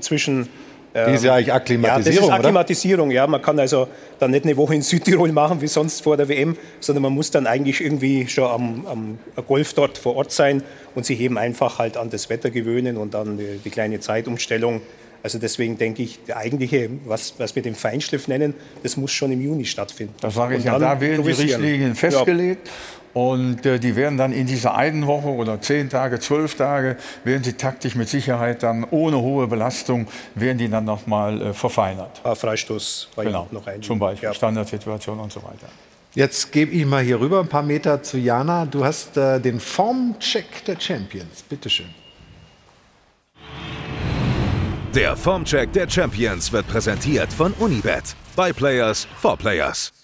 [0.00, 0.48] zwischen
[0.94, 2.34] ähm, Die ist ja eigentlich Ja, Akklimatisierung, das ist oder?
[2.34, 3.26] Akklimatisierung, ja.
[3.26, 3.88] Man kann also
[4.20, 7.32] dann nicht eine Woche in Südtirol machen wie sonst vor der WM, sondern man muss
[7.32, 10.62] dann eigentlich irgendwie schon am, am Golf dort vor Ort sein
[10.94, 14.82] und sich eben einfach halt an das Wetter gewöhnen und dann die, die kleine Zeitumstellung.
[15.24, 18.52] Also deswegen denke ich, der eigentliche, was, was wir den Feinschliff nennen,
[18.82, 20.14] das muss schon im Juni stattfinden.
[20.20, 21.30] Das sage ich ja, dann da werden die.
[21.30, 21.94] Richtlinien Ja.
[21.94, 22.70] festgelegt.
[23.14, 27.42] Und äh, die werden dann in dieser einen Woche oder zehn Tage, zwölf Tage, werden
[27.44, 32.20] sie taktisch mit Sicherheit dann ohne hohe Belastung, werden die dann nochmal äh, verfeinert.
[32.24, 33.80] Ah, Freistoß war Genau, noch ein.
[33.82, 35.68] zum Beispiel Standardsituation und so weiter.
[36.14, 38.66] Jetzt gebe ich mal hier rüber ein paar Meter zu Jana.
[38.66, 41.42] Du hast äh, den Formcheck der Champions.
[41.48, 41.86] Bitte schön.
[44.94, 48.14] Der Formcheck der Champions wird präsentiert von Unibet.
[48.36, 50.03] By Players for Players.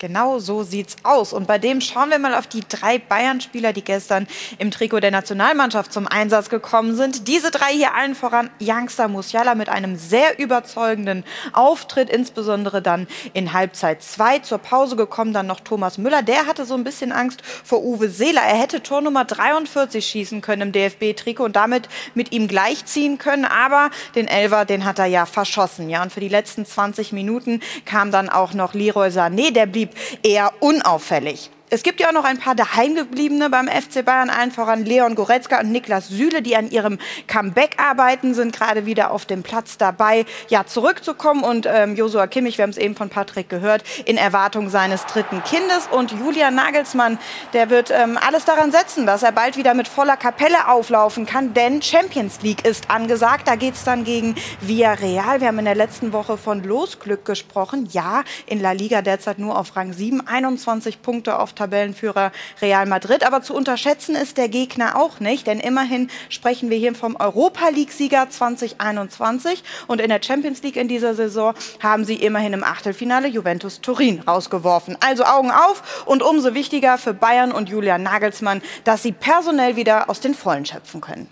[0.00, 1.34] Genau so sieht's aus.
[1.34, 4.26] Und bei dem schauen wir mal auf die drei Bayern-Spieler, die gestern
[4.58, 7.28] im Trikot der Nationalmannschaft zum Einsatz gekommen sind.
[7.28, 11.22] Diese drei hier allen voran Youngster Musiala mit einem sehr überzeugenden
[11.52, 15.34] Auftritt, insbesondere dann in Halbzeit 2 zur Pause gekommen.
[15.34, 18.40] Dann noch Thomas Müller, der hatte so ein bisschen Angst vor Uwe Seeler.
[18.40, 23.44] Er hätte Tor Nummer 43 schießen können im DFB-Trikot und damit mit ihm gleichziehen können.
[23.44, 25.90] Aber den Elver, den hat er ja verschossen.
[25.90, 29.89] Ja, und für die letzten 20 Minuten kam dann auch noch Leroy Sané, der blieb
[30.22, 31.50] eher unauffällig.
[31.72, 35.60] Es gibt ja auch noch ein paar daheimgebliebene beim FC Bayern, allen voran Leon Goretzka
[35.60, 36.98] und Niklas Süle, die an ihrem
[37.28, 41.44] Comeback arbeiten, sind gerade wieder auf dem Platz dabei, ja zurückzukommen.
[41.44, 45.44] Und ähm, Josua Kimmich, wir haben es eben von Patrick gehört, in Erwartung seines dritten
[45.44, 45.86] Kindes.
[45.92, 47.20] Und Julian Nagelsmann,
[47.52, 51.54] der wird ähm, alles daran setzen, dass er bald wieder mit voller Kapelle auflaufen kann,
[51.54, 53.46] denn Champions League ist angesagt.
[53.46, 55.40] Da geht es dann gegen Villarreal.
[55.40, 57.88] Wir haben in der letzten Woche von Losglück gesprochen.
[57.92, 62.32] Ja, in La Liga derzeit nur auf Rang 7, 21 Punkte auf Tabellenführer
[62.62, 63.22] Real Madrid.
[63.24, 67.68] Aber zu unterschätzen ist der Gegner auch nicht, denn immerhin sprechen wir hier vom Europa
[67.68, 73.28] League-Sieger 2021 und in der Champions League in dieser Saison haben sie immerhin im Achtelfinale
[73.28, 74.96] Juventus Turin rausgeworfen.
[75.00, 80.08] Also Augen auf und umso wichtiger für Bayern und Julian Nagelsmann, dass sie personell wieder
[80.08, 81.28] aus den Vollen schöpfen können.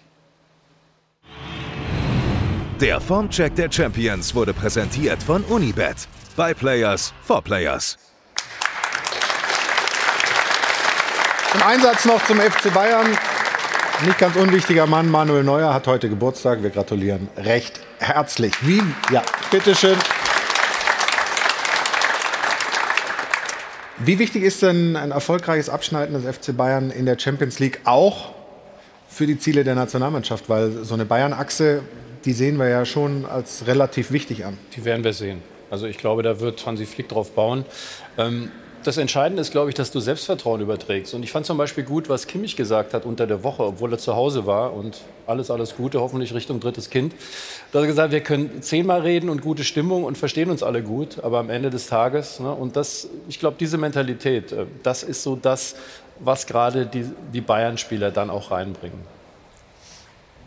[2.80, 6.06] Der Formcheck der Champions wurde präsentiert von Unibet.
[6.36, 8.07] By Players for Players.
[11.54, 13.06] Im Einsatz noch zum FC Bayern.
[14.04, 16.62] Nicht ganz unwichtiger Mann, Manuel Neuer, hat heute Geburtstag.
[16.62, 18.52] Wir gratulieren recht herzlich.
[18.60, 18.82] Wie?
[19.10, 19.96] Ja, bitteschön.
[23.96, 28.34] Wie wichtig ist denn ein erfolgreiches Abschneiden des FC Bayern in der Champions League auch
[29.08, 30.50] für die Ziele der Nationalmannschaft?
[30.50, 31.82] Weil so eine Bayern-Achse,
[32.26, 34.58] die sehen wir ja schon als relativ wichtig an.
[34.76, 35.42] Die werden wir sehen.
[35.70, 37.64] Also ich glaube, da wird Hansi Flick drauf bauen.
[38.18, 38.50] Ähm,
[38.88, 41.12] das Entscheidende ist, glaube ich, dass du Selbstvertrauen überträgst.
[41.12, 43.98] Und ich fand zum Beispiel gut, was Kimmich gesagt hat unter der Woche, obwohl er
[43.98, 47.14] zu Hause war und alles, alles Gute, hoffentlich Richtung drittes Kind.
[47.70, 50.82] Da hat er gesagt, wir können zehnmal reden und gute Stimmung und verstehen uns alle
[50.82, 55.02] gut, aber am Ende des Tages, ne, und das, ich glaube, diese Mentalität, äh, das
[55.02, 55.76] ist so das,
[56.18, 59.17] was gerade die, die Bayern-Spieler dann auch reinbringen.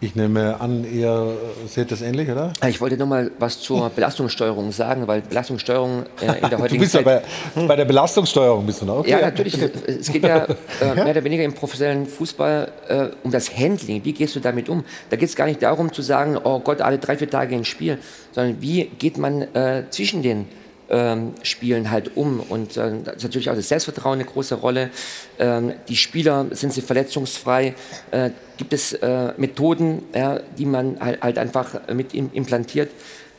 [0.03, 1.37] Ich nehme an, ihr
[1.67, 2.53] seht das ähnlich, oder?
[2.67, 6.79] Ich wollte noch mal was zur Belastungssteuerung sagen, weil Belastungssteuerung äh, in der heutigen Du
[6.79, 7.23] bist ja Zeit...
[7.53, 8.97] bei, bei der Belastungssteuerung bist du noch.
[8.97, 9.11] Okay.
[9.11, 9.55] Ja, natürlich.
[9.61, 10.47] Es geht ja
[10.81, 14.03] äh, mehr oder weniger im professionellen Fußball äh, um das Handling.
[14.03, 14.83] Wie gehst du damit um?
[15.11, 17.67] Da geht es gar nicht darum zu sagen, oh Gott, alle drei, vier Tage ins
[17.67, 17.99] Spiel,
[18.31, 19.45] sondern wie geht man
[19.91, 20.47] zwischen den
[20.91, 22.41] ähm, Spielen halt um.
[22.41, 24.91] Und äh, da ist natürlich auch das Selbstvertrauen eine große Rolle.
[25.39, 27.73] Ähm, die Spieler, sind sie verletzungsfrei?
[28.11, 32.91] Äh, gibt es äh, Methoden, ja, die man halt, halt einfach mit im, implantiert?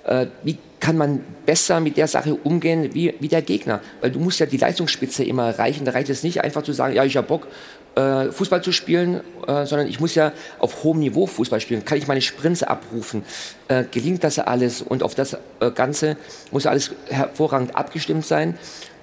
[0.05, 3.81] Äh, wie kann man besser mit der Sache umgehen wie, wie der Gegner?
[4.01, 5.85] Weil du musst ja die Leistungsspitze immer erreichen.
[5.85, 7.47] Da reicht es nicht einfach zu sagen, ja, ich habe Bock,
[7.95, 11.85] äh, Fußball zu spielen, äh, sondern ich muss ja auf hohem Niveau Fußball spielen.
[11.85, 13.25] Kann ich meine Sprints abrufen?
[13.69, 14.83] Äh, gelingt das alles?
[14.83, 16.17] Und auf das äh, Ganze
[16.51, 18.59] muss alles hervorragend abgestimmt sein.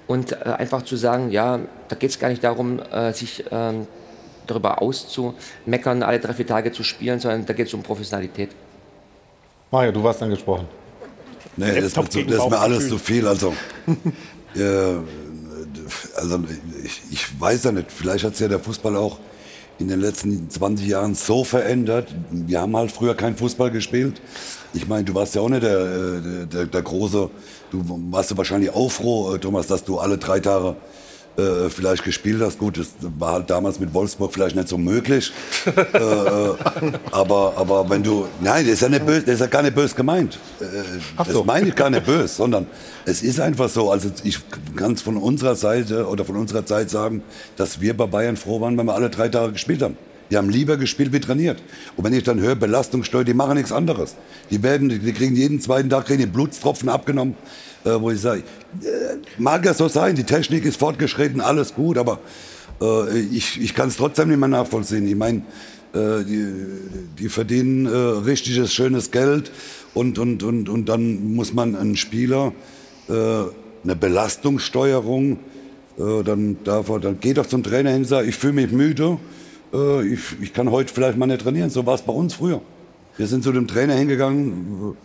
[0.06, 3.86] Und äh, einfach zu sagen, ja, da geht es gar nicht darum, äh, sich ähm,
[4.48, 8.50] darüber auszumeckern, alle drei, vier Tage zu spielen, sondern da geht es um Professionalität.
[9.70, 10.66] Mario, du warst angesprochen.
[11.56, 13.26] Nee, das, ist mir zu- das ist mir alles zu viel.
[13.28, 13.54] Also,
[14.56, 14.58] äh,
[16.16, 16.42] also
[16.84, 19.18] ich, ich weiß ja nicht, vielleicht hat sich ja der Fußball auch
[19.78, 22.14] in den letzten 20 Jahren so verändert.
[22.30, 24.20] Wir haben halt früher kein Fußball gespielt.
[24.74, 27.30] Ich meine, du warst ja auch nicht der, äh, der, der große,
[27.70, 30.76] du warst ja wahrscheinlich auch froh, äh, Thomas, dass du alle drei Tage
[31.36, 32.58] äh, vielleicht gespielt hast.
[32.58, 35.32] Gut, das war halt damals mit Wolfsburg vielleicht nicht so möglich.
[35.66, 36.54] äh, äh,
[37.12, 39.74] aber, aber wenn du, nein, das ist ja, nicht böse, das ist ja gar nicht
[39.74, 40.38] böse gemeint.
[40.60, 40.64] Äh,
[41.16, 42.66] das meine ich gar nicht böse, sondern
[43.04, 43.90] es ist einfach so.
[43.90, 44.38] Also ich
[44.76, 47.22] kann es von unserer Seite oder von unserer Zeit sagen,
[47.56, 49.96] dass wir bei Bayern froh waren, wenn wir alle drei Tage gespielt haben.
[50.30, 51.60] Die haben lieber gespielt wie trainiert.
[51.96, 54.14] Und wenn ich dann höre, Belastungssteuer, die machen nichts anderes.
[54.50, 57.34] Die werden, die kriegen jeden zweiten Tag kriegen die Blutstropfen abgenommen,
[57.84, 58.42] äh, wo ich sage,
[58.82, 62.20] äh, mag ja so sein, die Technik ist fortgeschritten, alles gut, aber
[62.80, 65.06] äh, ich, ich kann es trotzdem nicht mehr nachvollziehen.
[65.08, 65.38] Ich meine,
[65.94, 66.46] äh, die,
[67.18, 69.50] die verdienen richtiges, schönes Geld
[69.94, 72.52] und, und, und, und dann muss man einen Spieler
[73.08, 75.38] eine Belastungssteuerung,
[75.96, 79.18] dann, darf er, dann geht doch zum Trainer hin und sagt, ich fühle mich müde,
[80.08, 81.70] ich, ich kann heute vielleicht mal nicht trainieren.
[81.70, 82.62] So war es bei uns früher.
[83.16, 84.96] Wir sind zu dem Trainer hingegangen,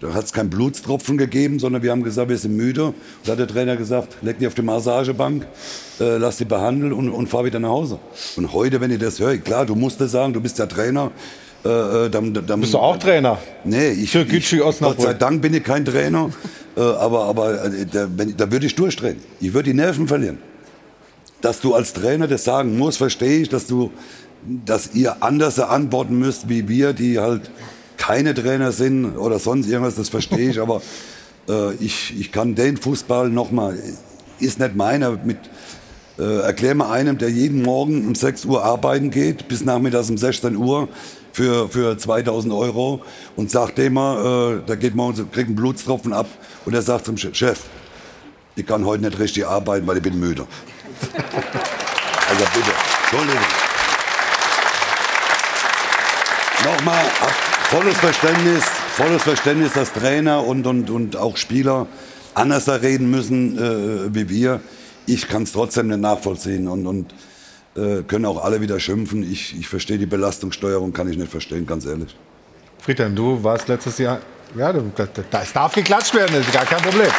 [0.00, 2.86] da hat es keinen Blutstropfen gegeben, sondern wir haben gesagt, wir sind müde.
[2.86, 2.94] Und
[3.24, 5.46] da hat der Trainer gesagt, leg dich auf die Massagebank,
[6.00, 7.98] äh, lass dich behandeln und, und fahr wieder nach Hause.
[8.36, 11.12] Und heute, wenn ich das höre, klar, du musst das sagen, du bist der Trainer.
[11.64, 11.68] Äh,
[12.06, 13.38] äh, dann, dann, Bist du auch Trainer?
[13.64, 16.30] Nee, ich, ich Gott sei Dank bin ich kein Trainer,
[16.76, 19.20] äh, aber, aber äh, da, wenn, da würde ich durchdrehen.
[19.40, 20.38] Ich würde die Nerven verlieren.
[21.40, 23.90] Dass du als Trainer das sagen musst, verstehe ich, dass du,
[24.64, 27.50] dass ihr anders antworten müsst wie wir, die halt
[27.96, 30.82] keine Trainer sind oder sonst irgendwas, das verstehe ich, aber
[31.48, 33.78] äh, ich, ich kann den Fußball nochmal,
[34.40, 35.38] ist nicht meiner, mit,
[36.18, 40.18] äh, erklär mal einem, der jeden Morgen um 6 Uhr arbeiten geht, bis nachmittags um
[40.18, 40.88] 16 Uhr
[41.32, 43.02] für, für 2000 Euro
[43.36, 46.26] und sagt dem mal, äh, der geht morgens, kriegt einen Blutstropfen ab
[46.64, 47.60] und er sagt zum Chef,
[48.56, 50.46] ich kann heute nicht richtig arbeiten, weil ich bin müde.
[52.28, 52.72] Also bitte,
[53.04, 53.44] Entschuldigung.
[56.64, 57.04] Nochmal,
[57.70, 61.86] volles Verständnis, volles Verständnis, dass Trainer und, und, und auch Spieler
[62.34, 64.60] anders reden müssen äh, wie wir.
[65.06, 67.12] Ich kann es trotzdem nicht nachvollziehen und, und
[67.76, 69.30] äh, können auch alle wieder schimpfen.
[69.30, 72.14] Ich, ich verstehe die Belastungssteuerung, kann ich nicht verstehen, ganz ehrlich.
[72.78, 74.20] Friedhelm, du warst letztes Jahr.
[74.56, 77.10] Ja, es darf geklatscht werden, ist gar kein Problem.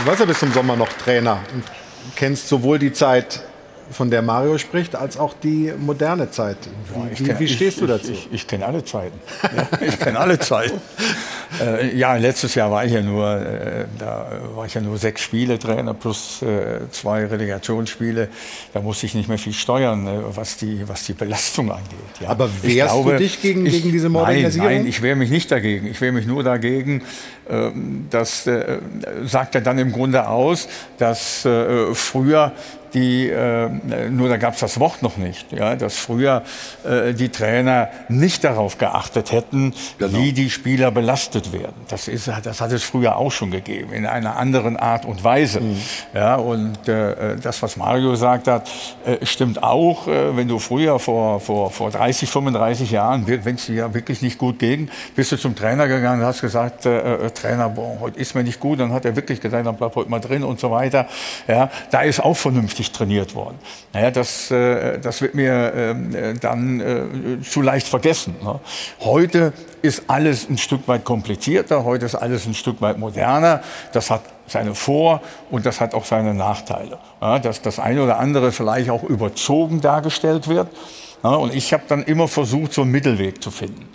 [0.00, 1.64] Du warst ja bis zum Sommer noch Trainer und
[2.14, 3.42] kennst sowohl die Zeit,
[3.90, 6.56] von der Mario spricht, als auch die moderne Zeit.
[7.14, 8.12] Wie, kenn- wie stehst ich, du dazu?
[8.12, 9.18] Ich, ich, ich kenne alle Zeiten.
[9.42, 10.80] Ja, ich kenne alle Zeiten.
[11.60, 15.20] Äh, ja, letztes Jahr war ich ja nur, äh, da war ich ja nur sechs
[15.20, 18.28] Spiele Trainer plus äh, zwei Relegationsspiele.
[18.72, 21.90] Da musste ich nicht mehr viel steuern, äh, was die, was die Belastung angeht.
[22.20, 22.28] Ja.
[22.28, 24.68] Aber wehrst du dich gegen- gegen diese Modernisierung?
[24.68, 25.88] Nein, nein, ich wehre mich nicht dagegen.
[25.88, 27.02] Ich wehre mich nur dagegen,
[27.48, 28.78] ähm, das äh,
[29.24, 30.68] sagt er dann im Grunde aus,
[30.98, 32.52] dass äh, früher
[32.94, 33.68] die, äh,
[34.10, 36.42] nur da gab es das Wort noch nicht, ja, dass früher
[36.84, 41.74] äh, die Trainer nicht darauf geachtet hätten, wie die Spieler belastet werden.
[41.88, 45.60] Das, ist, das hat es früher auch schon gegeben, in einer anderen Art und Weise.
[46.14, 48.68] Ja, und äh, das, was Mario gesagt hat,
[49.04, 50.06] äh, stimmt auch.
[50.06, 54.22] Äh, wenn du früher vor, vor, vor 30, 35 Jahren, wenn es dir ja wirklich
[54.22, 58.18] nicht gut ging, bist du zum Trainer gegangen und hast gesagt, äh, Trainer, boah, heute
[58.18, 58.80] ist mir nicht gut.
[58.80, 61.06] Dann hat er wirklich gesagt, dann bleib heute mal drin und so weiter.
[61.46, 63.58] Ja, da ist auch vernünftig trainiert worden.
[63.92, 68.36] Naja, das, äh, das wird mir ähm, äh, dann äh, zu leicht vergessen.
[68.42, 68.60] Ne?
[69.00, 69.52] Heute
[69.82, 73.62] ist alles ein Stück weit komplizierter, heute ist alles ein Stück weit moderner.
[73.92, 75.20] Das hat seine Vor-
[75.50, 76.98] und das hat auch seine Nachteile.
[77.20, 80.68] Dass das eine oder andere vielleicht auch überzogen dargestellt wird.
[81.22, 83.88] Ja, und ich habe dann immer versucht, so einen Mittelweg zu finden.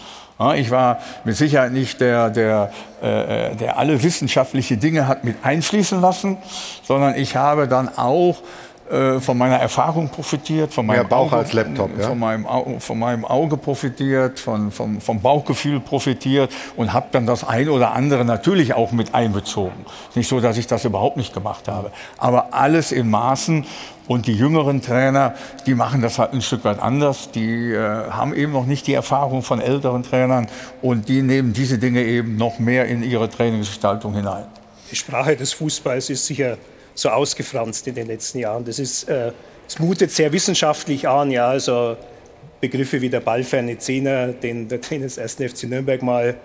[0.55, 2.71] Ich war mit Sicherheit nicht der, der,
[3.01, 6.37] der alle wissenschaftliche Dinge hat mit einfließen lassen,
[6.83, 8.37] sondern ich habe dann auch
[8.89, 12.07] äh, von meiner Erfahrung profitiert, von meinem Bauch Auge, als Laptop, ja?
[12.07, 17.25] von, meinem, Au- von meinem Auge profitiert, von, vom, vom Bauchgefühl profitiert und habe dann
[17.25, 19.85] das ein oder andere natürlich auch mit einbezogen.
[20.13, 23.65] Nicht so, dass ich das überhaupt nicht gemacht habe, aber alles in Maßen.
[24.07, 25.33] Und die jüngeren Trainer,
[25.65, 27.31] die machen das halt ein Stück weit anders.
[27.31, 30.45] Die äh, haben eben noch nicht die Erfahrung von älteren Trainern
[30.83, 34.45] und die nehmen diese Dinge eben noch mehr in ihre Trainingsgestaltung hinein.
[34.91, 36.57] Die Sprache des Fußballs ist sicher
[36.95, 38.65] so ausgefranst in den letzten Jahren.
[38.65, 39.31] Das ist, äh,
[39.67, 41.97] es mutet sehr wissenschaftlich an, ja, also
[42.61, 45.35] Begriffe wie der ballferne Zehner, den der Trainer des 1.
[45.35, 46.35] FC Nürnberg mal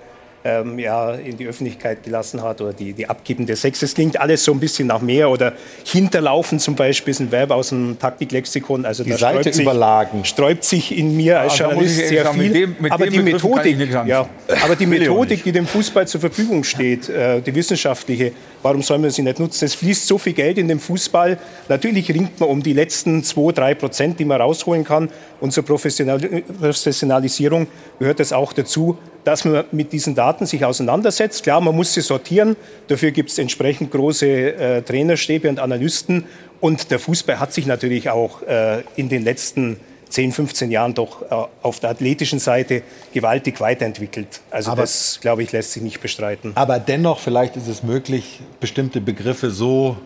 [0.43, 3.83] ähm, ja, in die Öffentlichkeit gelassen hat, oder die, die abgebende Sechs.
[3.83, 5.29] Es klingt alles so ein bisschen nach mehr.
[5.31, 5.53] Oder
[5.85, 8.87] Hinterlaufen zum Beispiel ist ein Verb aus dem Taktiklexikon.
[8.87, 10.25] Also Die da Seite sträubt sich, überlagen.
[10.25, 12.49] sträubt sich in mir als Ah, da muss Journalist ich ehrlich sehr sagen, viel.
[12.51, 14.29] mit dem- mit aber die Methodik, ja,
[14.65, 19.11] aber die Methodik, die dem Fußball zur Verfügung steht, äh, die wissenschaftliche, warum soll man
[19.11, 19.67] sie nicht nutzen?
[19.67, 21.37] Es fließt so viel Geld in den Fußball.
[21.69, 25.11] Natürlich ringt man um die letzten 2, 3 Prozent, die man rausholen kann.
[25.41, 26.19] Und zur Professional
[26.61, 27.67] Professionalisierung
[27.99, 31.43] gehört es auch dazu, dass man mit diesen Daten sich auseinandersetzt.
[31.43, 32.57] Klar, man muss sie sortieren.
[32.89, 36.25] Dafür gibt es entsprechend große äh, Trainerstäbe und Analysten.
[36.61, 39.79] Und der Fußball hat sich natürlich auch äh, in den letzten
[40.11, 42.83] 10, 15 Jahren doch äh, auf der athletischen Seite
[43.15, 44.41] gewaltig weiterentwickelt.
[44.51, 46.53] Also Aber- das, glaube ich, lässt sich nicht bestreiten.
[46.55, 49.97] Aber dennoch, vielleicht ist es möglich, bestimmte Begriffe so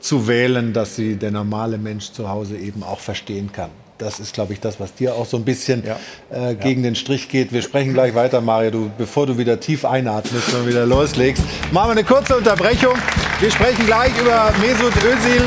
[0.00, 3.70] zu wählen, dass sie der normale Mensch zu Hause eben auch verstehen kann.
[4.00, 5.84] Das ist, glaube ich, das, was dir auch so ein bisschen
[6.30, 7.52] äh, gegen den Strich geht.
[7.52, 11.42] Wir sprechen gleich weiter, Mario, du, bevor du wieder tief einatmest und wieder loslegst.
[11.70, 12.94] Machen wir eine kurze Unterbrechung.
[13.40, 15.42] Wir sprechen gleich über Mesut Özil.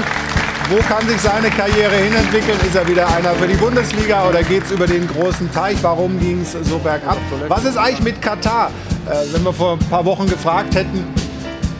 [0.69, 2.57] Wo kann sich seine Karriere hinentwickeln?
[2.65, 5.77] Ist er wieder einer für die Bundesliga oder geht es über den großen Teich?
[5.81, 7.17] Warum ging es so bergab?
[7.47, 8.69] Was ist eigentlich mit Katar?
[9.07, 11.03] Äh, wenn wir vor ein paar Wochen gefragt hätten,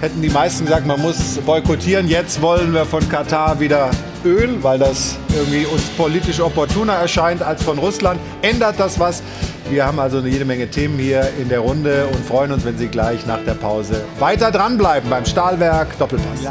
[0.02, 2.08] hätten die meisten gesagt, man muss boykottieren.
[2.08, 3.92] Jetzt wollen wir von Katar wieder
[4.26, 8.20] Öl, weil das irgendwie uns politisch opportuner erscheint als von Russland.
[8.42, 9.22] Ändert das was?
[9.70, 12.88] Wir haben also jede Menge Themen hier in der Runde und freuen uns, wenn Sie
[12.88, 16.42] gleich nach der Pause weiter dranbleiben beim Stahlwerk Doppelpass.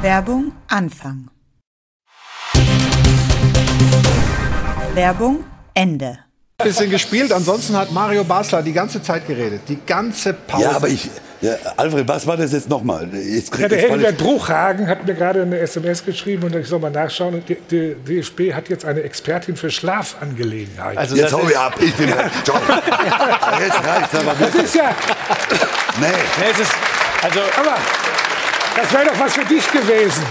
[0.00, 1.28] Werbung Anfang.
[4.94, 6.18] Werbung Ende.
[6.62, 9.62] Bisschen gespielt, ansonsten hat Mario Basler die ganze Zeit geredet.
[9.68, 10.64] Die ganze Pause.
[10.64, 11.10] Ja, aber ich.
[11.42, 13.08] Ja, Alfred, was war das jetzt nochmal?
[13.12, 17.42] Ja, der Helmut Bruchhagen hat mir gerade eine SMS geschrieben und ich soll mal nachschauen.
[17.48, 20.98] Die, die DFB hat jetzt eine Expertin für Schlafangelegenheiten.
[20.98, 22.60] Also Jetzt hau ich ab, ich bin halt- John.
[23.60, 24.94] Jetzt reicht's aber Das ist ja.
[26.00, 26.06] Nee.
[26.52, 26.72] es ist,
[27.22, 27.76] also, aber
[28.76, 30.22] das wäre doch was für dich gewesen.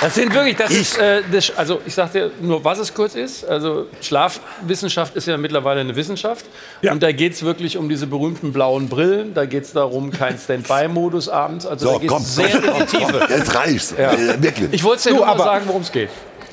[0.00, 3.14] Das sind wirklich, das ist, äh, das, also ich sag dir nur, was es kurz
[3.14, 3.46] ist.
[3.46, 6.46] Also Schlafwissenschaft ist ja mittlerweile eine Wissenschaft.
[6.82, 9.34] Und da geht es wirklich um diese berühmten blauen Brillen.
[9.34, 11.66] Da geht es darum, kein Standby-Modus abends.
[11.66, 13.26] Also So, da geht es sehr in die Tiefe.
[13.28, 13.94] Jetzt reicht's.
[13.98, 14.12] Ja.
[14.12, 14.72] Äh, wirklich.
[14.72, 16.08] Ich wollte dir Du, nur mal aber- sagen, worum es geht.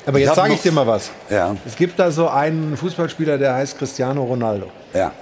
[0.06, 1.10] Aber Ich jetzt sage ich dir mal was.
[1.28, 1.54] Ja.
[1.66, 4.70] Es gibt da so einen Fußballspieler, der heißt Cristiano Ronaldo.
[4.94, 5.12] Ja.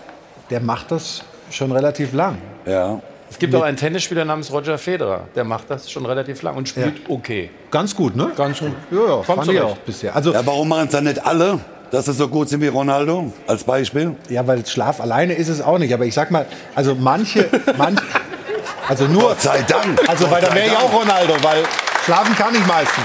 [0.51, 2.39] Der macht das schon relativ lang.
[2.65, 3.01] Ja.
[3.37, 5.29] Es gibt auch einen Tennisspieler namens Roger Federer.
[5.35, 7.51] Der macht das schon relativ lang und spielt okay.
[7.71, 8.31] Ganz gut, ne?
[8.35, 8.73] Ganz gut.
[8.91, 10.17] Ja, ja, Kommt fand ich auch bisher.
[10.17, 11.61] Also, ja, warum machen es dann nicht alle,
[11.91, 13.31] dass sie so gut sind wie Ronaldo?
[13.47, 14.17] Als Beispiel.
[14.31, 15.93] ja, weil Schlaf alleine ist es auch nicht.
[15.93, 17.47] Aber ich sag mal, also manche,
[17.77, 18.03] manche
[18.89, 19.21] also nur.
[19.21, 20.01] Gott sei Dank.
[20.09, 21.63] Also, weil da wäre ich auch Ronaldo, weil
[22.07, 23.05] schlafen kann ich meistens.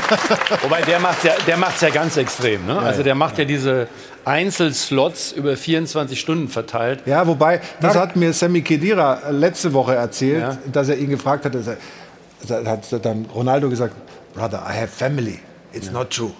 [0.62, 2.66] Wobei der macht ja, der macht's ja ganz extrem.
[2.66, 2.78] Ne?
[2.78, 3.88] Also der macht ja diese
[4.24, 7.00] Einzelslots über 24 Stunden verteilt.
[7.06, 10.58] Ja, wobei, das hat mir Sammy Kedira letzte Woche erzählt, Ja.
[10.72, 11.76] dass er ihn gefragt hat, dass er,
[12.46, 13.94] da hat dann Ronaldo gesagt,
[14.34, 15.38] Brother, I have family.
[15.72, 16.32] It's not true.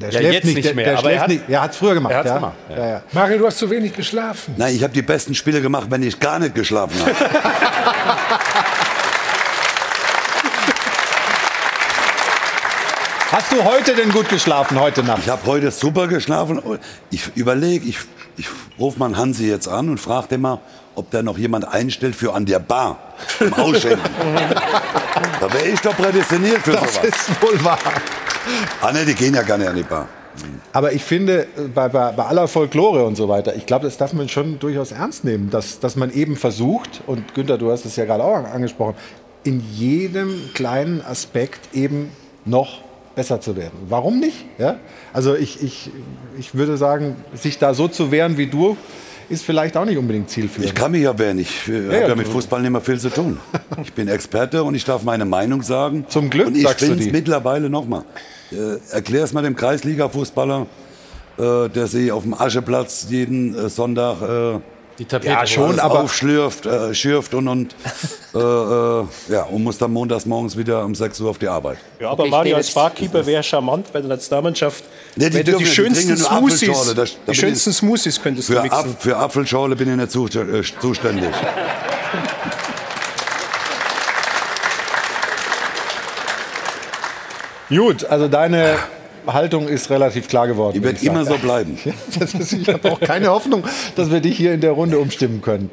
[0.00, 1.42] Der Ja, schläft jetzt nicht, nicht der, mehr, der aber er schläft hat- nicht.
[1.48, 2.12] Er hat es früher gemacht.
[2.12, 2.34] er hat's ja.
[2.36, 2.86] gemacht, Ja.
[2.88, 4.54] Ja, Mario, du hast zu wenig geschlafen.
[4.56, 7.12] Nein, ich habe die besten Spiele gemacht, wenn ich gar nicht geschlafen habe.
[13.50, 15.20] Hast du heute denn gut geschlafen, heute Nacht?
[15.24, 16.60] Ich habe heute super geschlafen.
[17.10, 17.96] Ich überlege, ich,
[18.36, 18.46] ich
[18.78, 20.60] rufe mal Hansi jetzt an und frage den mal,
[20.94, 22.98] ob der noch jemand einstellt für an der Bar
[23.38, 24.00] zum Ausschenken.
[25.40, 27.08] da wäre ich doch prädestiniert für Das sowas.
[27.08, 27.78] ist wohl wahr.
[28.82, 30.08] Ah ne, die gehen ja gar nicht an die Bar.
[30.74, 33.96] Aber ich finde, äh, bei, bei, bei aller Folklore und so weiter, ich glaube, das
[33.96, 37.86] darf man schon durchaus ernst nehmen, dass, dass man eben versucht, und Günther, du hast
[37.86, 38.94] es ja gerade auch an- angesprochen,
[39.42, 42.10] in jedem kleinen Aspekt eben
[42.44, 42.82] noch
[43.18, 43.72] besser zu werden.
[43.88, 44.44] Warum nicht?
[44.58, 44.76] Ja?
[45.12, 45.90] Also ich, ich,
[46.38, 48.76] ich würde sagen, sich da so zu wehren wie du,
[49.28, 50.66] ist vielleicht auch nicht unbedingt zielführend.
[50.66, 51.36] Ich kann mich ja wehren.
[51.40, 53.38] Ich äh, Ja, habe ja, mit Fußball nicht mehr viel zu tun.
[53.82, 56.06] Ich bin Experte und ich darf meine Meinung sagen.
[56.08, 57.10] Zum Glück Und ich sagst du es die.
[57.10, 58.04] mittlerweile nochmal.
[58.52, 60.66] Äh, Erklär es mal dem Kreisliga-Fußballer,
[61.38, 64.60] äh, der sich auf dem Ascheplatz jeden äh, Sonntag
[64.98, 67.74] Die Tapete Ja, schon, aber- aufschlürft, äh, schürft und, und,
[68.34, 71.78] äh, äh, ja, und muss dann montags morgens wieder um 6 Uhr auf die Arbeit.
[72.00, 74.82] Ja, aber Okay, Mario als Barkeeper wäre charmant bei der Nationalmannschaft.
[75.14, 78.20] Nee, die wenn du dürfen die schönsten Smoothies, das- da die bin ich- schönsten Smoothies
[78.20, 78.96] könntest du Für, Ab, mixen.
[78.98, 81.30] für Apfelschorle bin ich nicht zu, äh, zuständig.
[87.68, 88.78] Gut, also deine
[89.26, 90.74] Haltung ist relativ klar geworden.
[90.74, 91.78] Die wird immer so bleiben.
[92.20, 93.64] Ist, ich habe auch keine Hoffnung,
[93.96, 95.70] dass wir dich hier in der Runde umstimmen können.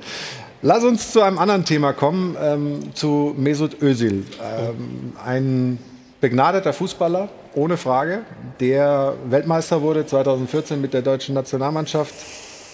[0.62, 4.26] Lass uns zu einem anderen Thema kommen, ähm, zu Mesut Özil.
[4.42, 5.80] Ähm, ein
[6.22, 8.22] begnadeter Fußballer, ohne Frage,
[8.60, 12.14] der Weltmeister wurde 2014 mit der deutschen Nationalmannschaft,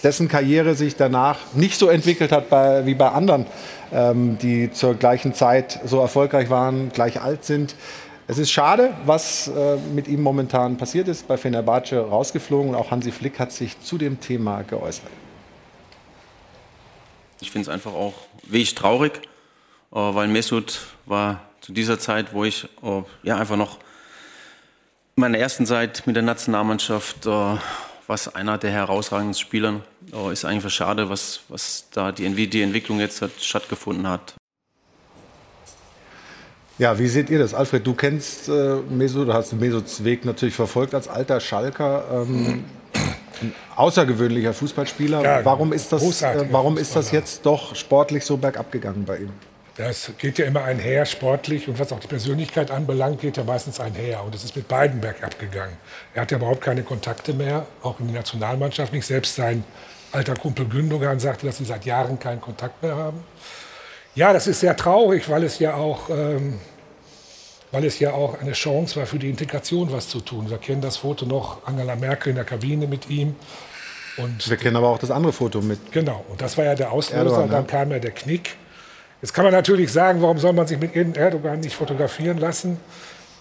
[0.02, 3.46] dessen Karriere sich danach nicht so entwickelt hat bei, wie bei anderen,
[3.92, 7.74] ähm, die zur gleichen Zeit so erfolgreich waren, gleich alt sind.
[8.28, 12.70] Es ist schade, was äh, mit ihm momentan passiert ist, bei Fenerbahce rausgeflogen.
[12.70, 15.10] Und auch Hansi Flick hat sich zu dem Thema geäußert.
[17.40, 19.16] Ich finde es einfach auch wirklich traurig,
[19.92, 23.78] äh, weil Mesut war zu dieser Zeit, wo ich äh, ja einfach noch
[25.16, 27.56] in meiner ersten Zeit mit der Nationalmannschaft, äh,
[28.06, 29.80] was einer der herausragenden Spieler
[30.12, 34.34] äh, ist einfach schade, was, was da die, die Entwicklung jetzt hat, stattgefunden hat.
[36.78, 37.54] Ja, wie seht ihr das?
[37.54, 42.04] Alfred, du kennst äh, Mesut, du hast Mesuts Weg natürlich verfolgt als alter Schalker.
[42.12, 42.64] Ähm,
[43.42, 45.22] ein außergewöhnlicher Fußballspieler.
[45.22, 49.18] Ja, warum ist das, äh, warum ist das jetzt doch sportlich so bergab gegangen bei
[49.18, 49.30] ihm?
[49.76, 51.66] Das geht ja immer einher, sportlich.
[51.66, 54.22] Und was auch die Persönlichkeit anbelangt, geht ja meistens einher.
[54.22, 55.76] Und es ist mit beiden bergab gegangen.
[56.14, 59.06] Er hat ja überhaupt keine Kontakte mehr, auch in die Nationalmannschaft nicht.
[59.06, 59.64] Selbst sein
[60.12, 63.24] alter Kumpel Gündogan sagte, dass sie seit Jahren keinen Kontakt mehr haben.
[64.14, 66.58] Ja, das ist sehr traurig, weil es ja auch, ähm,
[67.70, 70.50] weil es ja auch eine Chance war für die Integration, was zu tun.
[70.50, 73.34] Wir kennen das Foto noch, Angela Merkel in der Kabine mit ihm.
[74.18, 75.90] Und Wir kennen aber auch das andere Foto mit.
[75.90, 77.18] Genau, und das war ja der Auslöser.
[77.20, 77.70] Erdogan, und dann ja.
[77.70, 78.56] kam ja der Knick.
[79.22, 82.78] Jetzt kann man natürlich sagen, warum soll man sich mit Erdogan nicht fotografieren lassen?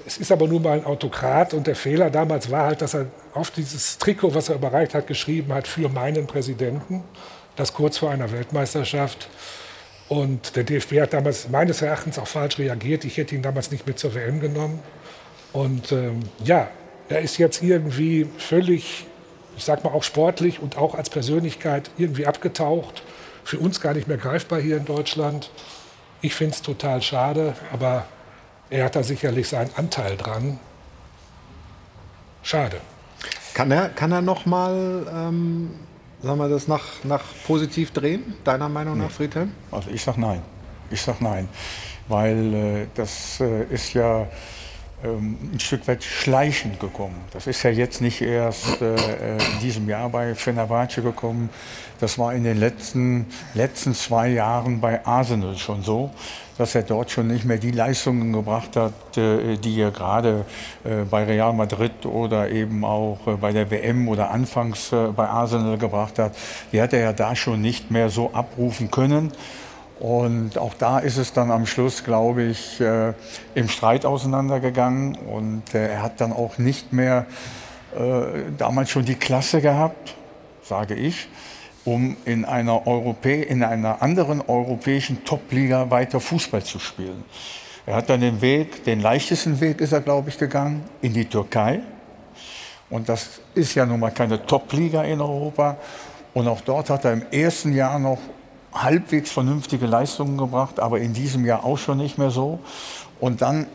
[0.06, 3.08] Es ist aber nun mal ein Autokrat und der Fehler damals war halt, dass er
[3.34, 7.04] auf dieses Trikot, was er überreicht hat, geschrieben hat für meinen Präsidenten.
[7.56, 9.28] Das kurz vor einer Weltmeisterschaft.
[10.12, 13.06] Und der DFB hat damals meines Erachtens auch falsch reagiert.
[13.06, 14.82] Ich hätte ihn damals nicht mit zur WM genommen.
[15.54, 16.70] Und ähm, ja,
[17.08, 19.06] er ist jetzt irgendwie völlig,
[19.56, 23.04] ich sag mal auch sportlich und auch als Persönlichkeit irgendwie abgetaucht.
[23.46, 25.50] Für uns gar nicht mehr greifbar hier in Deutschland.
[26.20, 28.06] Ich finde es total schade, aber
[28.70, 30.60] er hat da sicherlich seinen Anteil dran.
[32.44, 32.82] Schade.
[33.54, 35.72] Kann er, kann er noch mal, ähm,
[36.24, 39.52] sagen wir das, nach, nach positiv drehen, deiner Meinung nach, Friedhelm?
[39.72, 40.42] Also ich sag nein.
[40.90, 41.48] Ich sag nein.
[42.08, 44.28] Weil äh, das äh, ist ja
[45.04, 47.16] ähm, ein Stück weit schleichend gekommen.
[47.32, 51.50] Das ist ja jetzt nicht erst äh, äh, in diesem Jahr bei Fenerbahce gekommen.
[52.00, 56.12] Das war in den letzten, letzten zwei Jahren bei Arsenal schon so,
[56.58, 60.46] dass er dort schon nicht mehr die Leistungen gebracht hat, äh, die er gerade
[60.84, 65.78] äh, bei Real Madrid oder eben auch äh, bei der WM oder anfangs bei Arsenal
[65.78, 66.36] gebracht hat.
[66.72, 69.32] Die hat er ja da schon nicht mehr so abrufen können.
[70.00, 72.82] Und auch da ist es dann am Schluss, glaube ich,
[73.54, 75.16] im Streit auseinandergegangen.
[75.16, 77.28] Und er hat dann auch nicht mehr
[78.58, 80.16] damals schon die Klasse gehabt,
[80.64, 81.28] sage ich,
[81.86, 87.24] um in einer, Europä in einer anderen europäischen Top-Liga weiter Fußball zu spielen.
[87.86, 91.26] Er hat dann den Weg, den leichtesten Weg ist er, glaube ich, gegangen, in die
[91.26, 91.80] Türkei.
[92.90, 95.78] Und das ist ja nun mal keine Top-Liga in Europa.
[96.34, 98.20] Und auch dort hat er im ersten Jahr noch
[98.74, 102.60] halbwegs vernünftige Leistungen gebracht, aber in diesem Jahr auch schon nicht mehr so.
[103.20, 103.66] Und dann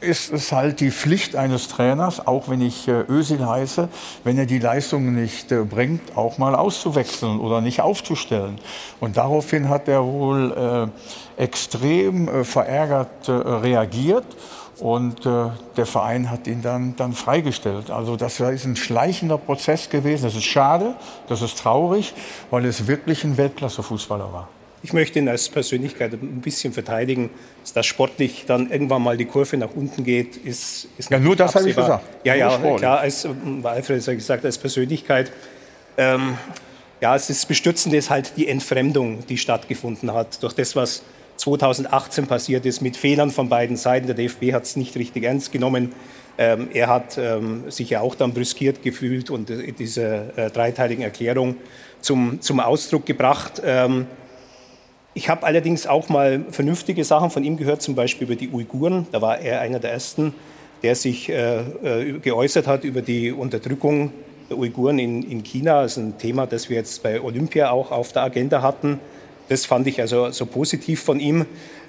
[0.00, 3.88] ist es halt die Pflicht eines Trainers, auch wenn ich äh, Özil heiße,
[4.22, 8.58] wenn er die Leistungen nicht äh, bringt, auch mal auszuwechseln oder nicht aufzustellen.
[9.00, 10.90] Und daraufhin hat er wohl
[11.38, 14.26] äh, extrem äh, verärgert äh, reagiert
[14.80, 17.90] und äh, der Verein hat ihn dann, dann freigestellt.
[17.90, 20.24] Also das ist ein schleichender Prozess gewesen.
[20.24, 20.94] Das ist schade,
[21.28, 22.12] das ist traurig,
[22.50, 24.48] weil es wirklich ein Weltklasse-Fußballer war.
[24.84, 27.30] Ich möchte ihn als Persönlichkeit ein bisschen verteidigen.
[27.62, 31.34] Dass das sportlich dann irgendwann mal die Kurve nach unten geht, ist, ist Ja, nur
[31.34, 32.04] das habe ich gesagt.
[32.22, 35.32] Ja, ja, klar, als ähm, Alfred hat ja gesagt, als Persönlichkeit.
[35.96, 36.36] Ähm,
[37.00, 41.02] ja, es ist Bestürzende ist halt die Entfremdung, die stattgefunden hat durch das, was
[41.38, 44.06] 2018 passiert ist, mit Fehlern von beiden Seiten.
[44.06, 45.92] Der DFB hat es nicht richtig ernst genommen.
[46.36, 51.02] Ähm, er hat ähm, sich ja auch dann brüskiert gefühlt und äh, diese äh, dreiteiligen
[51.02, 51.56] Erklärung
[52.02, 53.62] zum, zum Ausdruck gebracht.
[53.64, 54.06] Ähm,
[55.14, 59.06] ich habe allerdings auch mal vernünftige Sachen von ihm gehört, zum Beispiel über die Uiguren.
[59.12, 60.34] Da war er einer der Ersten,
[60.82, 64.12] der sich äh, äh, geäußert hat über die Unterdrückung
[64.50, 65.82] der Uiguren in, in China.
[65.82, 68.98] Das ist ein Thema, das wir jetzt bei Olympia auch auf der Agenda hatten.
[69.48, 71.46] Das fand ich also so positiv von ihm.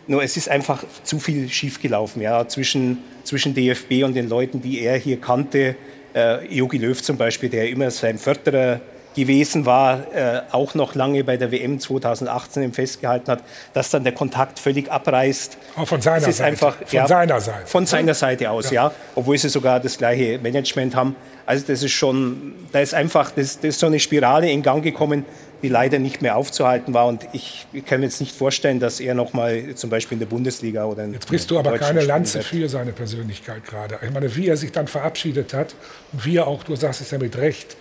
[0.07, 4.81] Nur es ist einfach zu viel schiefgelaufen ja, zwischen, zwischen DFB und den Leuten, die
[4.81, 5.76] er hier kannte.
[6.14, 8.81] Äh, Jogi Löw zum Beispiel, der immer sein Förderer
[9.15, 13.43] gewesen war, äh, auch noch lange bei der WM 2018 im festgehalten hat,
[13.73, 15.57] dass dann der Kontakt völlig abreißt.
[15.77, 16.43] Auch von seiner Seite.
[16.43, 17.65] Einfach, Von seiner Seite.
[17.65, 18.89] Von seiner Seite aus, Ja.
[18.89, 18.91] ja.
[19.15, 21.15] Obwohl sie sogar das gleiche Management haben.
[21.45, 24.83] Also das ist schon, da ist einfach, das, das ist so eine Spirale in Gang
[24.83, 25.25] gekommen,
[25.61, 27.07] die leider nicht mehr aufzuhalten war.
[27.07, 30.19] Und ich, ich kann mir jetzt nicht vorstellen, dass er noch mal zum Beispiel in
[30.19, 33.97] der Bundesliga oder in Jetzt brichst du aber keine Lanze für seine Persönlichkeit gerade.
[34.03, 35.75] Ich meine, wie er sich dann verabschiedet hat
[36.11, 37.77] und wie er auch, du sagst es ja mit Recht,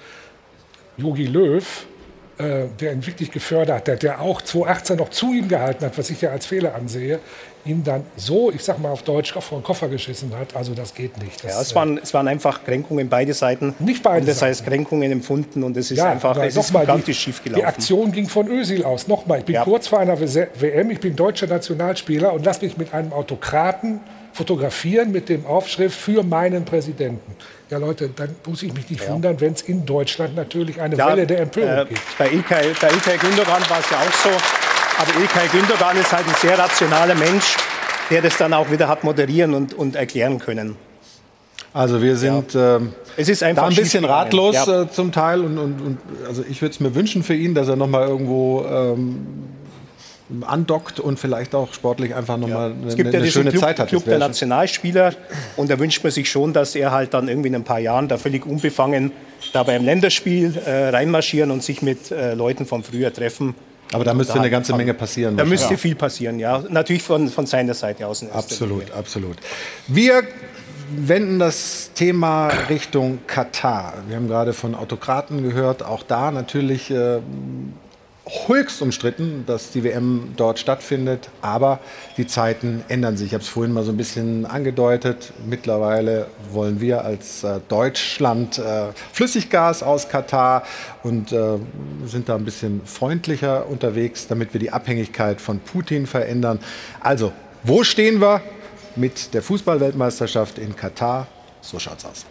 [0.97, 1.87] Jogi Löw,
[2.39, 6.11] äh, der ihn wirklich gefördert hat, der auch 2018 noch zu ihm gehalten hat, was
[6.11, 7.21] ich ja als Fehler ansehe,
[7.65, 10.55] ihm dann so, ich sag mal auf Deutsch, auf den Koffer geschissen hat.
[10.55, 11.43] Also das geht nicht.
[11.45, 13.75] Das, Ja, es waren, es waren einfach Kränkungen beide Seiten.
[13.79, 17.05] Nicht beide Und das heißt Kränkungen empfunden und es ist einfach, aber es ist gigantisch
[17.05, 17.62] die, schiefgelaufen.
[17.62, 19.09] Die Aktion ging von Özil aus.
[19.09, 22.93] Nochmal, ich bin kurz vor einer WM, ich bin deutscher Nationalspieler und lass mich mit
[22.93, 24.01] einem Autokraten
[24.35, 27.36] fotografieren mit dem Aufschrift für meinen Präsidenten.
[27.70, 31.09] Ja, Leute, dann muss ich mich nicht wundern, wenn es in Deutschland natürlich eine Ja,
[31.09, 32.19] Welle der Empörung äh, gibt.
[32.19, 34.31] Bei Ilkay, bei Ilkay Gündogan war es ja auch so.
[34.98, 37.56] Aber Ilkay Gündogan ist halt ein sehr rationaler Mensch,
[38.11, 40.77] der das dann auch wieder hat moderieren und, und erklären können.
[41.73, 44.82] Also wir sind ähm, Es ist einfach da ein bisschen ratlos ja.
[44.82, 47.69] äh, zum Teil und, und, und also ich würde es mir wünschen für ihn, dass
[47.69, 49.27] er noch mal irgendwo ähm,
[50.43, 53.62] andockt und vielleicht auch sportlich einfach noch mal eine, Es gibt ja eine schöne Club,
[53.62, 53.89] Zeit hat.
[53.89, 55.15] Club der Nationalspieler
[55.56, 58.09] und da wünscht man sich schon, dass er halt dann irgendwie in ein paar Jahren
[58.09, 59.12] da völlig unbefangen
[59.52, 63.55] da beim Länderspiel äh, reinmarschieren und sich mit äh, Leuten von früher treffen.
[63.93, 65.36] Aber da müsste eine ganze kann- Menge passieren.
[65.36, 66.62] Da müsste viel passieren, ja.
[66.69, 68.24] Natürlich von, von seiner Seite aus.
[68.32, 69.36] Absolut, absolut.
[69.86, 70.23] Wir
[70.97, 73.94] wenden das Thema Richtung Katar.
[74.09, 75.82] Wir haben gerade von Autokraten gehört.
[75.85, 77.19] Auch da natürlich äh,
[78.47, 81.29] höchst umstritten, dass die WM dort stattfindet.
[81.43, 81.81] Aber
[82.17, 83.29] die Zeiten ändern sich.
[83.29, 85.33] Ich habe es vorhin mal so ein bisschen angedeutet.
[85.47, 90.65] Mittlerweile wollen wir als äh, Deutschland äh, Flüssiggas aus Katar
[91.03, 91.59] und äh,
[92.07, 96.61] sind da ein bisschen freundlicher unterwegs, damit wir die Abhängigkeit von Putin verändern.
[97.01, 97.33] Also,
[97.63, 98.41] wo stehen wir
[98.97, 101.27] mit der Fußballweltmeisterschaft in Katar?
[101.61, 102.27] So schaut's aus.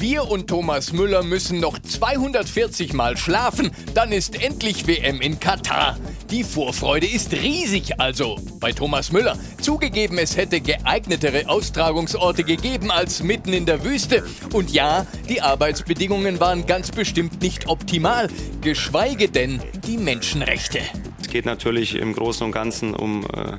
[0.00, 5.98] Wir und Thomas Müller müssen noch 240 Mal schlafen, dann ist endlich WM in Katar.
[6.30, 9.36] Die Vorfreude ist riesig, also bei Thomas Müller.
[9.60, 14.24] Zugegeben, es hätte geeignetere Austragungsorte gegeben als mitten in der Wüste.
[14.52, 18.28] Und ja, die Arbeitsbedingungen waren ganz bestimmt nicht optimal,
[18.60, 20.78] geschweige denn die Menschenrechte.
[21.20, 23.58] Es geht natürlich im Großen und Ganzen um äh,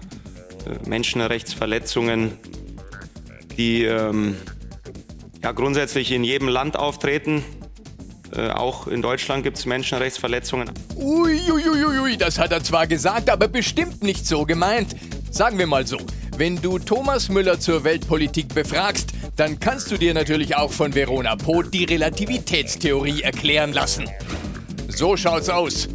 [0.87, 2.31] Menschenrechtsverletzungen,
[3.57, 4.37] die ähm,
[5.43, 7.43] ja, grundsätzlich in jedem Land auftreten.
[8.35, 10.71] Äh, auch in Deutschland gibt es Menschenrechtsverletzungen.
[10.95, 14.95] Uiuiuiui, ui, ui, das hat er zwar gesagt, aber bestimmt nicht so gemeint.
[15.31, 15.97] Sagen wir mal so,
[16.37, 21.35] wenn du Thomas Müller zur Weltpolitik befragst, dann kannst du dir natürlich auch von Verona
[21.35, 24.09] Poth die Relativitätstheorie erklären lassen.
[24.87, 25.87] So schaut's aus.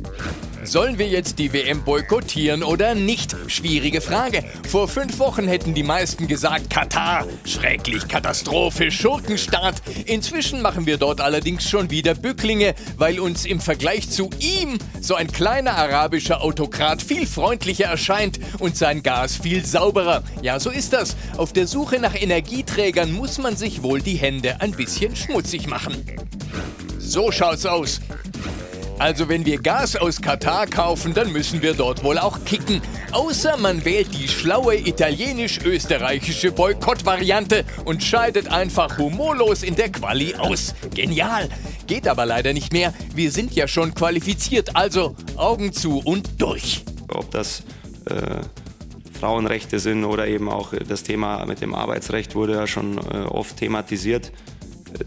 [0.65, 3.37] Sollen wir jetzt die WM boykottieren oder nicht?
[3.49, 4.43] Schwierige Frage.
[4.67, 9.83] Vor fünf Wochen hätten die meisten gesagt, Katar, schrecklich, Katastrophe, Schurkenstaat.
[10.07, 15.15] Inzwischen machen wir dort allerdings schon wieder Bücklinge, weil uns im Vergleich zu ihm so
[15.15, 20.23] ein kleiner arabischer Autokrat viel freundlicher erscheint und sein Gas viel sauberer.
[20.41, 21.15] Ja, so ist das.
[21.37, 26.05] Auf der Suche nach Energieträgern muss man sich wohl die Hände ein bisschen schmutzig machen.
[26.99, 28.01] So schaut's aus.
[28.99, 32.81] Also wenn wir Gas aus Katar kaufen, dann müssen wir dort wohl auch kicken.
[33.13, 40.75] Außer man wählt die schlaue italienisch-österreichische Boykott-Variante und scheidet einfach humorlos in der Quali aus.
[40.95, 41.49] Genial!
[41.87, 42.95] Geht aber leider nicht mehr.
[43.15, 46.85] Wir sind ja schon qualifiziert, also Augen zu und durch.
[47.09, 47.63] Ob das
[48.07, 48.39] äh,
[49.19, 53.57] Frauenrechte sind oder eben auch das Thema mit dem Arbeitsrecht wurde ja schon äh, oft
[53.57, 54.33] thematisiert.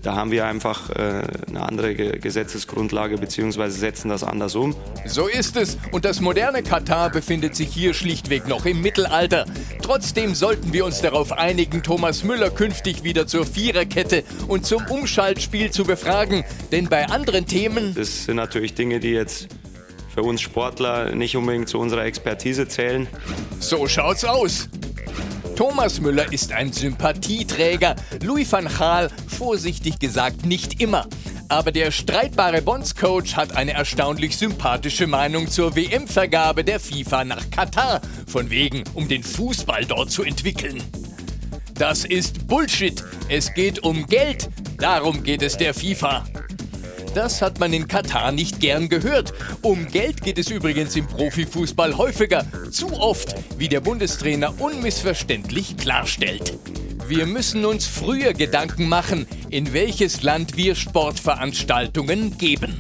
[0.01, 3.69] Da haben wir einfach äh, eine andere Gesetzesgrundlage bzw.
[3.69, 4.75] setzen das anders um.
[5.05, 5.77] So ist es.
[5.91, 9.45] Und das moderne Katar befindet sich hier schlichtweg noch im Mittelalter.
[9.81, 15.71] Trotzdem sollten wir uns darauf einigen, Thomas Müller künftig wieder zur Viererkette und zum Umschaltspiel
[15.71, 16.43] zu befragen.
[16.71, 17.95] Denn bei anderen Themen.
[17.95, 19.47] Das sind natürlich Dinge, die jetzt
[20.13, 23.07] für uns Sportler nicht unbedingt zu unserer Expertise zählen.
[23.59, 24.67] So schaut's aus.
[25.57, 31.07] Thomas Müller ist ein Sympathieträger, Louis van Gaal vorsichtig gesagt nicht immer.
[31.49, 38.01] Aber der streitbare Bondscoach hat eine erstaunlich sympathische Meinung zur WM-Vergabe der FIFA nach Katar,
[38.27, 40.83] von wegen, um den Fußball dort zu entwickeln.
[41.73, 43.03] Das ist Bullshit.
[43.27, 44.51] Es geht um Geld.
[44.77, 46.23] Darum geht es der FIFA.
[47.17, 49.33] Das hat man in Katar nicht gern gehört.
[49.63, 52.45] Um Geld geht es übrigens im Profifußball häufiger.
[52.69, 56.59] Zu oft, wie der Bundestrainer unmissverständlich klarstellt.
[57.07, 62.77] Wir müssen uns früher Gedanken machen, in welches Land wir Sportveranstaltungen geben.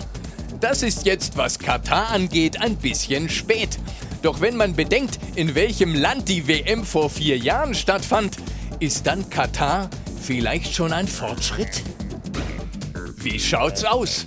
[0.59, 3.79] Das ist jetzt, was Katar angeht, ein bisschen spät.
[4.21, 8.37] Doch wenn man bedenkt, in welchem Land die WM vor vier Jahren stattfand,
[8.79, 9.89] ist dann Katar
[10.21, 11.81] vielleicht schon ein Fortschritt?
[13.29, 14.23] Wie schaut's aus?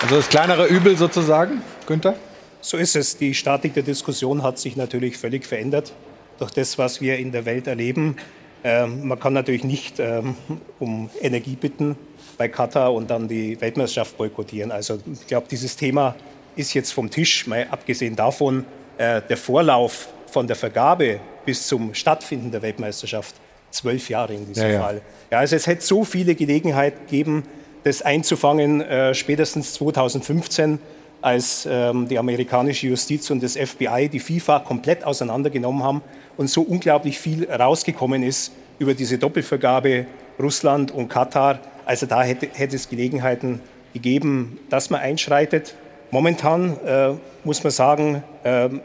[0.00, 2.14] Also das kleinere Übel sozusagen, Günther?
[2.60, 3.16] So ist es.
[3.16, 5.92] Die Statik der Diskussion hat sich natürlich völlig verändert
[6.38, 8.16] durch das, was wir in der Welt erleben.
[8.62, 10.36] Ähm, man kann natürlich nicht ähm,
[10.78, 11.96] um Energie bitten
[12.38, 14.70] bei Katar und dann die Weltmeisterschaft boykottieren.
[14.70, 16.14] Also ich glaube, dieses Thema
[16.54, 17.48] ist jetzt vom Tisch.
[17.48, 18.64] Mal abgesehen davon,
[18.98, 23.36] äh, der Vorlauf von der Vergabe bis zum Stattfinden der Weltmeisterschaft
[23.70, 24.80] zwölf Jahre in diesem Ja, ja.
[24.82, 25.00] Fall.
[25.30, 27.44] Ja, also es hätte so viele Gelegenheiten gegeben,
[27.84, 30.78] das einzufangen, äh, spätestens 2015,
[31.22, 36.02] als ähm, die amerikanische Justiz und das FBI die FIFA komplett auseinandergenommen haben
[36.36, 40.04] und so unglaublich viel rausgekommen ist über diese Doppelvergabe
[40.38, 41.60] Russland und Katar.
[41.86, 43.62] Also da hätte, hätte es Gelegenheiten
[43.94, 45.74] gegeben, dass man einschreitet.
[46.10, 48.82] Momentan äh, muss man sagen, ähm,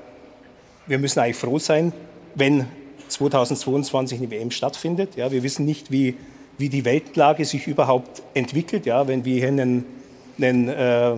[0.91, 1.93] wir müssen eigentlich froh sein,
[2.35, 2.65] wenn
[3.07, 5.15] 2022 eine WM stattfindet.
[5.15, 6.15] Ja, wir wissen nicht, wie,
[6.57, 8.85] wie die Weltlage sich überhaupt entwickelt.
[8.85, 9.85] Ja, wenn wir hier einen,
[10.37, 11.13] einen äh,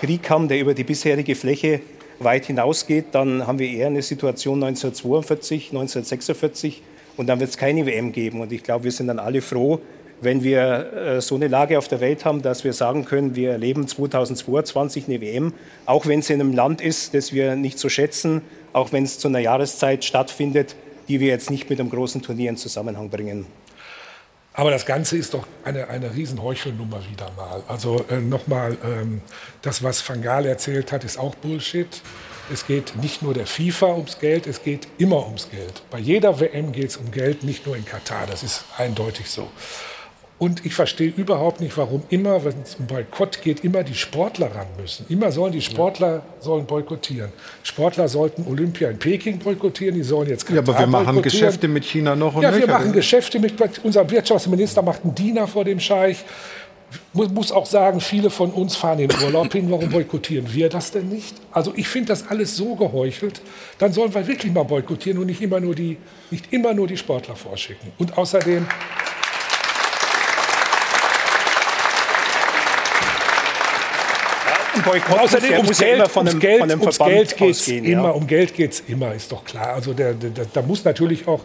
[0.00, 1.80] Krieg haben, der über die bisherige Fläche
[2.20, 6.82] weit hinausgeht, dann haben wir eher eine Situation 1942, 1946
[7.18, 8.40] und dann wird es keine WM geben.
[8.40, 9.80] Und ich glaube, wir sind dann alle froh,
[10.22, 13.50] wenn wir äh, so eine Lage auf der Welt haben, dass wir sagen können, wir
[13.50, 15.52] erleben 2022 eine WM,
[15.84, 18.42] auch wenn es in einem Land ist, das wir nicht so schätzen,
[18.72, 20.76] auch wenn es zu einer Jahreszeit stattfindet,
[21.08, 23.46] die wir jetzt nicht mit einem großen Turnier in Zusammenhang bringen.
[24.54, 27.62] Aber das Ganze ist doch eine, eine Riesenheuchelnummer wieder mal.
[27.68, 29.22] Also äh, nochmal, ähm,
[29.62, 32.02] das, was Van Gaal erzählt hat, ist auch Bullshit.
[32.52, 35.82] Es geht nicht nur der FIFA ums Geld, es geht immer ums Geld.
[35.90, 38.26] Bei jeder WM geht es um Geld, nicht nur in Katar.
[38.26, 39.48] Das ist eindeutig so.
[40.42, 44.52] Und ich verstehe überhaupt nicht, warum immer, wenn es um Boykott geht, immer die Sportler
[44.52, 45.06] ran müssen.
[45.08, 47.30] Immer sollen die Sportler sollen boykottieren.
[47.62, 51.22] Sportler sollten Olympia in Peking boykottieren, die sollen jetzt Ja, aber wir machen.
[51.22, 53.54] Geschäfte mit China noch und Ja, wir machen Geschäfte mit,
[53.84, 56.24] unser Wirtschaftsminister macht einen Diener vor dem Scheich.
[57.12, 59.70] Muss, muss auch sagen, viele von uns fahren in Urlaub hin.
[59.70, 61.36] Warum boykottieren wir das denn nicht?
[61.52, 63.40] Also ich finde das alles so geheuchelt.
[63.78, 65.98] Dann sollen wir wirklich mal boykottieren und nicht immer nur die,
[66.32, 67.92] nicht immer nur die Sportler vorschicken.
[67.96, 68.66] Und außerdem,
[74.74, 76.98] Ein Boykott Außerdem muss, ums ja Geld, immer von ums einem, Geld, von einem ums
[76.98, 77.84] Geld geht's ausgehen.
[77.84, 78.10] immer, ja.
[78.10, 79.74] um Geld geht's immer, ist doch klar.
[79.74, 81.40] Also der, da muss natürlich auch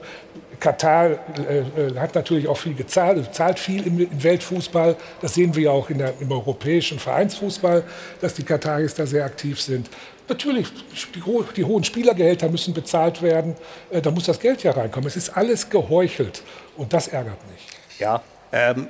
[0.60, 4.96] Katar äh, äh, hat natürlich auch viel gezahlt, zahlt viel im, im Weltfußball.
[5.22, 7.84] Das sehen wir ja auch in der, im europäischen Vereinsfußball,
[8.22, 9.90] dass die Kataris da sehr aktiv sind.
[10.28, 10.68] Natürlich,
[11.16, 11.22] die,
[11.56, 13.56] die hohen Spielergehälter müssen bezahlt werden.
[13.90, 15.08] Äh, da muss das Geld ja reinkommen.
[15.08, 16.42] Es ist alles geheuchelt
[16.76, 17.68] und das ärgert mich.
[18.00, 18.88] Ja, ähm,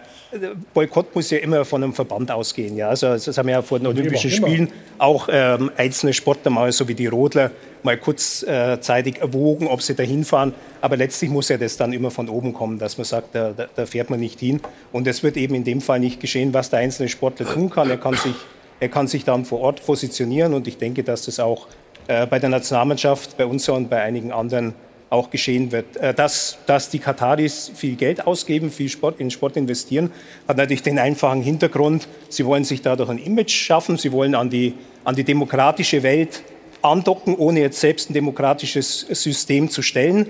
[0.74, 2.76] Boykott muss ja immer von einem Verband ausgehen.
[2.76, 2.90] Ja?
[2.90, 4.48] Also, das haben ja vor den Olympischen immer.
[4.48, 7.52] Spielen auch ähm, einzelne Sportler mal, so wie die Rodler,
[7.84, 10.54] mal kurzzeitig erwogen, ob sie da hinfahren.
[10.82, 13.68] Aber letztlich muss ja das dann immer von oben kommen, dass man sagt, da, da,
[13.74, 14.62] da fährt man nicht hin.
[14.92, 17.90] Und es wird eben in dem Fall nicht geschehen, was der einzelne Sportler tun kann.
[17.90, 18.36] Er kann sich,
[18.80, 20.54] er kann sich dann vor Ort positionieren.
[20.54, 21.68] Und ich denke, dass das auch
[22.08, 24.74] äh, bei der Nationalmannschaft, bei uns und bei einigen anderen
[25.10, 25.98] auch geschehen wird.
[25.98, 30.12] Äh, Dass, dass die Kataris viel Geld ausgeben, viel Sport, in Sport investieren,
[30.48, 34.50] hat natürlich den einfachen Hintergrund, sie wollen sich dadurch ein Image schaffen, sie wollen an
[34.50, 34.74] die,
[35.04, 36.44] an die demokratische Welt
[36.82, 40.28] andocken, ohne jetzt selbst ein demokratisches System zu stellen.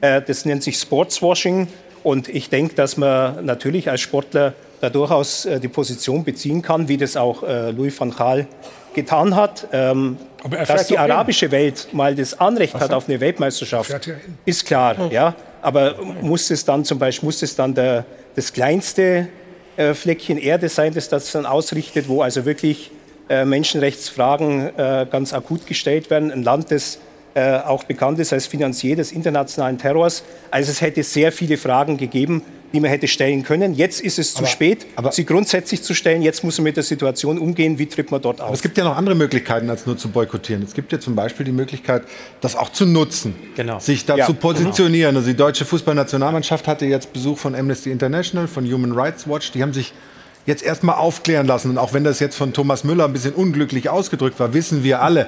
[0.00, 1.68] Äh, Das nennt sich Sportswashing.
[2.02, 6.88] Und ich denke, dass man natürlich als Sportler da durchaus äh, die Position beziehen kann,
[6.88, 8.46] wie das auch Louis van Gaal
[8.94, 9.68] getan hat.
[10.42, 11.10] Aber dass die doch hin.
[11.10, 14.10] arabische Welt mal das Anrecht hat auf eine Weltmeisterschaft,
[14.44, 15.10] ist klar.
[15.10, 15.34] Ja?
[15.62, 18.04] Aber muss es dann zum Beispiel muss es dann der,
[18.34, 19.28] das kleinste
[19.76, 22.90] äh, Fleckchen Erde sein, das das dann ausrichtet, wo also wirklich
[23.28, 26.32] äh, Menschenrechtsfragen äh, ganz akut gestellt werden.
[26.32, 26.98] Ein Land, das
[27.34, 30.24] äh, auch bekannt ist als Finanzier des internationalen Terrors.
[30.50, 32.42] Also es hätte sehr viele Fragen gegeben,
[32.72, 33.74] die man hätte stellen können.
[33.74, 36.22] Jetzt ist es zu spät, sie grundsätzlich zu stellen.
[36.22, 37.78] Jetzt muss man mit der Situation umgehen.
[37.78, 38.54] Wie tritt man dort Aber auf?
[38.54, 40.62] es gibt ja noch andere Möglichkeiten, als nur zu boykottieren.
[40.62, 42.02] Es gibt ja zum Beispiel die Möglichkeit,
[42.40, 43.78] das auch zu nutzen, Genau.
[43.80, 44.26] sich da Ja.
[44.26, 45.16] zu positionieren.
[45.16, 49.50] Also die deutsche Fußballnationalmannschaft hatte jetzt Besuch von Amnesty International, von Human Rights Watch.
[49.52, 49.92] Die haben sich
[50.46, 51.70] jetzt erstmal aufklären lassen.
[51.70, 55.02] Und auch wenn das jetzt von Thomas Müller ein bisschen unglücklich ausgedrückt war, wissen wir
[55.02, 55.26] alle,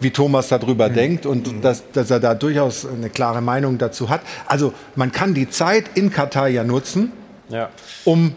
[0.00, 4.22] wie Thomas darüber denkt und dass, dass er da durchaus eine klare Meinung dazu hat.
[4.46, 7.12] Also man kann die Zeit in Katar ja nutzen,
[7.50, 7.68] Ja.
[8.04, 8.34] um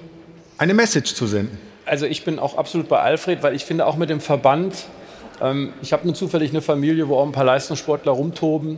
[0.58, 1.58] eine Message zu senden.
[1.86, 4.76] Also ich bin auch absolut bei Alfred, weil ich finde auch mit dem Verband,
[5.42, 8.78] ähm, ich habe nur zufällig eine Familie, wo auch ein paar Leistungssportler rumtoben.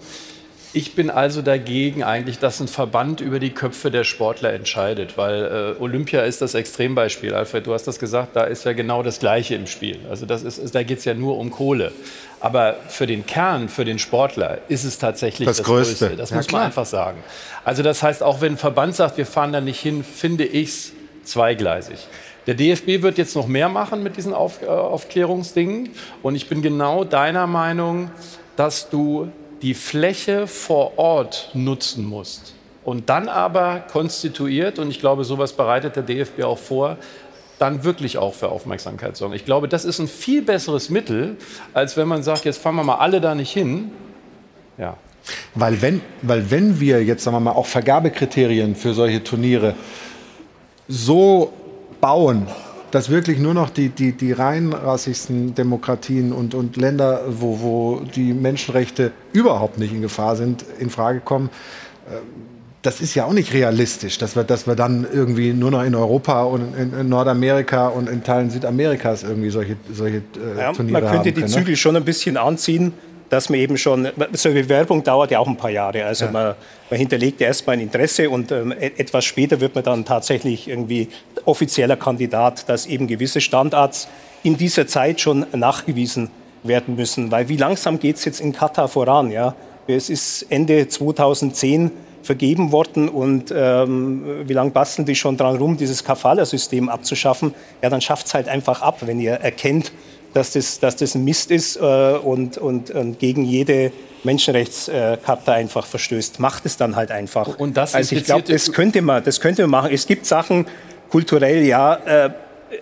[0.76, 5.76] Ich bin also dagegen eigentlich, dass ein Verband über die Köpfe der Sportler entscheidet, weil
[5.80, 7.34] äh, Olympia ist das Extrembeispiel.
[7.34, 10.00] Alfred, du hast das gesagt, da ist ja genau das Gleiche im Spiel.
[10.10, 11.94] Also das ist, da geht es ja nur um Kohle.
[12.42, 16.08] Aber für den Kern, für den Sportler ist es tatsächlich Das das, Größte.
[16.08, 16.18] Größte.
[16.18, 16.60] Das Ja, muss klar.
[16.60, 17.24] man einfach sagen.
[17.64, 20.68] Also das heißt, auch wenn ein Verband sagt, wir fahren da nicht hin, finde ich
[20.68, 20.92] es
[21.24, 22.06] zweigleisig.
[22.48, 25.92] Der DFB wird jetzt noch mehr machen mit diesen Auf, äh, Aufklärungsdingen.
[26.22, 28.12] Und ich bin genau deiner Meinung,
[28.58, 29.32] dass du
[29.62, 32.54] die Fläche vor Ort nutzen musst.
[32.84, 36.98] Und dann aber konstituiert, und ich glaube, sowas bereitet der DFB auch vor,
[37.58, 39.34] dann wirklich auch für Aufmerksamkeit sorgen.
[39.34, 41.38] Ich glaube, das ist ein viel besseres Mittel,
[41.74, 43.92] als wenn man sagt, jetzt fahren wir mal alle da nicht hin.
[44.78, 44.98] Ja.
[45.56, 49.74] Weil wenn, weil wenn wir jetzt, sagen wir mal, auch Vergabekriterien für solche Turniere
[50.88, 51.54] so
[52.02, 52.48] bauen,
[52.92, 58.02] dass wirklich nur noch die, die, die rein rassigsten Demokratien und, und Länder, wo, wo
[58.16, 61.50] die Menschenrechte überhaupt nicht in Gefahr sind, in Frage kommen,
[62.10, 62.16] äh,
[62.86, 65.96] das ist ja auch nicht realistisch, dass wir, dass wir dann irgendwie nur noch in
[65.96, 71.02] Europa und in, in Nordamerika und in Teilen Südamerikas irgendwie solche, solche äh, Ja, Turniere
[71.02, 71.52] man könnte haben die können, ne?
[71.52, 72.94] Zügel schon ein bisschen anziehen,
[73.30, 76.06] dass man eben schon, so eine Bewerbung dauert ja auch ein paar Jahre.
[76.06, 76.56] Also man,
[76.90, 80.68] man hinterlegt ja erstmal ein Interesse und ähm, e- etwas später wird man dann tatsächlich
[80.68, 81.10] irgendwie
[81.46, 84.08] offizieller Kandidat, dass eben gewisse Standards
[84.44, 86.30] in dieser Zeit schon nachgewiesen
[86.64, 87.32] werden müssen.
[87.32, 89.32] Weil wie langsam geht es jetzt in Katar voran?
[89.32, 89.56] Ja?
[89.88, 91.92] Es ist Ende 2010
[92.26, 97.54] vergeben worden und ähm, wie lange basteln die schon dran rum, dieses Kafala-System abzuschaffen?
[97.82, 99.92] Ja, dann schafft es halt einfach ab, wenn ihr erkennt,
[100.36, 103.94] dass das, dass das ein Mist ist äh, und, und, und gegen jede
[104.26, 106.42] Menschenrechtscharta einfach verstößt.
[106.42, 107.58] Macht es dann halt einfach.
[107.58, 109.92] Und das also ich glaube, das könnte man, das könnte man machen.
[109.94, 110.66] Es gibt Sachen
[111.10, 112.30] kulturell, ja, äh,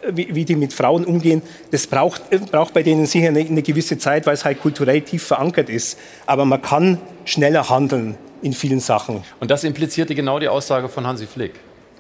[0.10, 1.44] wie, wie die mit Frauen umgehen.
[1.70, 5.24] Das braucht, braucht bei denen sicher eine, eine gewisse Zeit, weil es halt kulturell tief
[5.24, 6.00] verankert ist.
[6.26, 9.24] Aber man kann schneller handeln in vielen Sachen.
[9.40, 11.54] Und das implizierte genau die Aussage von Hansi Flick.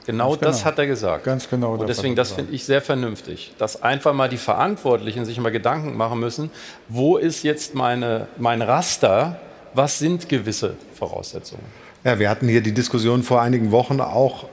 [0.05, 0.51] Genau, Ganz genau.
[0.51, 1.23] das hat er gesagt.
[1.23, 1.73] Ganz genau.
[1.73, 5.51] Und das deswegen, das finde ich sehr vernünftig, dass einfach mal die Verantwortlichen sich mal
[5.51, 6.51] Gedanken machen müssen,
[6.89, 9.39] wo ist jetzt meine, mein Raster,
[9.73, 11.63] was sind gewisse Voraussetzungen.
[12.03, 14.45] Ja, wir hatten hier die Diskussion vor einigen Wochen auch,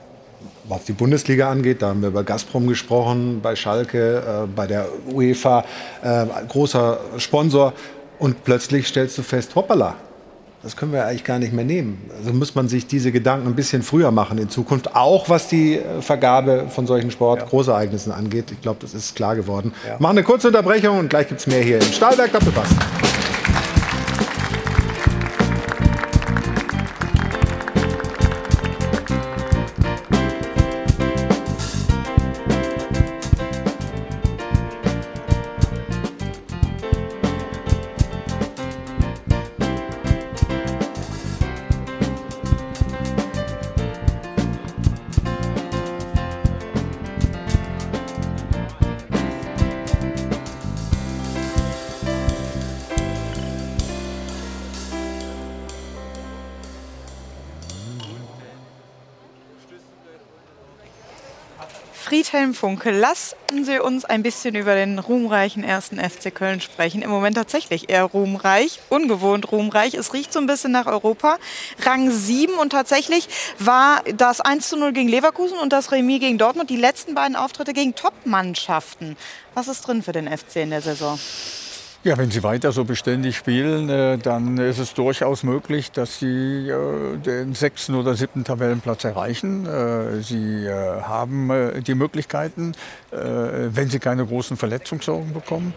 [0.69, 1.81] was die Bundesliga angeht.
[1.81, 5.65] Da haben wir über Gazprom gesprochen, bei Schalke, äh, bei der UEFA,
[6.01, 7.73] äh, großer Sponsor.
[8.19, 9.95] Und plötzlich stellst du fest, hoppala,
[10.63, 12.09] das können wir eigentlich gar nicht mehr nehmen.
[12.17, 15.77] Also muss man sich diese Gedanken ein bisschen früher machen in Zukunft, auch was die
[15.77, 18.51] äh, Vergabe von solchen Sport-Großereignissen angeht.
[18.51, 19.73] Ich glaube, das ist klar geworden.
[19.87, 19.95] Ja.
[19.99, 22.69] Machen eine kurze Unterbrechung und gleich gibt es mehr hier im Stahlwerk Doppelpass.
[62.31, 67.01] Friedhelm Funke, lassen Sie uns ein bisschen über den ruhmreichen ersten FC Köln sprechen.
[67.01, 69.95] Im Moment tatsächlich eher ruhmreich, ungewohnt ruhmreich.
[69.95, 71.37] Es riecht so ein bisschen nach Europa.
[71.81, 73.27] Rang 7 und tatsächlich
[73.59, 77.35] war das 1 zu 0 gegen Leverkusen und das Remis gegen Dortmund die letzten beiden
[77.35, 79.17] Auftritte gegen Top-Mannschaften.
[79.53, 81.19] Was ist drin für den FC in der Saison?
[82.03, 86.67] Ja, wenn sie weiter so beständig spielen, äh, dann ist es durchaus möglich, dass sie
[86.67, 89.67] äh, den sechsten oder siebten Tabellenplatz erreichen.
[89.67, 91.51] Äh, sie haben
[91.85, 92.73] die Möglichkeiten,
[93.11, 95.73] wenn sie keine großen Verletzungssorgen bekommen.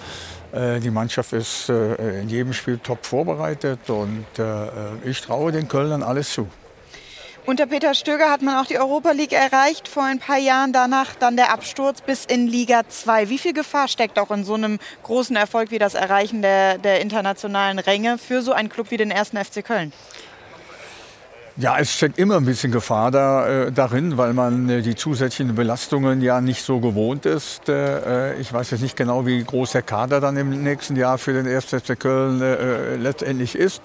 [0.53, 4.25] Die Mannschaft ist in jedem Spiel top vorbereitet und
[5.05, 6.49] ich traue den Kölnern alles zu.
[7.47, 11.15] Unter Peter Stöger hat man auch die Europa League erreicht, vor ein paar Jahren danach
[11.15, 13.29] dann der Absturz bis in Liga 2.
[13.29, 17.03] Wie viel Gefahr steckt auch in so einem großen Erfolg wie das Erreichen der, der
[17.03, 19.93] internationalen Ränge für so einen Club wie den ersten FC Köln?
[21.59, 25.55] Ja, es steckt immer ein bisschen Gefahr da, äh, darin, weil man äh, die zusätzlichen
[25.55, 27.69] Belastungen ja nicht so gewohnt ist.
[27.69, 31.35] Äh, ich weiß jetzt nicht genau, wie groß der Kader dann im nächsten Jahr für
[31.35, 31.67] den 1.
[31.67, 33.83] FC Köln äh, letztendlich ist.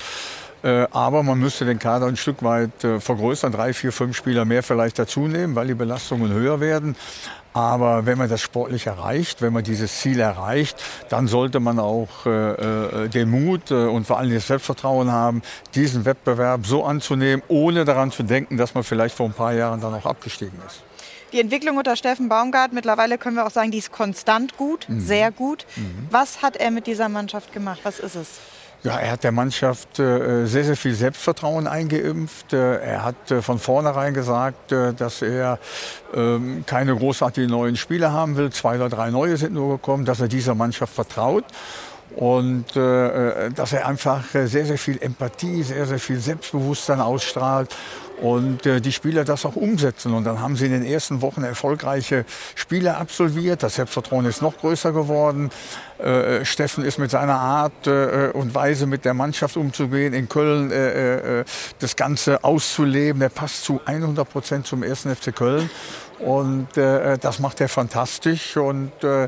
[0.63, 4.43] Äh, aber man müsste den Kader ein Stück weit äh, vergrößern, drei, vier, fünf Spieler
[4.45, 6.95] mehr vielleicht dazu nehmen, weil die Belastungen höher werden.
[7.53, 10.77] Aber wenn man das sportlich erreicht, wenn man dieses Ziel erreicht,
[11.09, 15.41] dann sollte man auch äh, äh, den Mut und vor allem das Selbstvertrauen haben,
[15.73, 19.81] diesen Wettbewerb so anzunehmen, ohne daran zu denken, dass man vielleicht vor ein paar Jahren
[19.81, 20.81] dann auch abgestiegen ist.
[21.31, 24.99] Die Entwicklung unter Steffen Baumgart, mittlerweile können wir auch sagen, die ist konstant gut, Mhm.
[25.01, 25.65] sehr gut.
[26.11, 27.79] Was hat er mit dieser Mannschaft gemacht?
[27.83, 28.27] Was ist es?
[28.81, 32.53] Ja, er hat der Mannschaft äh, sehr, sehr viel Selbstvertrauen eingeimpft.
[32.53, 35.59] Äh, er hat äh, von vornherein gesagt, dass er
[36.13, 38.51] ähm, keine großartigen neuen Spieler haben will.
[38.51, 41.43] Zwei oder drei neue sind nur gekommen, dass er dieser Mannschaft vertraut.
[42.15, 47.75] Und äh, dass er einfach sehr, sehr viel Empathie, sehr, sehr viel Selbstbewusstsein ausstrahlt
[48.21, 50.13] und äh, die Spieler das auch umsetzen.
[50.13, 52.25] Und dann haben sie in den ersten Wochen erfolgreiche
[52.55, 53.63] Spiele absolviert.
[53.63, 55.49] Das Selbstvertrauen ist noch größer geworden.
[55.97, 60.71] Äh, Steffen ist mit seiner Art äh, und Weise mit der Mannschaft umzugehen, in Köln
[60.71, 61.45] äh, äh,
[61.79, 63.19] das Ganze auszuleben.
[63.19, 65.69] Der passt zu 100 Prozent zum ersten FC Köln.
[66.19, 68.57] Und äh, das macht er fantastisch.
[68.57, 69.25] Und äh,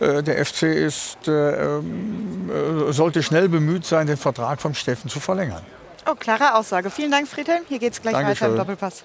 [0.00, 2.50] äh, der FC ist, äh, ähm,
[2.88, 5.62] äh, sollte schnell bemüht sein, den Vertrag vom Steffen zu verlängern.
[6.08, 6.90] Oh, klare Aussage.
[6.90, 7.62] Vielen Dank, Friedhelm.
[7.68, 8.42] Hier geht's gleich Dankeschön.
[8.42, 9.04] weiter im Doppelpass.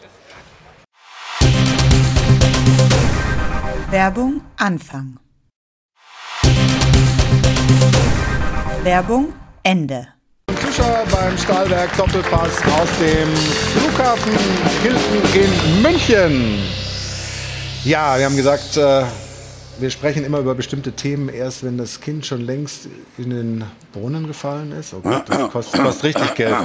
[3.89, 5.17] Werbung Anfang.
[8.83, 9.33] Werbung
[9.63, 10.07] Ende.
[10.63, 14.33] Zuschauer beim Stahlwerk Doppelpass aus dem Flughafen
[14.83, 16.63] Hilton in München.
[17.83, 19.05] Ja, wir haben gesagt, äh,
[19.81, 22.87] wir sprechen immer über bestimmte Themen erst, wenn das Kind schon längst
[23.17, 24.93] in den Brunnen gefallen ist.
[24.93, 26.55] Oh Gott, das kostet, kostet richtig Geld.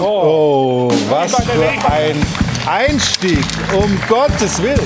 [0.00, 2.16] Oh, was für ein
[2.66, 4.80] Einstieg, um Gottes Willen.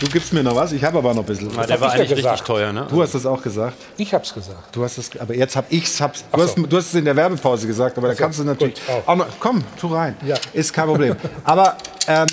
[0.00, 1.50] Du gibst mir noch was, ich habe aber noch ein bisschen.
[1.54, 2.86] Na, der war eigentlich richtig teuer, ne?
[2.88, 3.76] Du hast das auch gesagt.
[3.96, 4.74] Ich hab's gesagt.
[4.74, 6.00] Du hast es, aber jetzt habe ich's.
[6.00, 6.48] Hab's, Ach du, so.
[6.48, 8.94] hast, du hast es in der Werbepause gesagt, aber da so, kannst du natürlich gut,
[8.94, 9.08] auch.
[9.08, 9.26] auch noch.
[9.40, 10.16] Komm, tu rein.
[10.52, 11.16] Ist kein Problem.
[11.42, 11.76] aber
[12.06, 12.28] ähm,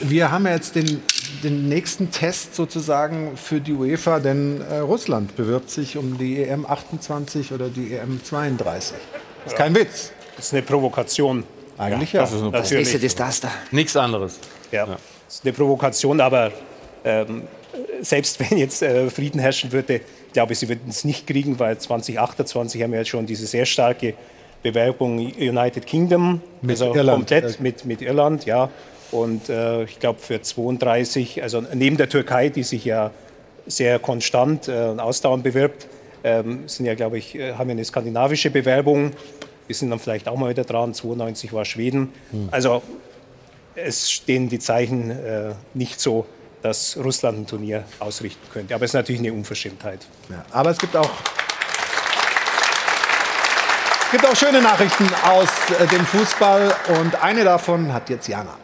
[0.00, 1.02] wir haben ja jetzt den,
[1.42, 6.66] den nächsten Test sozusagen für die UEFA, denn äh, Russland bewirbt sich um die EM
[6.66, 8.96] 28 oder die EM 32.
[9.44, 10.12] Das ist kein Witz.
[10.36, 11.44] Das ist eine Provokation.
[11.78, 12.22] Eigentlich ja.
[12.22, 13.50] Das ist eine Das nächste Desaster.
[13.70, 14.38] Nichts anderes.
[14.72, 14.98] Ja, das
[15.28, 16.52] ist eine Provokation, aber
[17.04, 17.42] ähm,
[18.00, 20.00] selbst wenn jetzt äh, Frieden herrschen würde,
[20.32, 23.66] glaube ich, sie würden es nicht kriegen, weil 2028 haben wir jetzt schon diese sehr
[23.66, 24.14] starke
[24.62, 27.18] Bewerbung United Kingdom, Mit also Irland.
[27.18, 28.68] komplett mit, mit Irland, ja.
[29.12, 33.10] Und äh, ich glaube für 32, also neben der Türkei, die sich ja
[33.66, 35.86] sehr konstant äh, und ausdauernd bewirbt,
[36.24, 39.12] ähm, sind ja, glaube ich, äh, haben wir eine skandinavische Bewerbung.
[39.66, 40.94] Wir sind dann vielleicht auch mal wieder dran.
[40.94, 42.12] 92 war Schweden.
[42.30, 42.48] Hm.
[42.50, 42.82] Also
[43.74, 46.26] es stehen die Zeichen äh, nicht so,
[46.62, 48.74] dass Russland ein Turnier ausrichten könnte.
[48.74, 50.00] Aber es ist natürlich eine Unverschämtheit.
[50.30, 51.10] Ja, aber es gibt auch
[54.06, 55.48] Es gibt auch schöne Nachrichten aus
[55.80, 58.56] äh, dem Fußball und eine davon hat jetzt Jana.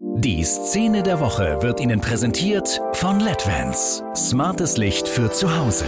[0.00, 4.02] Die Szene der Woche wird Ihnen präsentiert von LEDVANCE.
[4.16, 5.84] Smartes Licht für zu Hause.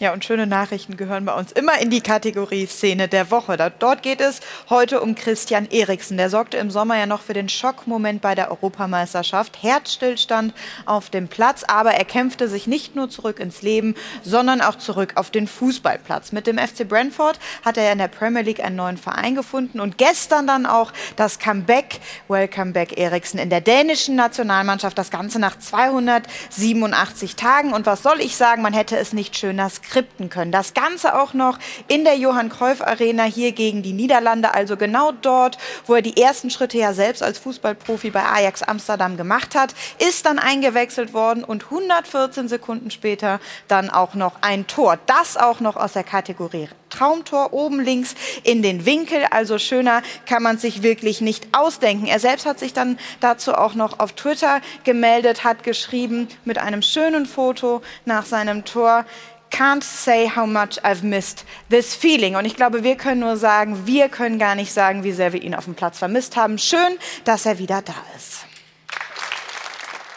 [0.00, 3.56] Ja, und schöne Nachrichten gehören bei uns immer in die Kategorie Szene der Woche.
[3.80, 4.38] Dort geht es
[4.70, 6.16] heute um Christian Eriksen.
[6.16, 9.60] Der sorgte im Sommer ja noch für den Schockmoment bei der Europameisterschaft.
[9.60, 10.54] Herzstillstand
[10.86, 15.14] auf dem Platz, aber er kämpfte sich nicht nur zurück ins Leben, sondern auch zurück
[15.16, 16.30] auf den Fußballplatz.
[16.30, 19.98] Mit dem FC Brentford hat er in der Premier League einen neuen Verein gefunden und
[19.98, 21.98] gestern dann auch das Comeback,
[22.28, 24.96] Welcome Back Eriksen in der dänischen Nationalmannschaft.
[24.96, 27.72] Das Ganze nach 287 Tagen.
[27.72, 30.52] Und was soll ich sagen, man hätte es nicht schöner skripten können.
[30.52, 31.58] Das Ganze auch noch
[31.88, 36.20] in der Johann Cruyff Arena hier gegen die Niederlande, also genau dort, wo er die
[36.20, 41.44] ersten Schritte ja selbst als Fußballprofi bei Ajax Amsterdam gemacht hat, ist dann eingewechselt worden
[41.44, 44.98] und 114 Sekunden später dann auch noch ein Tor.
[45.06, 49.24] Das auch noch aus der Kategorie Traumtor oben links in den Winkel.
[49.30, 52.06] Also schöner kann man sich wirklich nicht ausdenken.
[52.06, 56.82] Er selbst hat sich dann dazu auch noch auf Twitter gemeldet, hat geschrieben mit einem
[56.82, 59.04] schönen Foto nach seinem Tor.
[59.50, 62.36] Can't say how much I've missed this feeling.
[62.36, 65.42] Und ich glaube, wir können nur sagen, wir können gar nicht sagen, wie sehr wir
[65.42, 66.58] ihn auf dem Platz vermisst haben.
[66.58, 68.46] Schön, dass er wieder da ist.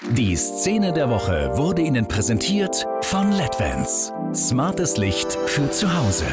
[0.09, 4.11] Die Szene der Woche wurde Ihnen präsentiert von LEDVANCE.
[4.33, 6.25] Smartes Licht für zu Hause.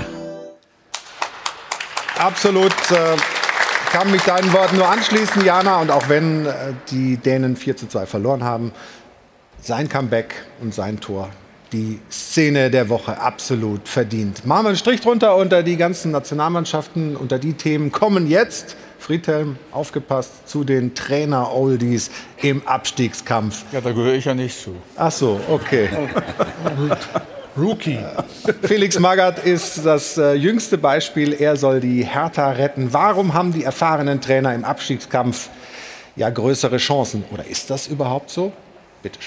[2.18, 2.72] Absolut.
[2.90, 3.16] Äh,
[3.92, 5.80] kann mich deinen Worten nur anschließen, Jana.
[5.80, 6.52] Und auch wenn äh,
[6.90, 8.72] die Dänen 4 zu 2 verloren haben,
[9.60, 11.28] sein Comeback und sein Tor,
[11.72, 14.46] die Szene der Woche absolut verdient.
[14.46, 18.76] Machen wir einen Strich drunter unter die ganzen Nationalmannschaften, unter die Themen kommen jetzt.
[18.98, 22.10] Friedhelm, aufgepasst zu den Trainer-Oldies
[22.42, 23.64] im Abstiegskampf.
[23.72, 24.74] Ja, da gehöre ich ja nicht zu.
[24.96, 25.88] Ach so, okay.
[27.56, 27.98] Rookie.
[28.62, 31.32] Felix Magath ist das äh, jüngste Beispiel.
[31.32, 32.92] Er soll die Hertha retten.
[32.92, 35.48] Warum haben die erfahrenen Trainer im Abstiegskampf
[36.14, 37.24] ja größere Chancen?
[37.32, 38.52] Oder ist das überhaupt so?
[39.02, 39.18] Bitte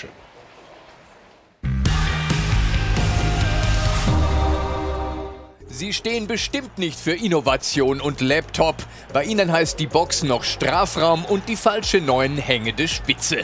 [5.73, 8.75] Sie stehen bestimmt nicht für Innovation und Laptop.
[9.13, 13.43] Bei ihnen heißt die Box noch Strafraum und die falsche Neun hängende Spitze.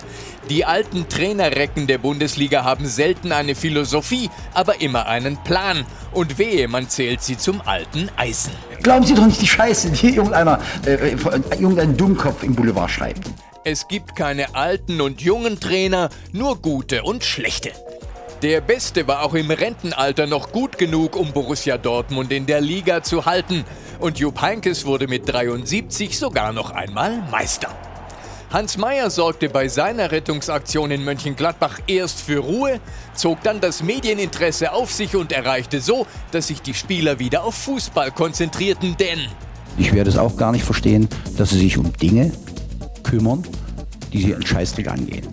[0.49, 5.85] Die alten Trainerrecken der Bundesliga haben selten eine Philosophie, aber immer einen Plan.
[6.11, 8.51] Und wehe, man zählt sie zum alten Eisen.
[8.83, 11.11] Glauben Sie doch nicht die Scheiße, die irgendeiner, äh,
[11.57, 13.25] irgendein Dummkopf im Boulevard schreibt.
[13.63, 17.71] Es gibt keine alten und jungen Trainer, nur gute und schlechte.
[18.43, 23.01] Der Beste war auch im Rentenalter noch gut genug, um Borussia Dortmund in der Liga
[23.01, 23.63] zu halten.
[23.99, 27.69] Und Jupp Heynckes wurde mit 73 sogar noch einmal Meister.
[28.51, 32.79] Hans Meyer sorgte bei seiner Rettungsaktion in Mönchengladbach erst für Ruhe,
[33.15, 37.55] zog dann das Medieninteresse auf sich und erreichte so, dass sich die Spieler wieder auf
[37.55, 39.19] Fußball konzentrierten, denn
[39.79, 42.31] Ich werde es auch gar nicht verstehen, dass sie sich um Dinge
[43.01, 43.43] kümmern,
[44.13, 45.27] die sie einen Scheißdreck angehen.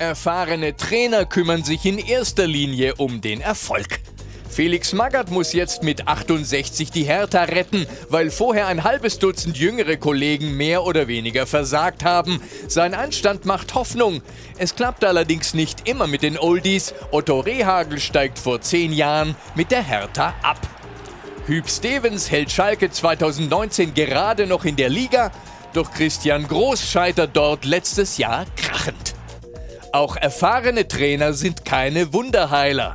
[0.00, 4.00] Erfahrene Trainer kümmern sich in erster Linie um den Erfolg.
[4.48, 9.98] Felix Magath muss jetzt mit 68 die Hertha retten, weil vorher ein halbes Dutzend jüngere
[9.98, 12.40] Kollegen mehr oder weniger versagt haben.
[12.66, 14.22] Sein Anstand macht Hoffnung.
[14.56, 16.94] Es klappt allerdings nicht immer mit den Oldies.
[17.10, 20.66] Otto Rehagel steigt vor zehn Jahren mit der Hertha ab.
[21.44, 25.30] Hüb Stevens hält Schalke 2019 gerade noch in der Liga,
[25.74, 29.19] doch Christian Groß scheitert dort letztes Jahr krachend.
[29.92, 32.94] Auch erfahrene Trainer sind keine Wunderheiler.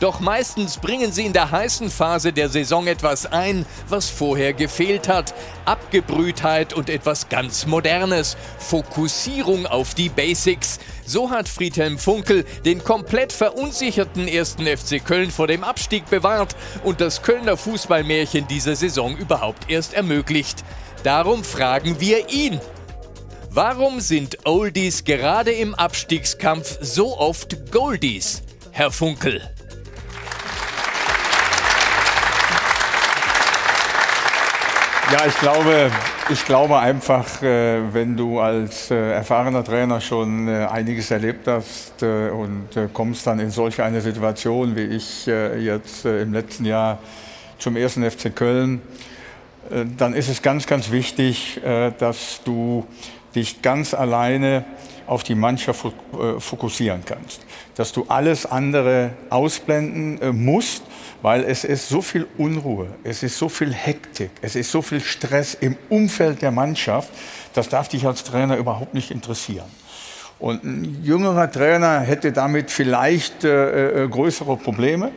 [0.00, 5.08] Doch meistens bringen sie in der heißen Phase der Saison etwas ein, was vorher gefehlt
[5.08, 5.34] hat.
[5.64, 8.36] Abgebrühtheit und etwas ganz Modernes.
[8.58, 10.78] Fokussierung auf die Basics.
[11.06, 17.00] So hat Friedhelm Funkel den komplett verunsicherten ersten FC Köln vor dem Abstieg bewahrt und
[17.00, 20.64] das Kölner Fußballmärchen dieser Saison überhaupt erst ermöglicht.
[21.02, 22.60] Darum fragen wir ihn.
[23.52, 29.42] Warum sind Oldies gerade im Abstiegskampf so oft Goldies, Herr Funkel?
[35.10, 35.90] Ja, ich glaube,
[36.28, 42.04] ich glaube einfach, äh, wenn du als äh, erfahrener Trainer schon äh, einiges erlebt hast
[42.04, 47.00] und kommst dann in solch eine Situation wie ich jetzt im letzten Jahr
[47.58, 48.80] zum ersten FC Köln,
[49.98, 51.60] dann ist es ganz, ganz wichtig,
[51.98, 52.86] dass du
[53.34, 54.64] dich ganz alleine
[55.06, 55.86] auf die Mannschaft
[56.38, 57.40] fokussieren kannst.
[57.74, 60.84] Dass du alles andere ausblenden musst,
[61.22, 65.00] weil es ist so viel Unruhe, es ist so viel Hektik, es ist so viel
[65.00, 67.10] Stress im Umfeld der Mannschaft,
[67.54, 69.66] das darf dich als Trainer überhaupt nicht interessieren.
[70.40, 75.12] Und ein jüngerer Trainer hätte damit vielleicht äh, äh, größere Probleme.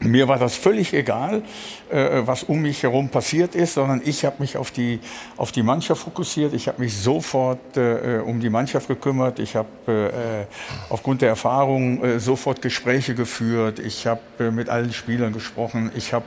[0.00, 1.42] Mir war das völlig egal,
[1.90, 5.00] äh, was um mich herum passiert ist, sondern ich habe mich auf die,
[5.36, 6.54] auf die Mannschaft fokussiert.
[6.54, 9.40] Ich habe mich sofort äh, um die Mannschaft gekümmert.
[9.40, 13.80] Ich habe äh, aufgrund der Erfahrung äh, sofort Gespräche geführt.
[13.80, 15.90] Ich habe äh, mit allen Spielern gesprochen.
[15.96, 16.26] Ich habe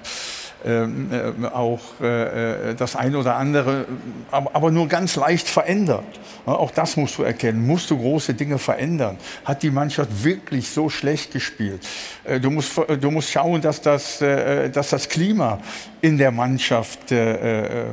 [0.66, 3.86] ähm, äh, auch äh, das ein oder andere,
[4.30, 6.04] aber, nur ganz leicht verändert.
[6.46, 7.66] Auch das musst du erkennen.
[7.66, 9.18] Musst du große Dinge verändern?
[9.46, 11.86] Hat die Mannschaft wirklich so schlecht gespielt?
[12.24, 15.60] Äh, du, musst, du musst schauen, dass das, äh, dass das Klima
[16.02, 17.88] in der Mannschaft äh, äh,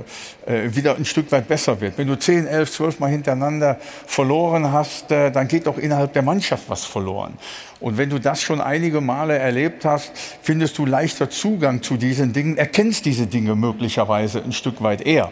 [0.46, 1.98] wieder ein Stück weit besser wird.
[1.98, 6.22] Wenn du 10, 11, 12 Mal hintereinander verloren hast, äh, dann geht auch innerhalb der
[6.22, 7.34] Mannschaft was verloren.
[7.80, 10.12] Und wenn du das schon einige Male erlebt hast,
[10.42, 15.30] findest du leichter Zugang zu diesen Dingen, erkennst diese Dinge möglicherweise ein Stück weit eher.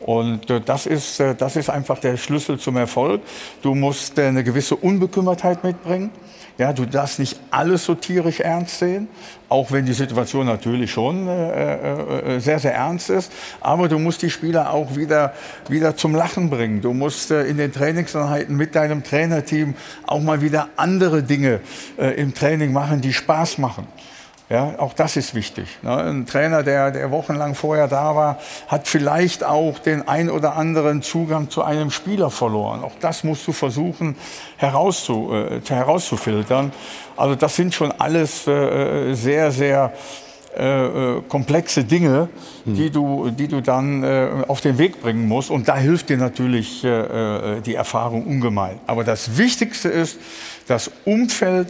[0.00, 3.20] Und äh, das, ist, äh, das ist einfach der Schlüssel zum Erfolg.
[3.62, 6.10] Du musst äh, eine gewisse Unbekümmertheit mitbringen.
[6.58, 9.08] Ja, du darfst nicht alles so tierisch ernst sehen,
[9.48, 13.32] auch wenn die Situation natürlich schon äh, äh, sehr, sehr ernst ist.
[13.60, 15.32] Aber du musst die Spieler auch wieder,
[15.68, 16.82] wieder zum Lachen bringen.
[16.82, 19.74] Du musst äh, in den Trainingseinheiten mit deinem Trainerteam
[20.06, 21.60] auch mal wieder andere Dinge
[21.98, 23.86] äh, im Training machen, die Spaß machen.
[24.48, 25.66] Ja, auch das ist wichtig.
[25.82, 25.96] Ne?
[25.96, 28.38] Ein Trainer, der, der wochenlang vorher da war,
[28.68, 32.84] hat vielleicht auch den ein oder anderen Zugang zu einem Spieler verloren.
[32.84, 34.16] Auch das musst du versuchen
[34.58, 36.72] herauszu, äh, herauszufiltern.
[37.16, 39.92] Also das sind schon alles äh, sehr, sehr
[40.54, 42.28] äh, äh komplexe Dinge,
[42.64, 42.74] hm.
[42.74, 45.50] die, du, die du dann äh, auf den Weg bringen musst.
[45.50, 48.78] Und da hilft dir natürlich äh, die Erfahrung ungemein.
[48.86, 50.18] Aber das Wichtigste ist,
[50.66, 51.68] das Umfeld,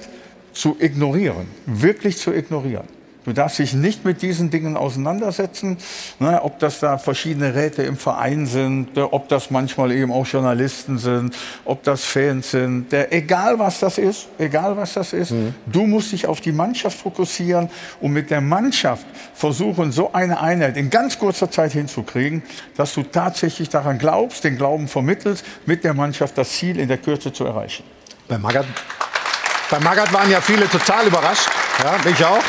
[0.53, 2.89] zu ignorieren, wirklich zu ignorieren.
[3.25, 5.77] Du darfst dich nicht mit diesen Dingen auseinandersetzen,
[6.19, 10.27] ne, ob das da verschiedene Räte im Verein sind, äh, ob das manchmal eben auch
[10.27, 15.31] Journalisten sind, ob das Fans sind, der, egal was das ist, egal was das ist,
[15.31, 15.55] mhm.
[15.67, 17.71] du musst dich auf die Mannschaft fokussieren
[18.01, 22.43] und mit der Mannschaft versuchen, so eine Einheit in ganz kurzer Zeit hinzukriegen,
[22.77, 26.99] dass du tatsächlich daran glaubst, den Glauben vermittelst, mit der Mannschaft das Ziel in der
[26.99, 27.85] Kürze zu erreichen.
[28.27, 28.67] Bei Magath
[29.73, 31.49] bei Magath waren ja viele total überrascht.
[31.83, 32.43] Ja, ich auch.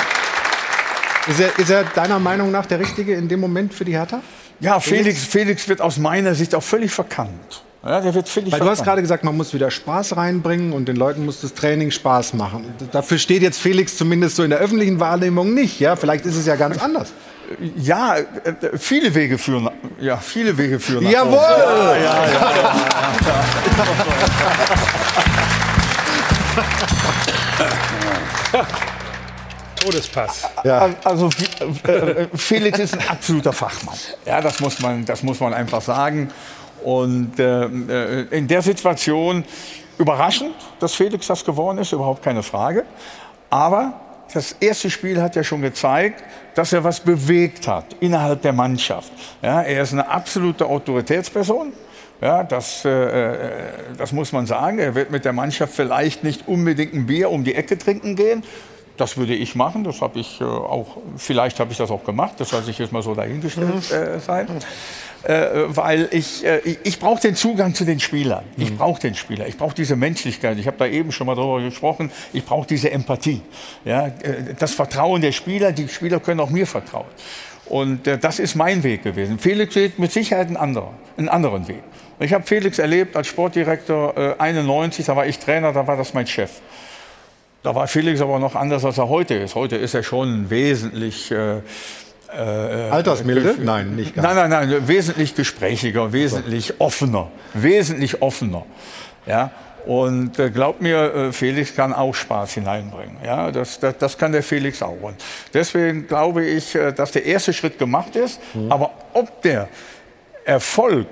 [1.26, 4.22] Ist er, ist er deiner Meinung nach der Richtige in dem Moment für die Hertha?
[4.60, 7.64] Ja, Felix, Felix wird aus meiner Sicht auch völlig verkannt.
[7.82, 10.90] Ja, der wird völlig Weil du hast gerade gesagt, man muss wieder Spaß reinbringen und
[10.90, 12.66] den Leuten muss das Training Spaß machen.
[12.92, 15.80] Dafür steht jetzt Felix zumindest so in der öffentlichen Wahrnehmung nicht.
[15.80, 15.96] Ja?
[15.96, 17.14] Vielleicht ist es ja ganz anders.
[17.78, 18.26] Ja, äh,
[18.78, 19.70] viele Wege führen,
[20.00, 21.08] ja, viele Wege führen.
[21.08, 21.38] Jawohl!
[21.38, 22.76] Ja, ja, ja,
[29.76, 30.44] Todespass.
[30.64, 30.90] Ja.
[31.04, 31.30] Also
[31.88, 33.96] äh, Felix ist ein absoluter Fachmann.
[34.26, 36.32] Ja, das muss man, das muss man einfach sagen.
[36.84, 39.44] Und äh, äh, in der Situation
[39.98, 42.86] überraschend, dass Felix das geworden ist, überhaupt keine Frage.
[43.50, 43.94] Aber
[44.34, 46.24] das erste Spiel hat ja schon gezeigt,
[46.56, 49.12] dass er was bewegt hat innerhalb der Mannschaft.
[49.42, 51.74] Ja, er ist eine absolute Autoritätsperson.
[52.24, 53.50] Ja, das, äh, äh,
[53.98, 54.80] das muss man sagen.
[54.80, 58.44] Er wird mit der Mannschaft vielleicht nicht unbedingt ein Bier um die Ecke trinken gehen.
[58.96, 59.84] Das würde ich machen.
[59.84, 60.98] Das habe ich äh, auch.
[61.18, 62.36] Vielleicht habe ich das auch gemacht.
[62.38, 63.98] Das soll sich jetzt mal so dahingestellt mhm.
[63.98, 64.48] äh, sein.
[65.24, 68.46] Äh, weil ich, äh, ich, ich brauche den Zugang zu den Spielern.
[68.56, 68.78] Ich mhm.
[68.78, 69.46] brauche den Spieler.
[69.48, 70.58] Ich brauche diese Menschlichkeit.
[70.58, 72.10] Ich habe da eben schon mal darüber gesprochen.
[72.32, 73.42] Ich brauche diese Empathie.
[73.84, 74.12] Ja,
[74.60, 75.74] das Vertrauen der Spieler.
[75.74, 77.08] Die Spieler können auch mir vertrauen.
[77.66, 79.40] Und das ist mein Weg gewesen.
[79.40, 81.84] Felix geht mit Sicherheit einen anderen, einen anderen Weg.
[82.20, 86.14] Ich habe Felix erlebt als Sportdirektor äh, 91, da war ich Trainer, da war das
[86.14, 86.52] mein Chef.
[87.64, 89.56] Da war Felix aber noch anders, als er heute ist.
[89.56, 93.56] Heute ist er schon wesentlich äh, äh, Altersmilde?
[93.62, 94.28] Nein, nicht ganz.
[94.28, 98.66] Nein, nein, nein, wesentlich gesprächiger, wesentlich offener, wesentlich offener.
[99.26, 99.52] Ja,
[99.86, 103.18] und äh, glaubt mir, äh, Felix kann auch Spaß hineinbringen.
[103.24, 105.02] Ja, das, das, das, kann der Felix auch.
[105.02, 105.16] Und
[105.54, 108.40] deswegen glaube ich, äh, dass der erste Schritt gemacht ist.
[108.54, 108.72] Mhm.
[108.72, 109.68] Aber ob der
[110.46, 111.08] Erfolg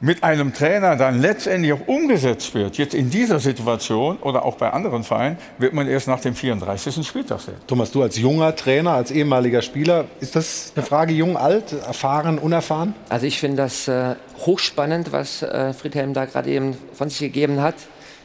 [0.00, 4.70] mit einem Trainer dann letztendlich auch umgesetzt wird, jetzt in dieser Situation oder auch bei
[4.70, 7.06] anderen Vereinen, wird man erst nach dem 34.
[7.06, 7.54] Spieltag sehen.
[7.66, 12.38] Thomas, du als junger Trainer, als ehemaliger Spieler, ist das eine Frage jung, alt, erfahren,
[12.38, 12.94] unerfahren?
[13.08, 17.62] Also ich finde das äh, hochspannend, was äh, Friedhelm da gerade eben von sich gegeben
[17.62, 17.76] hat,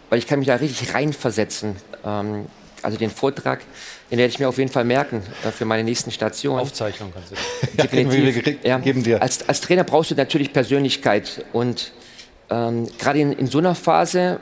[0.09, 1.77] weil ich kann mich da richtig reinversetzen.
[2.05, 2.45] Ähm,
[2.81, 3.61] also den Vortrag,
[4.11, 6.59] den werde ich mir auf jeden Fall merken äh, für meine nächsten Stationen.
[6.59, 7.35] Aufzeichnung kannst du.
[7.81, 8.63] Definitiv.
[8.63, 9.21] ja, geben dir.
[9.21, 11.93] Als, als, Trainer brauchst du natürlich Persönlichkeit und
[12.49, 14.39] ähm, gerade in, in so einer Phase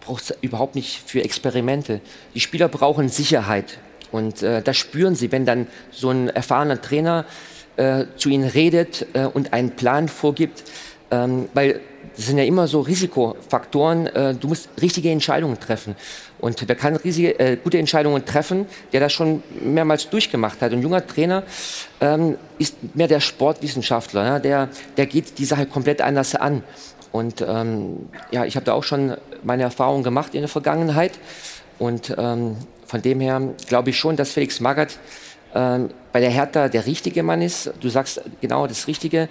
[0.00, 2.00] brauchst du überhaupt nicht für Experimente.
[2.34, 3.78] Die Spieler brauchen Sicherheit
[4.10, 7.26] und äh, das spüren sie, wenn dann so ein erfahrener Trainer
[7.76, 10.64] äh, zu ihnen redet äh, und einen Plan vorgibt,
[11.10, 11.80] ähm, weil
[12.16, 14.06] das sind ja immer so Risikofaktoren.
[14.06, 15.96] Äh, du musst richtige Entscheidungen treffen.
[16.44, 20.74] Und wer kann riesige, äh, gute Entscheidungen treffen, der das schon mehrmals durchgemacht hat.
[20.74, 21.42] Und junger Trainer
[22.02, 24.26] ähm, ist mehr der Sportwissenschaftler.
[24.26, 24.38] Ja?
[24.38, 24.68] Der,
[24.98, 26.62] der geht die Sache komplett anders an.
[27.12, 31.12] Und ähm, ja, ich habe da auch schon meine Erfahrungen gemacht in der Vergangenheit.
[31.78, 34.98] Und ähm, von dem her glaube ich schon, dass Felix Magath
[35.54, 37.72] ähm, bei der Hertha der richtige Mann ist.
[37.80, 39.30] Du sagst genau das Richtige.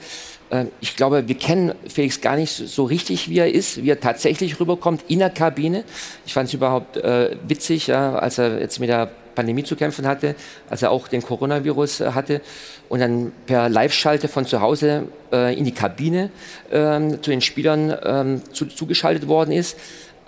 [0.54, 4.00] Ähm, ich glaube, wir kennen Felix gar nicht so richtig, wie er ist, wie er
[4.00, 5.84] tatsächlich rüberkommt in der Kabine.
[6.26, 10.06] Ich fand es überhaupt äh, witzig, ja, als er jetzt mit der Pandemie zu kämpfen
[10.06, 10.36] hatte,
[10.70, 12.42] als er auch den Coronavirus äh, hatte
[12.88, 16.30] und dann per Live-Schalte von zu Hause äh, in die Kabine
[16.72, 19.78] ähm, zu den Spielern ähm, zu, zugeschaltet worden ist.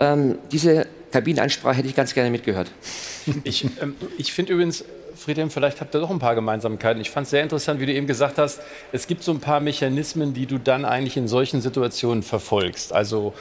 [0.00, 2.70] Ähm, diese Kabinenansprache hätte ich ganz gerne mitgehört.
[3.44, 4.84] Ich, ähm, ich finde übrigens,
[5.16, 7.00] Friedhelm, vielleicht habt ihr doch ein paar Gemeinsamkeiten.
[7.00, 8.60] Ich fand es sehr interessant, wie du eben gesagt hast,
[8.92, 12.92] es gibt so ein paar Mechanismen, die du dann eigentlich in solchen Situationen verfolgst.
[12.92, 13.32] Also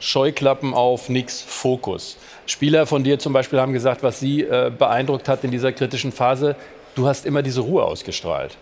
[0.00, 2.16] Scheuklappen auf, nix, Fokus.
[2.46, 6.10] Spieler von dir zum Beispiel haben gesagt, was sie äh, beeindruckt hat in dieser kritischen
[6.10, 6.56] Phase,
[6.94, 8.56] du hast immer diese Ruhe ausgestrahlt.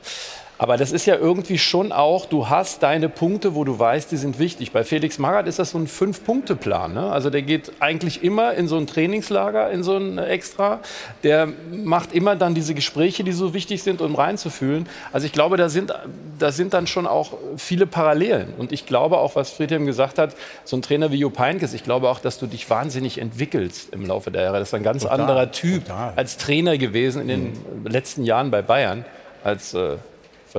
[0.58, 4.16] Aber das ist ja irgendwie schon auch, du hast deine Punkte, wo du weißt, die
[4.16, 4.72] sind wichtig.
[4.72, 6.92] Bei Felix Magath ist das so ein Fünf-Punkte-Plan.
[6.92, 7.12] Ne?
[7.12, 10.80] Also der geht eigentlich immer in so ein Trainingslager, in so ein Extra.
[11.22, 14.88] Der macht immer dann diese Gespräche, die so wichtig sind, um reinzufühlen.
[15.12, 15.94] Also ich glaube, da sind,
[16.40, 18.52] da sind dann schon auch viele Parallelen.
[18.58, 21.84] Und ich glaube auch, was Friedhelm gesagt hat, so ein Trainer wie Jupp Heynckes, ich
[21.84, 24.58] glaube auch, dass du dich wahnsinnig entwickelst im Laufe der Jahre.
[24.58, 26.14] Das ist ein ganz total, anderer Typ total.
[26.16, 27.86] als Trainer gewesen in den mhm.
[27.86, 29.04] letzten Jahren bei Bayern
[29.44, 29.96] als äh,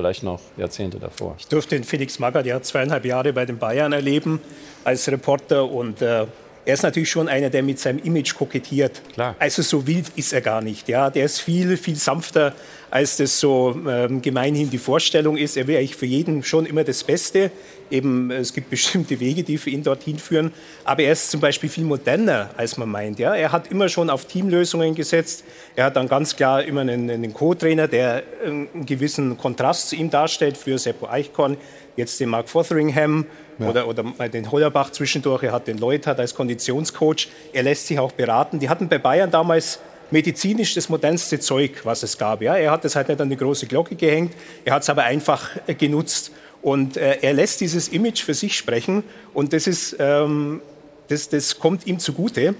[0.00, 1.36] vielleicht noch Jahrzehnte davor.
[1.38, 4.40] Ich durfte den Felix Magath ja zweieinhalb Jahre bei den Bayern erleben
[4.82, 6.26] als Reporter und äh,
[6.64, 9.02] er ist natürlich schon einer, der mit seinem Image kokettiert.
[9.12, 9.34] Klar.
[9.38, 10.88] Also so wild ist er gar nicht.
[10.88, 12.54] Ja, der ist viel, viel sanfter,
[12.90, 15.56] als das so ähm, gemeinhin die Vorstellung ist.
[15.56, 17.50] Er will eigentlich für jeden schon immer das Beste.
[17.90, 20.52] Eben, es gibt bestimmte Wege, die für ihn dorthin führen.
[20.84, 23.18] Aber er ist zum Beispiel viel moderner, als man meint.
[23.18, 25.44] Ja, er hat immer schon auf Teamlösungen gesetzt.
[25.76, 30.10] Er hat dann ganz klar immer einen, einen Co-Trainer, der einen gewissen Kontrast zu ihm
[30.10, 31.56] darstellt für Seppo Eichkorn.
[31.96, 33.26] Jetzt den Mark Fotheringham
[33.58, 33.68] ja.
[33.68, 35.42] oder, oder den Hollerbach zwischendurch.
[35.42, 37.28] Er hat den Lloyd hat als Konditionscoach.
[37.52, 38.58] Er lässt sich auch beraten.
[38.58, 39.80] Die hatten bei Bayern damals
[40.10, 42.42] medizinisch das modernste Zeug, was es gab.
[42.42, 44.34] Ja, er hat das halt nicht an die große Glocke gehängt.
[44.64, 46.32] Er hat es aber einfach äh, genutzt.
[46.62, 49.02] Und äh, er lässt dieses Image für sich sprechen.
[49.32, 50.60] Und das, ist, ähm,
[51.08, 52.54] das, das kommt ihm zugute,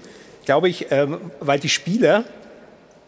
[0.45, 2.23] glaube ich, ähm, weil die Spieler,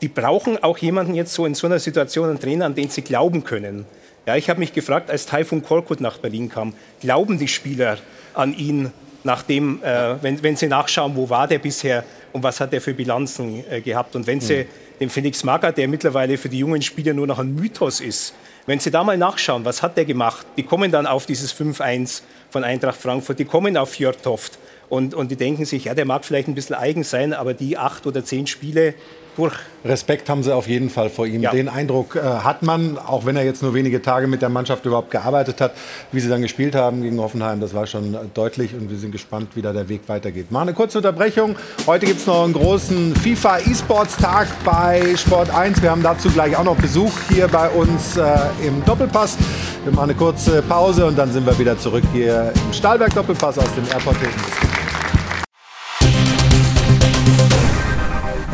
[0.01, 3.01] die brauchen auch jemanden jetzt so in so einer Situation, einen Trainer, an den sie
[3.01, 3.85] glauben können.
[4.25, 7.97] Ja, ich habe mich gefragt, als Taifun Korkut nach Berlin kam, glauben die Spieler
[8.33, 8.91] an ihn,
[9.23, 12.93] nachdem, äh, wenn, wenn sie nachschauen, wo war der bisher und was hat er für
[12.93, 14.15] Bilanzen äh, gehabt?
[14.15, 14.67] Und wenn sie mhm.
[14.99, 18.33] den Felix Magath, der mittlerweile für die jungen Spieler nur noch ein Mythos ist,
[18.65, 20.45] wenn Sie da mal nachschauen, was hat der gemacht?
[20.55, 24.57] Die kommen dann auf dieses 5-1 von Eintracht Frankfurt, die kommen auf Fjordhoft
[24.89, 27.77] und, und die denken sich, ja, der mag vielleicht ein bisschen eigen sein, aber die
[27.77, 28.93] acht oder zehn Spiele,
[29.35, 29.53] durch.
[29.85, 31.41] Respekt haben sie auf jeden Fall vor ihm.
[31.41, 31.51] Ja.
[31.51, 34.85] Den Eindruck äh, hat man, auch wenn er jetzt nur wenige Tage mit der Mannschaft
[34.85, 35.73] überhaupt gearbeitet hat,
[36.11, 39.49] wie sie dann gespielt haben gegen Hoffenheim, das war schon deutlich und wir sind gespannt,
[39.55, 40.51] wie da der Weg weitergeht.
[40.51, 41.55] Mal eine kurze Unterbrechung.
[41.85, 45.81] Heute gibt es noch einen großen FIFA E-Sports Tag bei Sport 1.
[45.81, 48.23] Wir haben dazu gleich auch noch Besuch hier bei uns äh,
[48.65, 49.37] im Doppelpass.
[49.83, 53.59] Wir machen eine kurze Pause und dann sind wir wieder zurück hier im Stahlberg Doppelpass
[53.59, 54.82] aus dem Airport Hilton.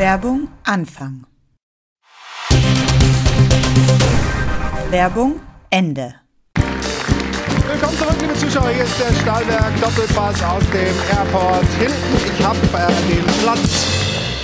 [0.00, 1.26] Werbung Anfang.
[4.88, 6.14] Werbung Ende.
[6.54, 8.70] Willkommen zurück, liebe Zuschauer.
[8.70, 11.96] Hier ist der Stahlwerk Doppelpass aus dem Airport Hilton.
[12.24, 13.86] Ich habe äh, den Platz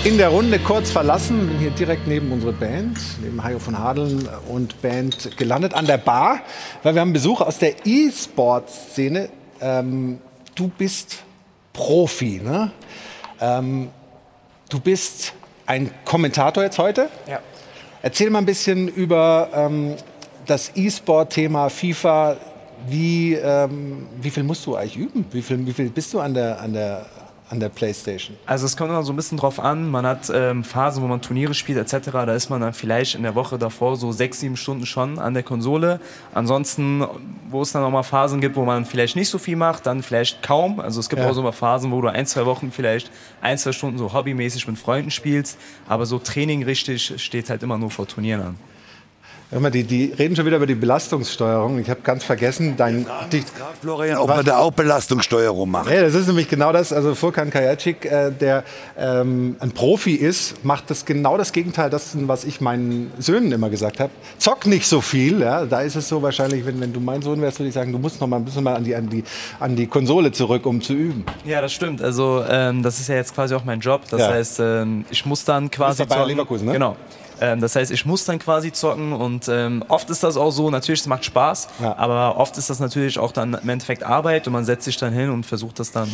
[0.04, 1.48] in der Runde kurz verlassen.
[1.48, 5.96] Bin hier direkt neben unsere Band, neben Hajo von Hadeln und Band gelandet an der
[5.96, 6.40] Bar,
[6.82, 9.30] weil wir haben Besuch aus der E-Sport-Szene.
[9.62, 10.18] Ähm,
[10.54, 11.24] du bist
[11.72, 12.72] Profi, ne?
[13.40, 13.88] Ähm,
[14.68, 15.32] du bist
[15.66, 17.08] ein Kommentator jetzt heute.
[17.28, 17.40] Ja.
[18.02, 19.96] Erzähl mal ein bisschen über ähm,
[20.46, 22.36] das E-Sport-Thema FIFA.
[22.88, 25.24] Wie, ähm, wie viel musst du eigentlich üben?
[25.32, 27.06] Wie viel, wie viel bist du an der, an der
[27.48, 28.36] an der Playstation?
[28.46, 29.90] Also es kommt immer so ein bisschen drauf an.
[29.90, 32.10] Man hat ähm, Phasen, wo man Turniere spielt etc.
[32.10, 35.34] Da ist man dann vielleicht in der Woche davor so sechs, sieben Stunden schon an
[35.34, 36.00] der Konsole.
[36.34, 37.04] Ansonsten,
[37.48, 40.02] wo es dann auch mal Phasen gibt, wo man vielleicht nicht so viel macht, dann
[40.02, 40.80] vielleicht kaum.
[40.80, 41.28] Also es gibt ja.
[41.28, 43.10] auch so mal Phasen, wo du ein, zwei Wochen vielleicht
[43.40, 45.58] ein, zwei Stunden so hobbymäßig mit Freunden spielst.
[45.88, 48.75] Aber so Training richtig steht halt immer nur vor Turnieren an.
[49.52, 51.78] Mal, die, die reden schon wieder über die Belastungssteuerung.
[51.78, 53.06] Ich habe ganz vergessen, dein.
[53.30, 53.44] Die,
[53.80, 55.92] Florian, ob wir da auch Belastungssteuerung machen.
[55.92, 56.92] Ja, das ist nämlich genau das.
[56.92, 58.64] Also Furkan Kajacic, äh, der
[58.98, 63.70] ähm, ein Profi ist, macht das genau das Gegenteil, das, was ich meinen Söhnen immer
[63.70, 64.10] gesagt habe.
[64.38, 65.40] Zock nicht so viel.
[65.40, 65.64] Ja?
[65.64, 67.98] Da ist es so wahrscheinlich, wenn, wenn du mein Sohn wärst, würde ich sagen, du
[67.98, 69.22] musst noch mal ein bisschen mal an die, an die,
[69.60, 71.24] an die Konsole zurück, um zu üben.
[71.44, 72.02] Ja, das stimmt.
[72.02, 74.02] Also ähm, das ist ja jetzt quasi auch mein Job.
[74.10, 74.30] Das Ja.
[74.30, 76.30] heißt, ähm, ich muss dann quasi bei Bayer zocken.
[76.32, 76.72] Leverkusen, ne?
[76.72, 76.96] Genau.
[77.40, 80.70] Ähm, das heißt, ich muss dann quasi zocken und ähm, oft ist das auch so,
[80.70, 84.52] natürlich, es macht Spaß, aber oft ist das natürlich auch dann im Endeffekt Arbeit und
[84.52, 86.08] man setzt sich dann hin und versucht das dann.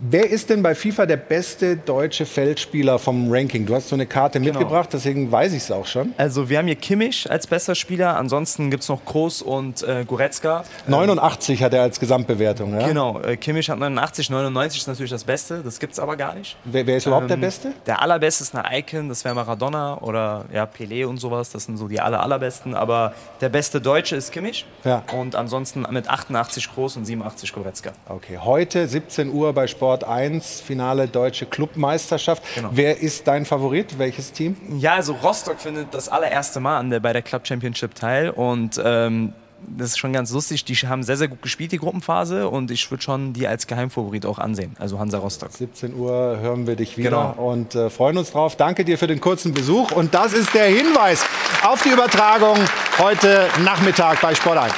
[0.00, 3.66] Wer ist denn bei FIFA der beste deutsche Feldspieler vom Ranking?
[3.66, 6.14] Du hast so eine Karte mitgebracht, deswegen weiß ich es auch schon.
[6.16, 10.04] Also wir haben hier Kimmich als bester Spieler, ansonsten gibt es noch Kroos und äh,
[10.06, 10.62] Goretzka.
[10.86, 12.78] 89 hat er als Gesamtbewertung.
[12.78, 12.86] Ja?
[12.86, 16.32] Genau, äh, Kimmich hat 89, 99 ist natürlich das Beste, das gibt es aber gar
[16.36, 16.56] nicht.
[16.62, 17.72] Wer, wer ist überhaupt der Ähm, Beste?
[17.86, 21.76] Der allerbeste ist eine Icon, das wäre Maradona oder ja, Pelé und sowas, das sind
[21.76, 22.76] so die aller, allerbesten.
[22.76, 25.02] Aber der beste Deutsche ist Kimmich Ja.
[25.12, 27.90] und ansonsten mit 88 Groß und 87 Goretzka.
[28.08, 32.42] Okay, heute 17 Uhr bei Sport 1, Finale Deutsche Clubmeisterschaft.
[32.54, 32.68] Genau.
[32.72, 33.98] Wer ist dein Favorit?
[33.98, 34.56] Welches Team?
[34.78, 38.80] Ja, also Rostock findet das allererste Mal an der, bei der Club Championship teil und
[38.84, 39.32] ähm,
[39.76, 40.64] das ist schon ganz lustig.
[40.64, 44.24] Die haben sehr, sehr gut gespielt, die Gruppenphase und ich würde schon die als Geheimfavorit
[44.24, 45.50] auch ansehen, also Hansa Rostock.
[45.50, 47.50] 17 Uhr hören wir dich wieder Genau.
[47.50, 48.54] und äh, freuen uns drauf.
[48.56, 51.24] Danke dir für den kurzen Besuch und das ist der Hinweis
[51.64, 52.56] auf die Übertragung
[52.98, 54.72] heute Nachmittag bei Sport 1.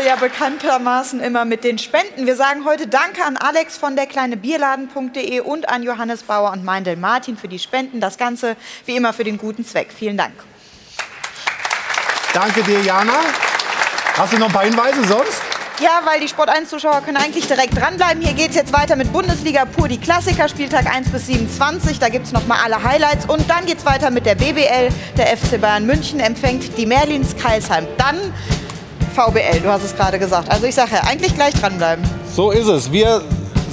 [0.00, 2.26] ja bekanntermaßen immer mit den Spenden.
[2.26, 6.64] Wir sagen heute Danke an Alex von der kleine Bierladen.de und an Johannes Bauer und
[6.64, 8.00] Meindl Martin für die Spenden.
[8.00, 8.56] Das Ganze
[8.86, 9.88] wie immer für den guten Zweck.
[9.96, 10.34] Vielen Dank.
[12.32, 13.14] Danke dir, Jana.
[14.16, 15.42] Hast du noch ein paar Hinweise sonst?
[15.80, 18.20] Ja, weil die Sport 1 Zuschauer können eigentlich direkt dranbleiben.
[18.20, 21.98] Hier geht es jetzt weiter mit Bundesliga pur die Klassiker, Spieltag 1 bis 27.
[22.00, 23.26] Da gibt es nochmal alle Highlights.
[23.26, 24.88] Und dann geht es weiter mit der BBL.
[25.16, 27.86] Der FC Bayern München empfängt die Merlins Kreisheim.
[27.96, 28.16] Dann
[29.18, 30.48] VBL, du hast es gerade gesagt.
[30.48, 32.04] Also ich sage ja, eigentlich gleich dranbleiben.
[32.32, 32.92] So ist es.
[32.92, 33.20] Wir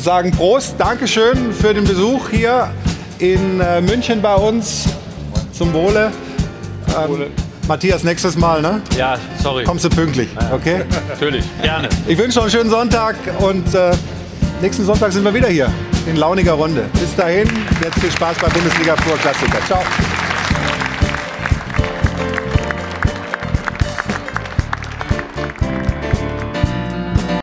[0.02, 0.74] sagen Prost.
[0.80, 2.72] Dankeschön für den Besuch hier
[3.20, 4.86] in äh, München bei uns.
[5.52, 6.12] Zum Wohle.
[6.98, 7.28] Ähm,
[7.68, 8.82] Matthias, nächstes Mal, ne?
[8.98, 9.64] Ja, sorry.
[9.64, 10.84] Kommst du pünktlich, okay?
[11.08, 11.90] Natürlich, gerne.
[12.08, 13.92] Ich wünsche noch einen schönen Sonntag und äh,
[14.62, 15.72] nächsten Sonntag sind wir wieder hier
[16.08, 16.86] in launiger Runde.
[16.94, 17.48] Bis dahin,
[17.84, 19.60] jetzt viel Spaß bei Bundesliga Pur Klassiker.
[19.66, 19.82] Ciao.